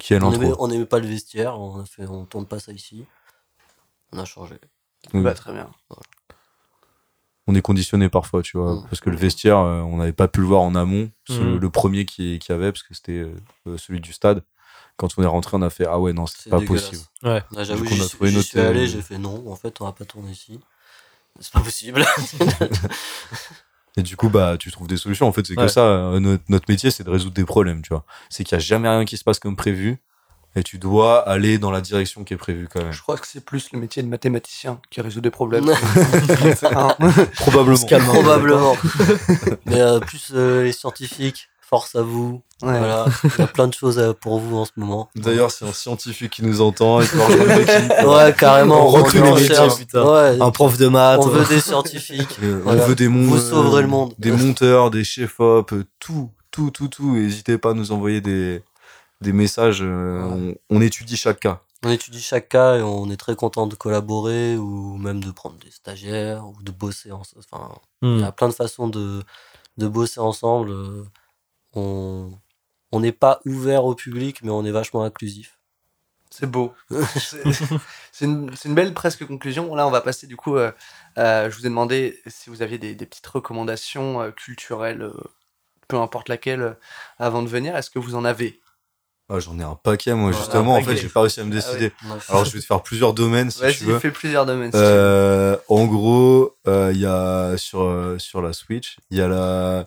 [0.00, 1.60] Qui est On aimait, on aimait pas le vestiaire.
[1.60, 3.04] On a fait, on tourne pas ça ici.
[4.10, 4.56] On a changé.
[5.14, 5.22] Oui.
[5.22, 5.68] Bah, très bien.
[7.48, 8.74] On est conditionné parfois, tu vois.
[8.76, 8.82] Mm.
[8.88, 11.10] Parce que le vestiaire, euh, on n'avait pas pu le voir en amont.
[11.28, 11.58] Ce- Mm.
[11.58, 13.34] Le premier qui, qui avait, parce que c'était euh,
[13.66, 14.42] euh, celui du stade.
[14.96, 17.00] Quand on est rentré, on a fait Ah ouais, non, c'est pas possible.
[17.24, 17.42] Ouais.
[17.52, 19.18] Là, J'avoue, Du coup, on j'y a suis- trouvé j'y notre, suis allé, j'ai fait
[19.18, 20.60] non, en fait, on va pas tourner ici.
[21.40, 22.04] C'est pas possible.
[23.96, 25.26] Et du coup, bah, tu trouves des solutions.
[25.26, 25.66] En fait, c'est Ouais.
[25.66, 26.18] que ça.
[26.20, 28.04] notre, notre métier, c'est de résoudre des problèmes, tu vois.
[28.30, 29.98] C'est qu'il y a jamais rien qui se passe comme prévu.
[30.54, 32.92] Et tu dois aller dans la direction qui est prévue quand même.
[32.92, 35.64] Je crois que c'est plus le métier de mathématicien qui résout des problèmes.
[37.36, 37.86] Probablement.
[38.12, 38.76] Probablement.
[39.66, 42.42] Mais euh, plus euh, les scientifiques, force à vous.
[42.62, 42.78] Ouais.
[42.78, 45.08] Voilà, il y a plein de choses euh, pour vous en ce moment.
[45.16, 46.98] D'ailleurs, c'est un scientifique qui nous entend.
[47.00, 48.86] Ouais, carrément.
[48.86, 50.04] On recrute les métiers, putain.
[50.04, 51.20] Ouais, Un prof de maths.
[51.22, 52.38] on veut des scientifiques.
[52.42, 52.82] Euh, Voilà.
[52.82, 54.14] On veut des mon- Vous sauverez le monde.
[54.18, 57.14] Des monteurs, des chefs-op, euh, tout, tout, tout, tout.
[57.16, 58.62] N'hésitez pas à nous envoyer des,
[59.22, 59.80] des messages.
[59.82, 61.62] euh, on, on étudie chaque cas.
[61.84, 65.56] On étudie chaque cas et on est très content de collaborer ou même de prendre
[65.58, 67.44] des stagiaires ou de bosser ensemble.
[67.50, 68.20] Enfin, il Hmm.
[68.20, 69.22] y a plein de façons de,
[69.78, 70.70] de bosser ensemble.
[70.70, 71.04] Euh,
[71.74, 72.32] On
[72.94, 75.58] on n'est pas ouvert au public, mais on est vachement inclusif.
[76.30, 76.74] C'est beau.
[78.12, 79.74] C'est une, c'est une belle presque conclusion.
[79.74, 80.56] Là, on va passer du coup.
[80.56, 80.72] euh,
[81.18, 85.12] euh, je vous ai demandé si vous aviez des, des petites recommandations euh, culturelles, euh,
[85.88, 86.74] peu importe laquelle, euh,
[87.18, 87.76] avant de venir.
[87.76, 88.61] Est-ce que vous en avez?
[89.28, 90.74] Ah, J'en ai un paquet, moi, Ouais, justement.
[90.76, 91.86] En fait, j'ai pas réussi à me Ah décider.
[92.04, 92.16] Ouais.
[92.28, 93.98] Alors, je vais te faire plusieurs domaines si tu Vas-y, veux.
[93.98, 94.70] fais plusieurs domaines.
[94.72, 94.84] si tu veux.
[94.84, 99.28] Euh, en gros, euh, il y a sur euh, sur la Switch, il y a
[99.28, 99.84] la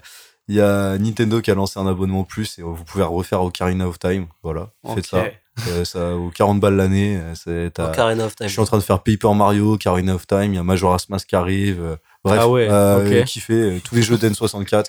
[0.47, 3.87] il y a Nintendo qui a lancé un abonnement plus et vous pouvez refaire Ocarina
[3.87, 5.25] of Time, voilà, faites ça.
[5.69, 7.17] Euh, ça aux 40 balles l'année,
[7.47, 8.47] euh, Ocarina of Time.
[8.47, 11.07] Je suis en train de faire Paper Mario, Ocarina of Time, il y a Majora's
[11.09, 11.81] Mask qui arrive.
[11.81, 13.25] euh, bref, Ah ouais, euh, ok.
[13.25, 14.85] kiffé euh, tous les jeux d'N64.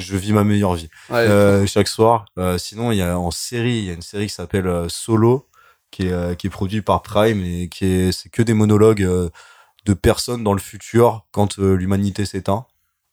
[0.00, 2.24] Je vis ma meilleure vie Ouais, euh, chaque soir.
[2.38, 4.88] Euh, sinon, il y a en série, il y a une série qui s'appelle euh,
[4.88, 5.48] Solo,
[5.90, 9.06] qui est qui est produite par Prime et qui est c'est que des monologues
[9.86, 12.66] de personnes dans le futur quand l'humanité s'éteint.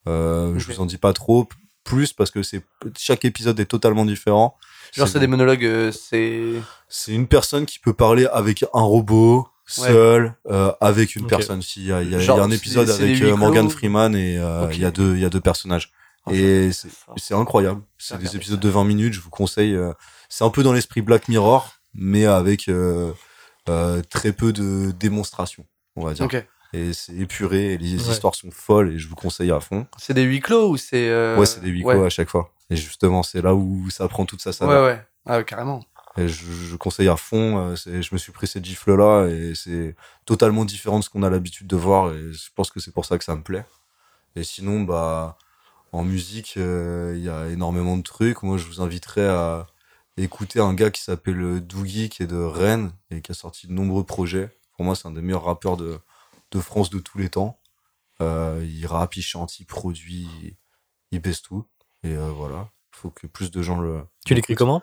[0.06, 1.48] Euh, Je vous en dis pas trop
[1.84, 2.62] plus parce que c'est
[2.98, 4.56] chaque épisode est totalement différent.
[4.92, 6.52] Genre, c'est des monologues, c'est.
[6.88, 11.60] C'est une personne qui peut parler avec un robot, seul, euh, avec une personne.
[11.76, 14.14] Il y a, il y a- il y Genre, a un épisode avec Morgan Freeman
[14.14, 15.92] et euh, il y a deux, il y a deux personnages.
[16.30, 16.70] Et
[17.16, 17.82] c'est incroyable.
[17.98, 18.66] C'est Regardez des épisodes ça.
[18.66, 19.12] de 20 minutes.
[19.14, 19.74] Je vous conseille.
[19.74, 19.92] euh,
[20.28, 23.12] c'est un peu dans l'esprit Black Mirror, mais avec euh,
[23.68, 25.64] euh, très peu de démonstration,
[25.96, 26.28] on va dire.
[26.74, 27.72] Et c'est épuré.
[27.74, 28.12] Et les Ouais.
[28.12, 29.86] histoires sont folles et je vous conseille à fond.
[29.98, 31.08] C'est des huis clos ou c'est.
[31.08, 31.94] euh, Ouais, c'est des huis ouais.
[31.94, 32.52] clos à chaque fois.
[32.70, 34.84] Et justement, c'est là où ça prend toute sa Ouais, saveur.
[34.84, 35.02] ouais.
[35.24, 35.82] Ah, ouais, carrément.
[36.18, 37.74] Et je, je conseille à fond.
[37.76, 39.94] Je me suis pris cette gifle-là et c'est
[40.26, 42.12] totalement différent de ce qu'on a l'habitude de voir.
[42.12, 43.64] Et je pense que c'est pour ça que ça me plaît.
[44.36, 45.38] Et sinon, bah,
[45.92, 48.42] en musique, euh, il y a énormément de trucs.
[48.42, 49.66] Moi, je vous inviterais à
[50.16, 53.66] écouter un gars qui s'appelle euh, Doogie, qui est de Rennes et qui a sorti
[53.66, 54.50] de nombreux projets.
[54.76, 55.98] Pour moi, c'est un des meilleurs rappeurs de,
[56.50, 57.60] de France de tous les temps.
[58.20, 60.56] Euh, il rappe, il chante, il produit, il,
[61.12, 61.66] il baisse tout.
[62.02, 62.70] Et euh, voilà.
[62.92, 64.02] Il faut que plus de gens le.
[64.24, 64.82] Tu l'écris comment?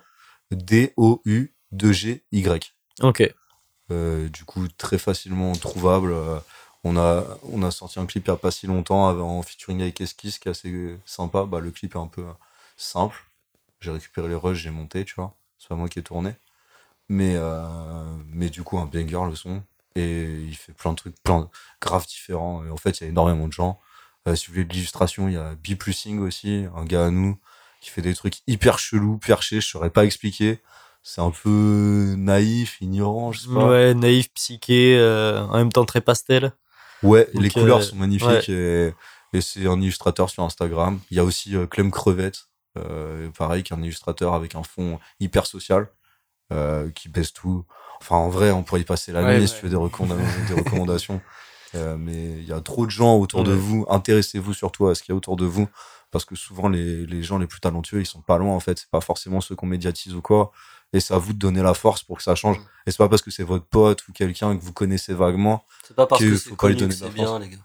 [0.51, 1.51] D-O-U-2-G-Y.
[3.01, 3.33] Ok.
[3.91, 6.15] Euh, du coup, très facilement trouvable.
[6.87, 10.37] On, a, sorti un clip il n'y a pas si longtemps en featuring avec Esquisse
[10.37, 11.45] qui est assez sympa.
[11.45, 12.23] Bah, le clip est un peu
[12.77, 13.25] simple.
[13.81, 15.35] J'ai récupéré les rushs, j'ai monté, tu vois.
[15.57, 16.35] C'est pas moi qui ai tourné.
[17.09, 19.63] Mais, euh, du coup, un banger le son.
[19.95, 21.47] Et il fait plein de trucs, plein de
[21.81, 22.63] graves différents.
[22.63, 23.79] Et en fait, il y a énormément de gens.
[24.27, 27.09] Euh, si vous voulez de l'illustration, il y a B Plusing aussi, un gars à
[27.09, 27.39] nous,
[27.81, 30.59] qui fait des trucs hyper chelous, perchés, je saurais pas expliquer.
[31.01, 33.69] C'est un peu naïf, ignorant, je sais pas.
[33.69, 36.53] Ouais, naïf, psyché, euh, en même temps très pastel.
[37.05, 38.93] Ouais, Donc, les couleurs sont magnifiques et,
[39.33, 40.99] et c'est un illustrateur sur Instagram.
[41.11, 42.47] Il y a aussi euh, Clem Crevette,
[42.77, 45.87] euh, pareil, qui est un illustrateur avec un fond hyper social,
[46.53, 47.65] euh, qui baisse tout.
[48.01, 50.15] Enfin, en vrai, on pourrait y passer la Ouais, nuit si tu veux des, recommanda-
[50.47, 51.21] des recommandations.
[51.73, 53.85] Euh, mais il y a trop de gens autour de vous.
[53.89, 55.67] Intéressez-vous surtout à ce qu'il y a autour de vous.
[56.11, 58.79] Parce que souvent, les, les gens les plus talentueux, ils sont pas loin, en fait.
[58.79, 60.51] C'est pas forcément ceux qu'on médiatise ou quoi.
[60.95, 62.57] Et c'est à vous de donner la force pour que ça change.
[62.87, 65.95] Et c'est pas parce que c'est votre pote ou quelqu'un que vous connaissez vaguement C'est
[65.95, 67.41] pas parce qu'il que faut c'est pas lui connu donner que la c'est bien, force.
[67.41, 67.57] les gars.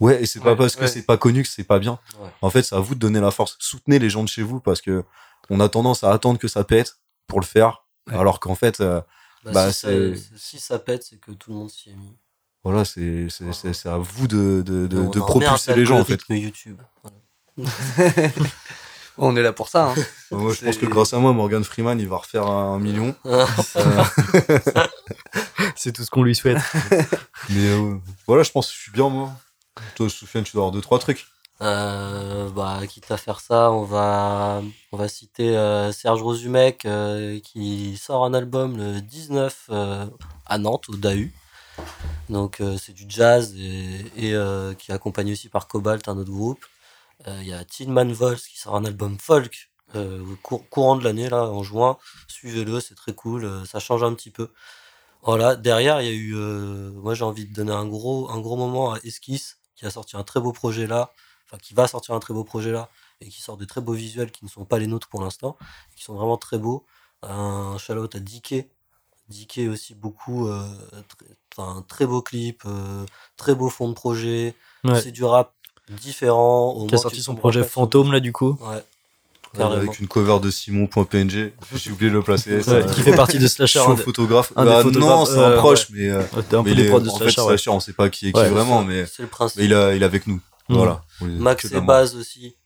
[0.00, 0.86] Ouais, et c'est pas Ouais, parce que ouais.
[0.88, 1.98] c'est pas connu que c'est pas bien.
[2.20, 2.30] Ouais.
[2.40, 3.56] En fait, c'est à vous de donner la force.
[3.58, 5.04] Soutenez les gens de chez vous parce que
[5.50, 7.84] on a tendance à attendre que ça pète pour le faire.
[8.08, 8.16] Ouais.
[8.16, 9.00] Alors qu'en fait, euh,
[9.44, 11.94] Bah, Bah, si, ça, c'est- si ça pète, c'est que tout le monde s'y est
[11.94, 12.16] mis.
[12.64, 16.04] voilà, c'est c'est c'est c'est à vous de de de, de propulser les gens en
[16.04, 16.20] fait.
[16.30, 16.80] YouTube.
[17.02, 17.20] Voilà.
[19.18, 19.90] On est là pour ça.
[19.90, 19.94] hein.
[20.30, 23.14] Moi, je pense que grâce à moi, Morgan Freeman, il va refaire un million.
[23.24, 23.46] Ah,
[23.76, 24.04] Euh,
[25.76, 26.58] C'est tout ce qu'on lui souhaite.
[27.50, 27.94] mais euh,
[28.26, 29.30] voilà, je pense que je suis bien moi.
[29.94, 31.26] Toi, Soufiane, tu dois avoir deux trois trucs.
[31.60, 34.62] Euh, bah, quitte à faire ça, on va,
[34.92, 40.06] on va citer euh, Serge Rosumec euh, qui sort un album le 19 euh,
[40.46, 41.26] à Nantes, au DAU.
[42.28, 46.16] Donc, euh, c'est du jazz et, et, euh, qui est accompagné aussi par Cobalt, un
[46.18, 46.64] autre groupe.
[47.26, 50.24] Euh, Il y a Tinman Vols qui sort un album folk euh,
[50.70, 51.98] courant de l'année, là, en juin.
[52.28, 54.50] Suivez-le, c'est très cool, euh, ça change un petit peu.
[55.22, 56.34] Voilà, derrière, il y a eu.
[56.94, 60.16] moi, j'ai envie de donner un gros, un gros moment à Esquisse, qui a sorti
[60.16, 61.10] un très beau projet là,
[61.44, 62.88] enfin, qui va sortir un très beau projet là,
[63.20, 65.56] et qui sort de très beaux visuels qui ne sont pas les nôtres pour l'instant,
[65.96, 66.84] qui sont vraiment très beaux.
[67.22, 68.70] Un shout-out à Diké.
[69.28, 70.46] Diké aussi beaucoup.
[70.46, 70.62] euh,
[70.92, 73.04] tr- Enfin, un très beau clip, euh,
[73.36, 74.54] très beau fond de projet.
[74.84, 75.00] Ouais.
[75.02, 75.52] C'est du rap
[75.90, 76.70] différent.
[76.72, 78.56] au Qui a sorti son projet Fantôme là du coup.
[78.60, 78.82] Ouais.
[79.56, 79.76] Carrément.
[79.80, 81.52] Avec une cover de Simon.png.
[81.74, 82.62] J'ai oublié de le placer.
[82.62, 83.78] ça, Ouais, qui fait partie de Slasher.
[83.80, 84.52] Chaud un des- photographe.
[84.56, 86.90] un Bah, non, c'est un euh, proche, mais, euh, un peu mais il les est-
[86.90, 87.40] prods de en fait, Slasher.
[87.40, 87.46] ouais.
[87.56, 89.58] Slasher, on sait pas qui est qui Ouais, vraiment, mais, C'est le principe.
[89.60, 90.40] mais il, a, il est avec nous.
[90.68, 90.76] Mhm.
[90.76, 91.02] Voilà.
[91.22, 91.80] Max et.
[91.80, 92.56] Baz aussi,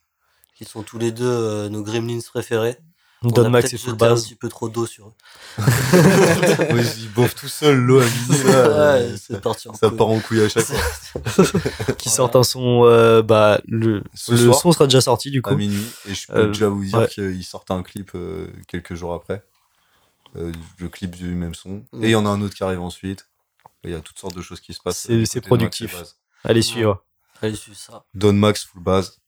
[0.59, 2.77] qui sont tous les deux euh, nos gremlins préférés.
[3.25, 5.13] On Don Max et Full un petit peu trop d'eau sur eux.
[5.63, 8.43] Ouais, il bouffe tout seul l'eau à midi.
[8.45, 11.95] là, ouais, c'est parti en ça part en couille à chaque fois.
[11.99, 12.85] Qui sortent un son.
[12.85, 15.57] euh, bah, le Ce le soir, son sera déjà sorti du à coup.
[15.57, 15.87] minuit.
[16.09, 17.09] Et je peux Euh, déjà vous dire ouais.
[17.09, 19.45] qu'il sortait un clip euh, quelques jours après.
[20.37, 21.85] Euh, le clip du même son.
[21.93, 22.05] Mm.
[22.05, 23.29] Et il y en a un autre qui arrive ensuite.
[23.85, 25.09] Il y a toutes sortes de choses qui se passent.
[25.27, 25.95] C'est- productif.
[26.45, 27.05] Allez suivre.
[27.41, 28.05] Allez, suivre ça.
[28.15, 29.19] Don Max, full base.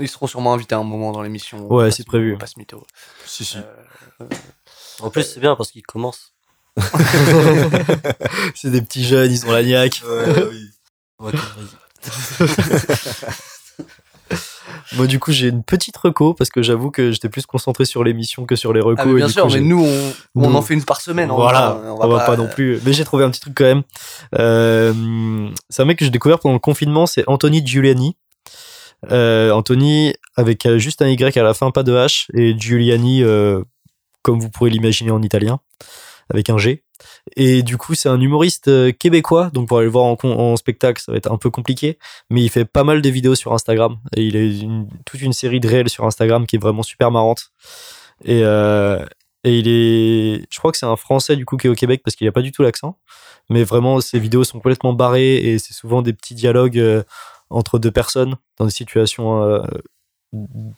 [0.00, 1.70] Ils seront sûrement invités à un moment dans l'émission.
[1.72, 2.36] Ouais, c'est ce- prévu.
[2.38, 2.84] Pas ce mytho.
[3.26, 3.58] Si, si.
[3.58, 4.26] Euh,
[5.00, 6.32] En plus, c'est bien parce qu'ils commencent.
[8.54, 10.00] C'est des petits jeunes, ils ont la niaque.
[10.06, 10.70] Ouais, oui.
[14.96, 18.04] Moi, du coup, j'ai une petite reco parce que j'avoue que j'étais plus concentré sur
[18.04, 18.98] l'émission que sur les recos.
[19.00, 21.00] Ah, mais bien sûr, coup, mais j'ai- nous, on, on Nous- en fait une par
[21.00, 21.30] semaine.
[21.30, 22.80] en Voilà, on va, pas, non plus.
[22.84, 23.82] Mais j'ai trouvé un petit truc quand même.
[24.38, 28.16] Euh, c'est un mec que j'ai découvert pendant le confinement, c'est Anthony Giuliani.
[29.12, 33.22] Euh, Anthony avec euh, juste un Y à la fin, pas de H, et Giuliani,
[33.22, 33.62] euh,
[34.22, 35.60] comme vous pourrez l'imaginer en italien,
[36.30, 36.82] avec un G.
[37.36, 41.12] Et du coup, c'est un humoriste québécois, donc pour aller le voir en, spectacle, ça
[41.12, 41.98] va être un peu compliqué,
[42.30, 43.98] mais il fait pas mal de vidéos sur Instagram.
[44.16, 47.50] Et il a toute une série de réels sur Instagram qui est vraiment super marrante.
[48.24, 51.74] Et, et il est, je crois que c'est un Français du coup qui est au
[51.74, 52.98] Québec parce qu'il a pas du tout l'accent.
[53.50, 57.04] Mais vraiment, ses vidéos sont complètement barrées et c'est souvent des petits dialogues
[57.50, 59.62] entre deux personnes dans des situations euh,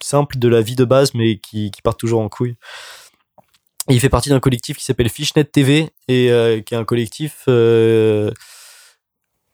[0.03, 2.57] simples de la vie de base, mais qui, partent toujours en couille.
[3.89, 7.45] Il fait partie d'un collectif qui s'appelle Fishnet TV et euh, qui est un collectif
[7.49, 8.31] euh,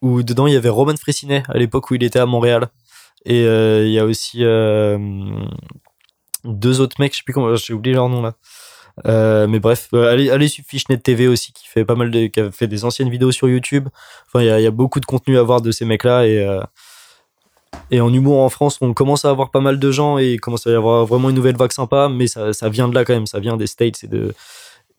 [0.03, 2.69] où dedans il y avait Roman Fressinet à l'époque où il était à Montréal.
[3.25, 4.43] Et il y a aussi
[6.45, 8.35] deux autres mecs, je sais plus comment, j'ai oublié leur nom là.
[9.49, 12.53] Mais bref, allez, allez suivre Fishnet TV aussi, qui fait pas mal de, qui a
[12.53, 13.89] fait des anciennes vidéos sur YouTube.
[14.29, 16.47] Enfin, il y a, beaucoup de contenu à voir de ces mecs-là et
[17.91, 20.41] et en humour en France, on commence à avoir pas mal de gens et il
[20.41, 23.05] commence à y avoir vraiment une nouvelle vague sympa, mais ça, ça vient de là
[23.05, 24.35] quand même, ça vient des States et de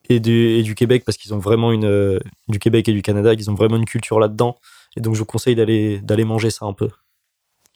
[0.10, 3.02] et du, et du Québec parce qu'ils ont vraiment une euh, du Québec et du
[3.02, 4.58] Canada, ils ont vraiment une culture là-dedans.
[4.96, 6.90] Et donc je vous conseille d'aller manger ça un peu.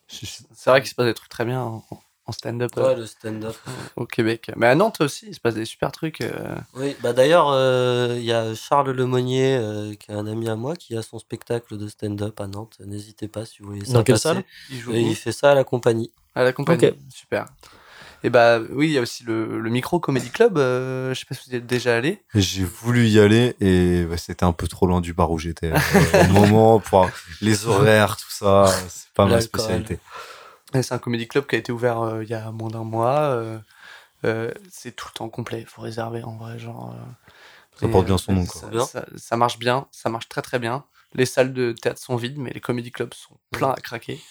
[0.07, 1.83] C'est vrai qu'il se passe des trucs très bien en,
[2.31, 3.55] en stand-up euh, Ouais, le stand-up.
[3.97, 4.51] au Québec.
[4.55, 6.21] Mais à Nantes aussi, il se passe des super trucs.
[6.21, 6.55] euh.
[6.75, 10.55] Oui, bah d'ailleurs, euh, il y a Charles Lemonnier, euh, qui est un ami à
[10.55, 12.77] moi, qui a son spectacle de stand-up à Nantes.
[12.85, 13.93] N'hésitez pas si vous voulez ça.
[13.93, 14.43] Dans quelle salle?
[14.69, 16.11] Il joue il fait ça à la compagnie.
[16.35, 16.91] à la compagnie.
[17.13, 17.45] Super.
[18.23, 20.59] Et bah oui, il y a aussi le, le Micro Comedy Club.
[20.59, 22.21] euh, je sais pas si vous y êtes déjà allé.
[22.35, 25.71] J'ai voulu y aller et c'était un peu trop loin du bar où j'étais.
[25.73, 27.09] Euh, Au moment, pour
[27.41, 29.97] les horaires, tout ça, c'est pas ma spécialité.
[30.73, 32.83] Et C'est un comedy club qui a été ouvert euh, il y a moins d'un
[32.83, 33.19] mois.
[33.21, 33.59] euh,
[34.25, 35.61] euh, c'est tout le temps complet.
[35.61, 36.91] Il faut réserver en vrai, genre.
[36.93, 38.61] euh, Ça porte bien son nom, quoi.
[38.61, 38.85] Ça, Bien.
[38.85, 40.85] ça- ça marche bien, ça marche très très bien.
[41.13, 44.21] Les salles de théâtre sont vides, mais les comedy clubs sont pleins à craquer.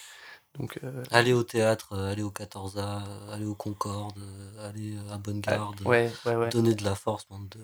[0.59, 4.19] Donc, euh, Aller au théâtre, aller au 14A, euh, aller au Concorde,
[4.61, 5.81] aller euh, à Bonne Garde.
[5.87, 6.49] ouais, ouais, ouais.
[6.51, 7.61] Donner de la force, bande de.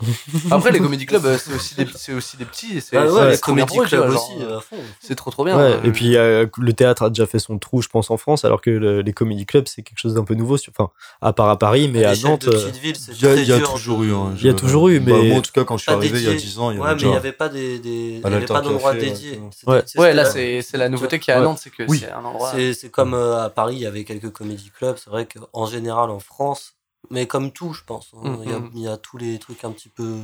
[0.50, 2.76] Après, les comedy clubs, euh, c'est aussi des, c'est aussi des petits.
[2.76, 4.62] et C'est Ah c'est- ouais, les c'est comédie clubs aussi, euh, à.
[5.00, 5.56] C'est trop trop bien.
[5.56, 8.16] Ouais, euh, et puis euh, le théâtre a déjà fait son trou, je pense, en
[8.16, 10.56] France, alors que le- les comedy clubs, c'est quelque chose d'un peu nouveau.
[10.56, 10.90] Sur, enfin,
[11.20, 12.46] à part à Paris, mais à, l'échelle Nantes.
[12.46, 14.12] de petite ville, c'est Il y y a toujours eu.
[14.12, 15.92] hein, Il y a toujours eu, bah, mais- moi, en tout cas, quand je suis
[15.92, 16.46] arrivé il y a dédié.
[16.48, 17.88] 10 ans, il y Ouais, avait mais il n'y avait pas des, des...
[17.90, 19.40] il y À avait pas l'Alter d'endroit dédié.
[19.66, 19.74] ouais.
[19.74, 19.82] Ouais.
[19.96, 21.46] Ouais, là, c'est c'est la nouveauté qu'il y a à Ouais.
[21.46, 21.98] Nantes, c'est que Oui.
[21.98, 22.52] c'est un endroit.
[22.54, 24.96] C'est comme à Paris, il y avait quelques comédie clubs.
[25.02, 26.74] C'est vrai qu'en général, en France,
[27.10, 28.70] mais comme tout, je pense, hein, Mm, il y, a- mm.
[28.74, 30.22] il y a tous les trucs un petit peu, euh,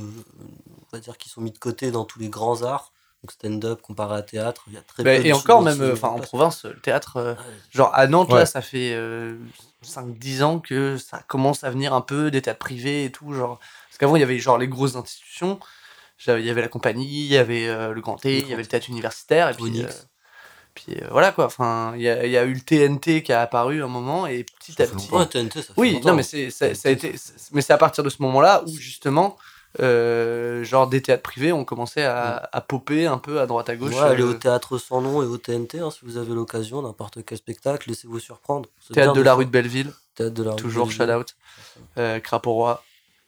[0.81, 2.91] on va dire, qui sont mis de côté dans tous les grands arts.
[3.23, 5.81] Donc stand-up comparé à théâtre, il y a très Bah, peu de et encore, même,
[5.93, 7.17] enfin, en province, le théâtre.
[7.17, 7.39] euh, Ouais.
[7.71, 8.39] Genre à Nantes, Ouais.
[8.39, 8.95] là, ça fait
[9.81, 13.33] 5-10 ans que ça commence à venir un peu des théâtres privés et tout.
[13.33, 13.59] Genre...
[13.89, 15.59] Parce qu'avant, il y avait genre les grosses institutions.
[16.27, 18.61] Il y avait la compagnie, il y avait euh, le Grand T, il y avait
[18.63, 19.49] le théâtre universitaire.
[19.49, 20.07] Et puis, Onyx.
[20.75, 21.45] Puis euh, voilà quoi.
[21.45, 24.73] Enfin, il y y a eu le TNT qui a apparu un moment et petit
[24.73, 24.95] Ça à petit.
[25.09, 25.19] longtemps.
[25.19, 26.09] Ouais, TNT, ça fait Oui, longtemps.
[26.09, 27.15] non, mais c'est ça, ça a été,
[27.53, 29.37] mais c'est à partir de ce moment-là où justement,
[29.81, 33.75] euh, genre des théâtres privés ont commencé à, à popper un peu à droite à
[33.75, 33.93] gauche.
[33.93, 36.81] Ouais, allez euh, au théâtre sans nom et au TNT, hein, si vous avez l'occasion,
[36.81, 38.69] n'importe quel spectacle, laissez-vous surprendre.
[38.93, 39.91] Théâtre de la rue de Belleville.
[40.15, 41.35] Théâtre de la rue Toujours shout out.
[41.97, 42.67] Euh, Crapaud.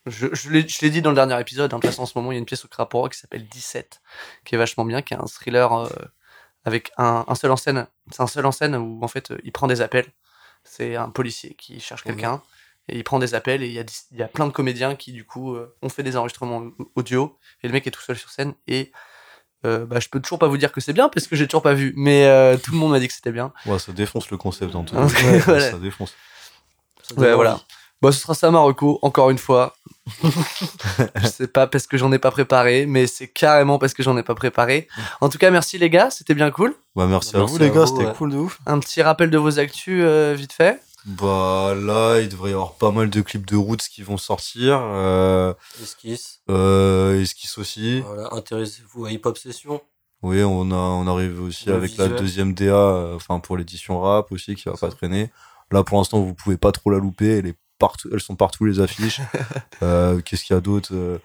[0.06, 1.74] Je, je l'ai dit dans le dernier épisode.
[1.74, 3.20] hein, De toute façon, en ce moment, il y a une pièce au Crapaud qui
[3.20, 4.00] s'appelle 17,
[4.45, 5.70] qui est vachement bien, qui est un thriller
[6.68, 7.88] avec un, un seul en scène.
[8.11, 10.05] C'est un seul en scène où en fait, il prend des appels.
[10.63, 12.11] C'est un policier qui cherche Mhm.
[12.11, 12.41] quelqu'un
[12.89, 14.51] et il prend des appels et il y a, dix- il y a plein de
[14.51, 17.91] comédiens qui du coup euh, ont fait des enregistrements au- audio et le mec est
[17.91, 18.91] tout seul sur scène et
[19.65, 21.61] euh, bah, je peux toujours pas vous dire que c'est bien parce que j'ai toujours
[21.63, 23.53] pas vu, mais euh, tout le monde m'a dit que c'était bien.
[23.65, 25.39] Ouais, ça défonce le concept en tout Ouais, cas.
[25.45, 25.72] voilà.
[25.72, 26.13] Ça défonce.
[27.01, 27.61] Ça Ouais, voilà.
[28.01, 29.76] Bon, ce sera ça, Marocco, encore une fois.
[31.16, 34.18] je sais pas parce que j'en ai pas préparé, mais c'est carrément parce que j'en
[34.18, 34.88] ai pas préparé.
[35.22, 36.76] En tout cas, merci les gars, c'était bien cool.
[36.95, 38.14] Bah, merci, à Merci vous, les à gars, c'était ouais.
[38.18, 38.60] cool de ouf.
[38.66, 40.82] Un petit rappel de vos actus euh, vite fait.
[41.05, 44.80] Bah, là, il devrait y avoir pas mal de clips de Roots qui vont sortir.
[44.82, 46.39] Euh, Esquisse.
[46.49, 48.01] euh, Esquisse aussi.
[48.01, 49.82] Voilà, intéressez-vous à Hip Hop Session.
[50.24, 54.01] Oui, on a, on arrive aussi Le avec la deuxième DA, euh, enfin, pour l'édition
[54.01, 55.30] rap aussi, qui va pas traîner.
[55.72, 57.38] Là, pour l'instant, vous pouvez pas trop la louper.
[57.38, 59.21] Elle est partout, elles sont partout, les affiches.
[59.84, 61.19] Euh, Qu'est-ce qu'il y a d'autre Euh,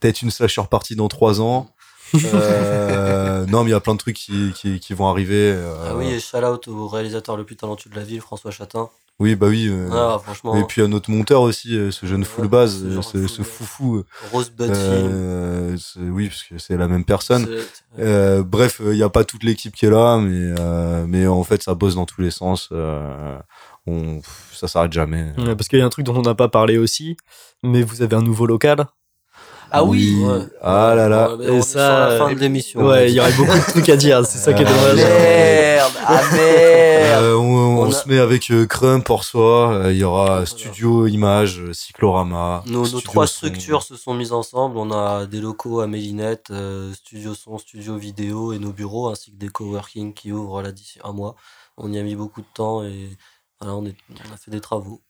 [0.00, 1.68] Peut-être une slasher partie dans trois ans.
[2.14, 5.54] Euh, non, mais il y a plein de trucs qui, qui, qui vont arriver.
[5.86, 8.88] Ah oui, et shout out au réalisateur le plus talentueux de la ville, François Chatin.
[9.18, 9.70] oui, bah oui.
[9.92, 14.04] Ah, franchement, Et puis à notre monteur aussi, ce jeune full base, ce foufou.
[14.32, 14.76] Rosebud Film.
[15.12, 17.46] euh, oui, parce que c'est la même personne.
[17.98, 21.44] Euh, bref, il n'y a pas toute l'équipe qui est là, mais, euh, mais en
[21.44, 22.70] fait, ça bosse dans tous les sens.
[23.86, 24.20] On,
[24.52, 25.32] ça s'arrête jamais.
[25.38, 27.16] Ouais, parce qu'il y a un truc dont on n'a pas parlé aussi,
[27.62, 28.86] mais vous avez un nouveau local.
[29.72, 30.16] Ah oui.
[30.24, 30.40] Ouais.
[30.60, 31.30] Ah là là.
[31.30, 32.80] Ouais, mais Et on est ça, sur la fin de l'émission.
[32.84, 34.96] Ouais, il y aurait beaucoup de trucs à dire, c'est ça qui est Ah, dommage.
[34.96, 37.22] Merde, ah merde.
[37.22, 37.40] Euh, on
[37.78, 39.72] on On a- se met avec euh, Crump pour soi.
[39.72, 40.46] euh, Il y aura Voilà.
[40.46, 42.64] Studio Image, euh, Cyclorama.
[42.66, 43.46] Nos, trois Son.
[43.48, 44.76] structures se sont mises ensemble.
[44.76, 49.30] On a des locaux à Mélinette, euh, studio son, studio vidéo et nos bureaux, ainsi
[49.30, 51.36] que des coworking qui ouvrent là d'ici un mois.
[51.76, 53.10] On y a mis beaucoup de temps et
[53.60, 55.00] voilà, on, est, on a fait des travaux.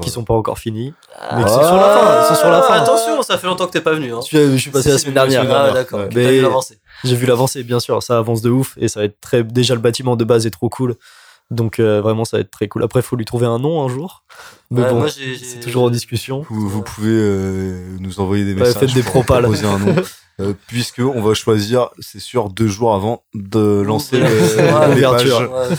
[0.00, 0.94] Qui sont pas encore finis.
[1.18, 2.74] Ah, Mais qui sont sur la fin, ils sont sur la fin.
[2.74, 4.12] Attention, ça fait longtemps que t'es pas venu.
[4.14, 4.20] Hein.
[4.22, 5.44] Je suis, je suis passé la semaine dernière.
[5.50, 5.72] Ah, ouais.
[5.74, 5.98] d'accord.
[6.00, 6.08] Ouais.
[6.08, 6.78] T'as vu l'avancée.
[7.02, 9.42] J'ai vu l'avancée, bien sûr, ça avance de ouf et ça va être très.
[9.42, 10.94] Déjà, le bâtiment de base est trop cool.
[11.50, 12.84] Donc, euh, vraiment, ça va être très cool.
[12.84, 14.22] Après, il faut lui trouver un nom un jour.
[14.70, 16.44] Mais Ouais, bon, c'est toujours en discussion.
[16.48, 18.76] Vous, vous pouvez euh, nous envoyer des Ouais, messages.
[18.80, 19.42] faites des pour propales.
[19.44, 19.96] proposer un nom.
[20.40, 25.50] Euh, puisque on va choisir, c'est sûr, deux jours avant de lancer Ouais, l'ouverture.
[25.52, 25.74] Ouais.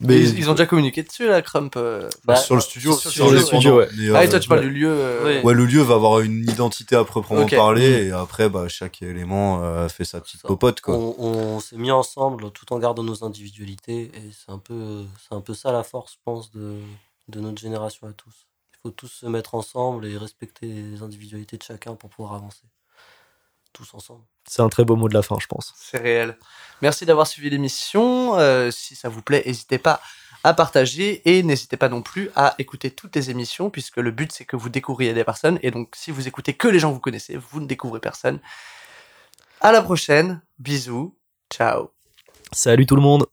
[0.00, 1.74] Mais ils, ils ont déjà communiqué dessus, là, Crump.
[1.76, 2.08] euh.
[2.24, 2.96] Bah, sur le studio.
[2.96, 3.88] sur sur le studio, ouais.
[3.98, 4.66] Mais, ah, et euh, toi, tu parles ouais.
[4.66, 4.88] du lieu.
[4.90, 5.42] euh.
[5.42, 7.56] Ouais, le lieu va avoir une identité à proprement Ok.
[7.56, 10.94] parler et après, bah, chaque élément euh, fait sa petite popote, quoi.
[10.96, 15.34] On, on s'est mis ensemble tout en gardant nos individualités et c'est un peu, c'est
[15.34, 16.76] un peu ça la force, je pense, de,
[17.26, 18.46] de notre génération à tous.
[18.74, 22.62] Il faut tous se mettre ensemble et respecter les individualités de chacun pour pouvoir avancer.
[23.72, 24.24] Tous ensemble.
[24.48, 25.74] c'est un très beau mot de la fin, je pense.
[25.76, 26.36] C'est réel.
[26.82, 28.36] Merci d'avoir suivi l'émission.
[28.38, 30.00] Euh, si ça vous plaît, n'hésitez pas
[30.44, 34.32] à partager et n'hésitez pas non plus à écouter toutes les émissions puisque le but
[34.32, 36.94] c'est que vous découvriez des personnes et donc si vous écoutez que les gens que
[36.94, 38.40] vous connaissez, vous ne découvrez personne.
[39.60, 40.40] À la prochaine.
[40.58, 41.16] Bisous.
[41.50, 41.90] Ciao.
[42.52, 43.28] Salut tout le monde!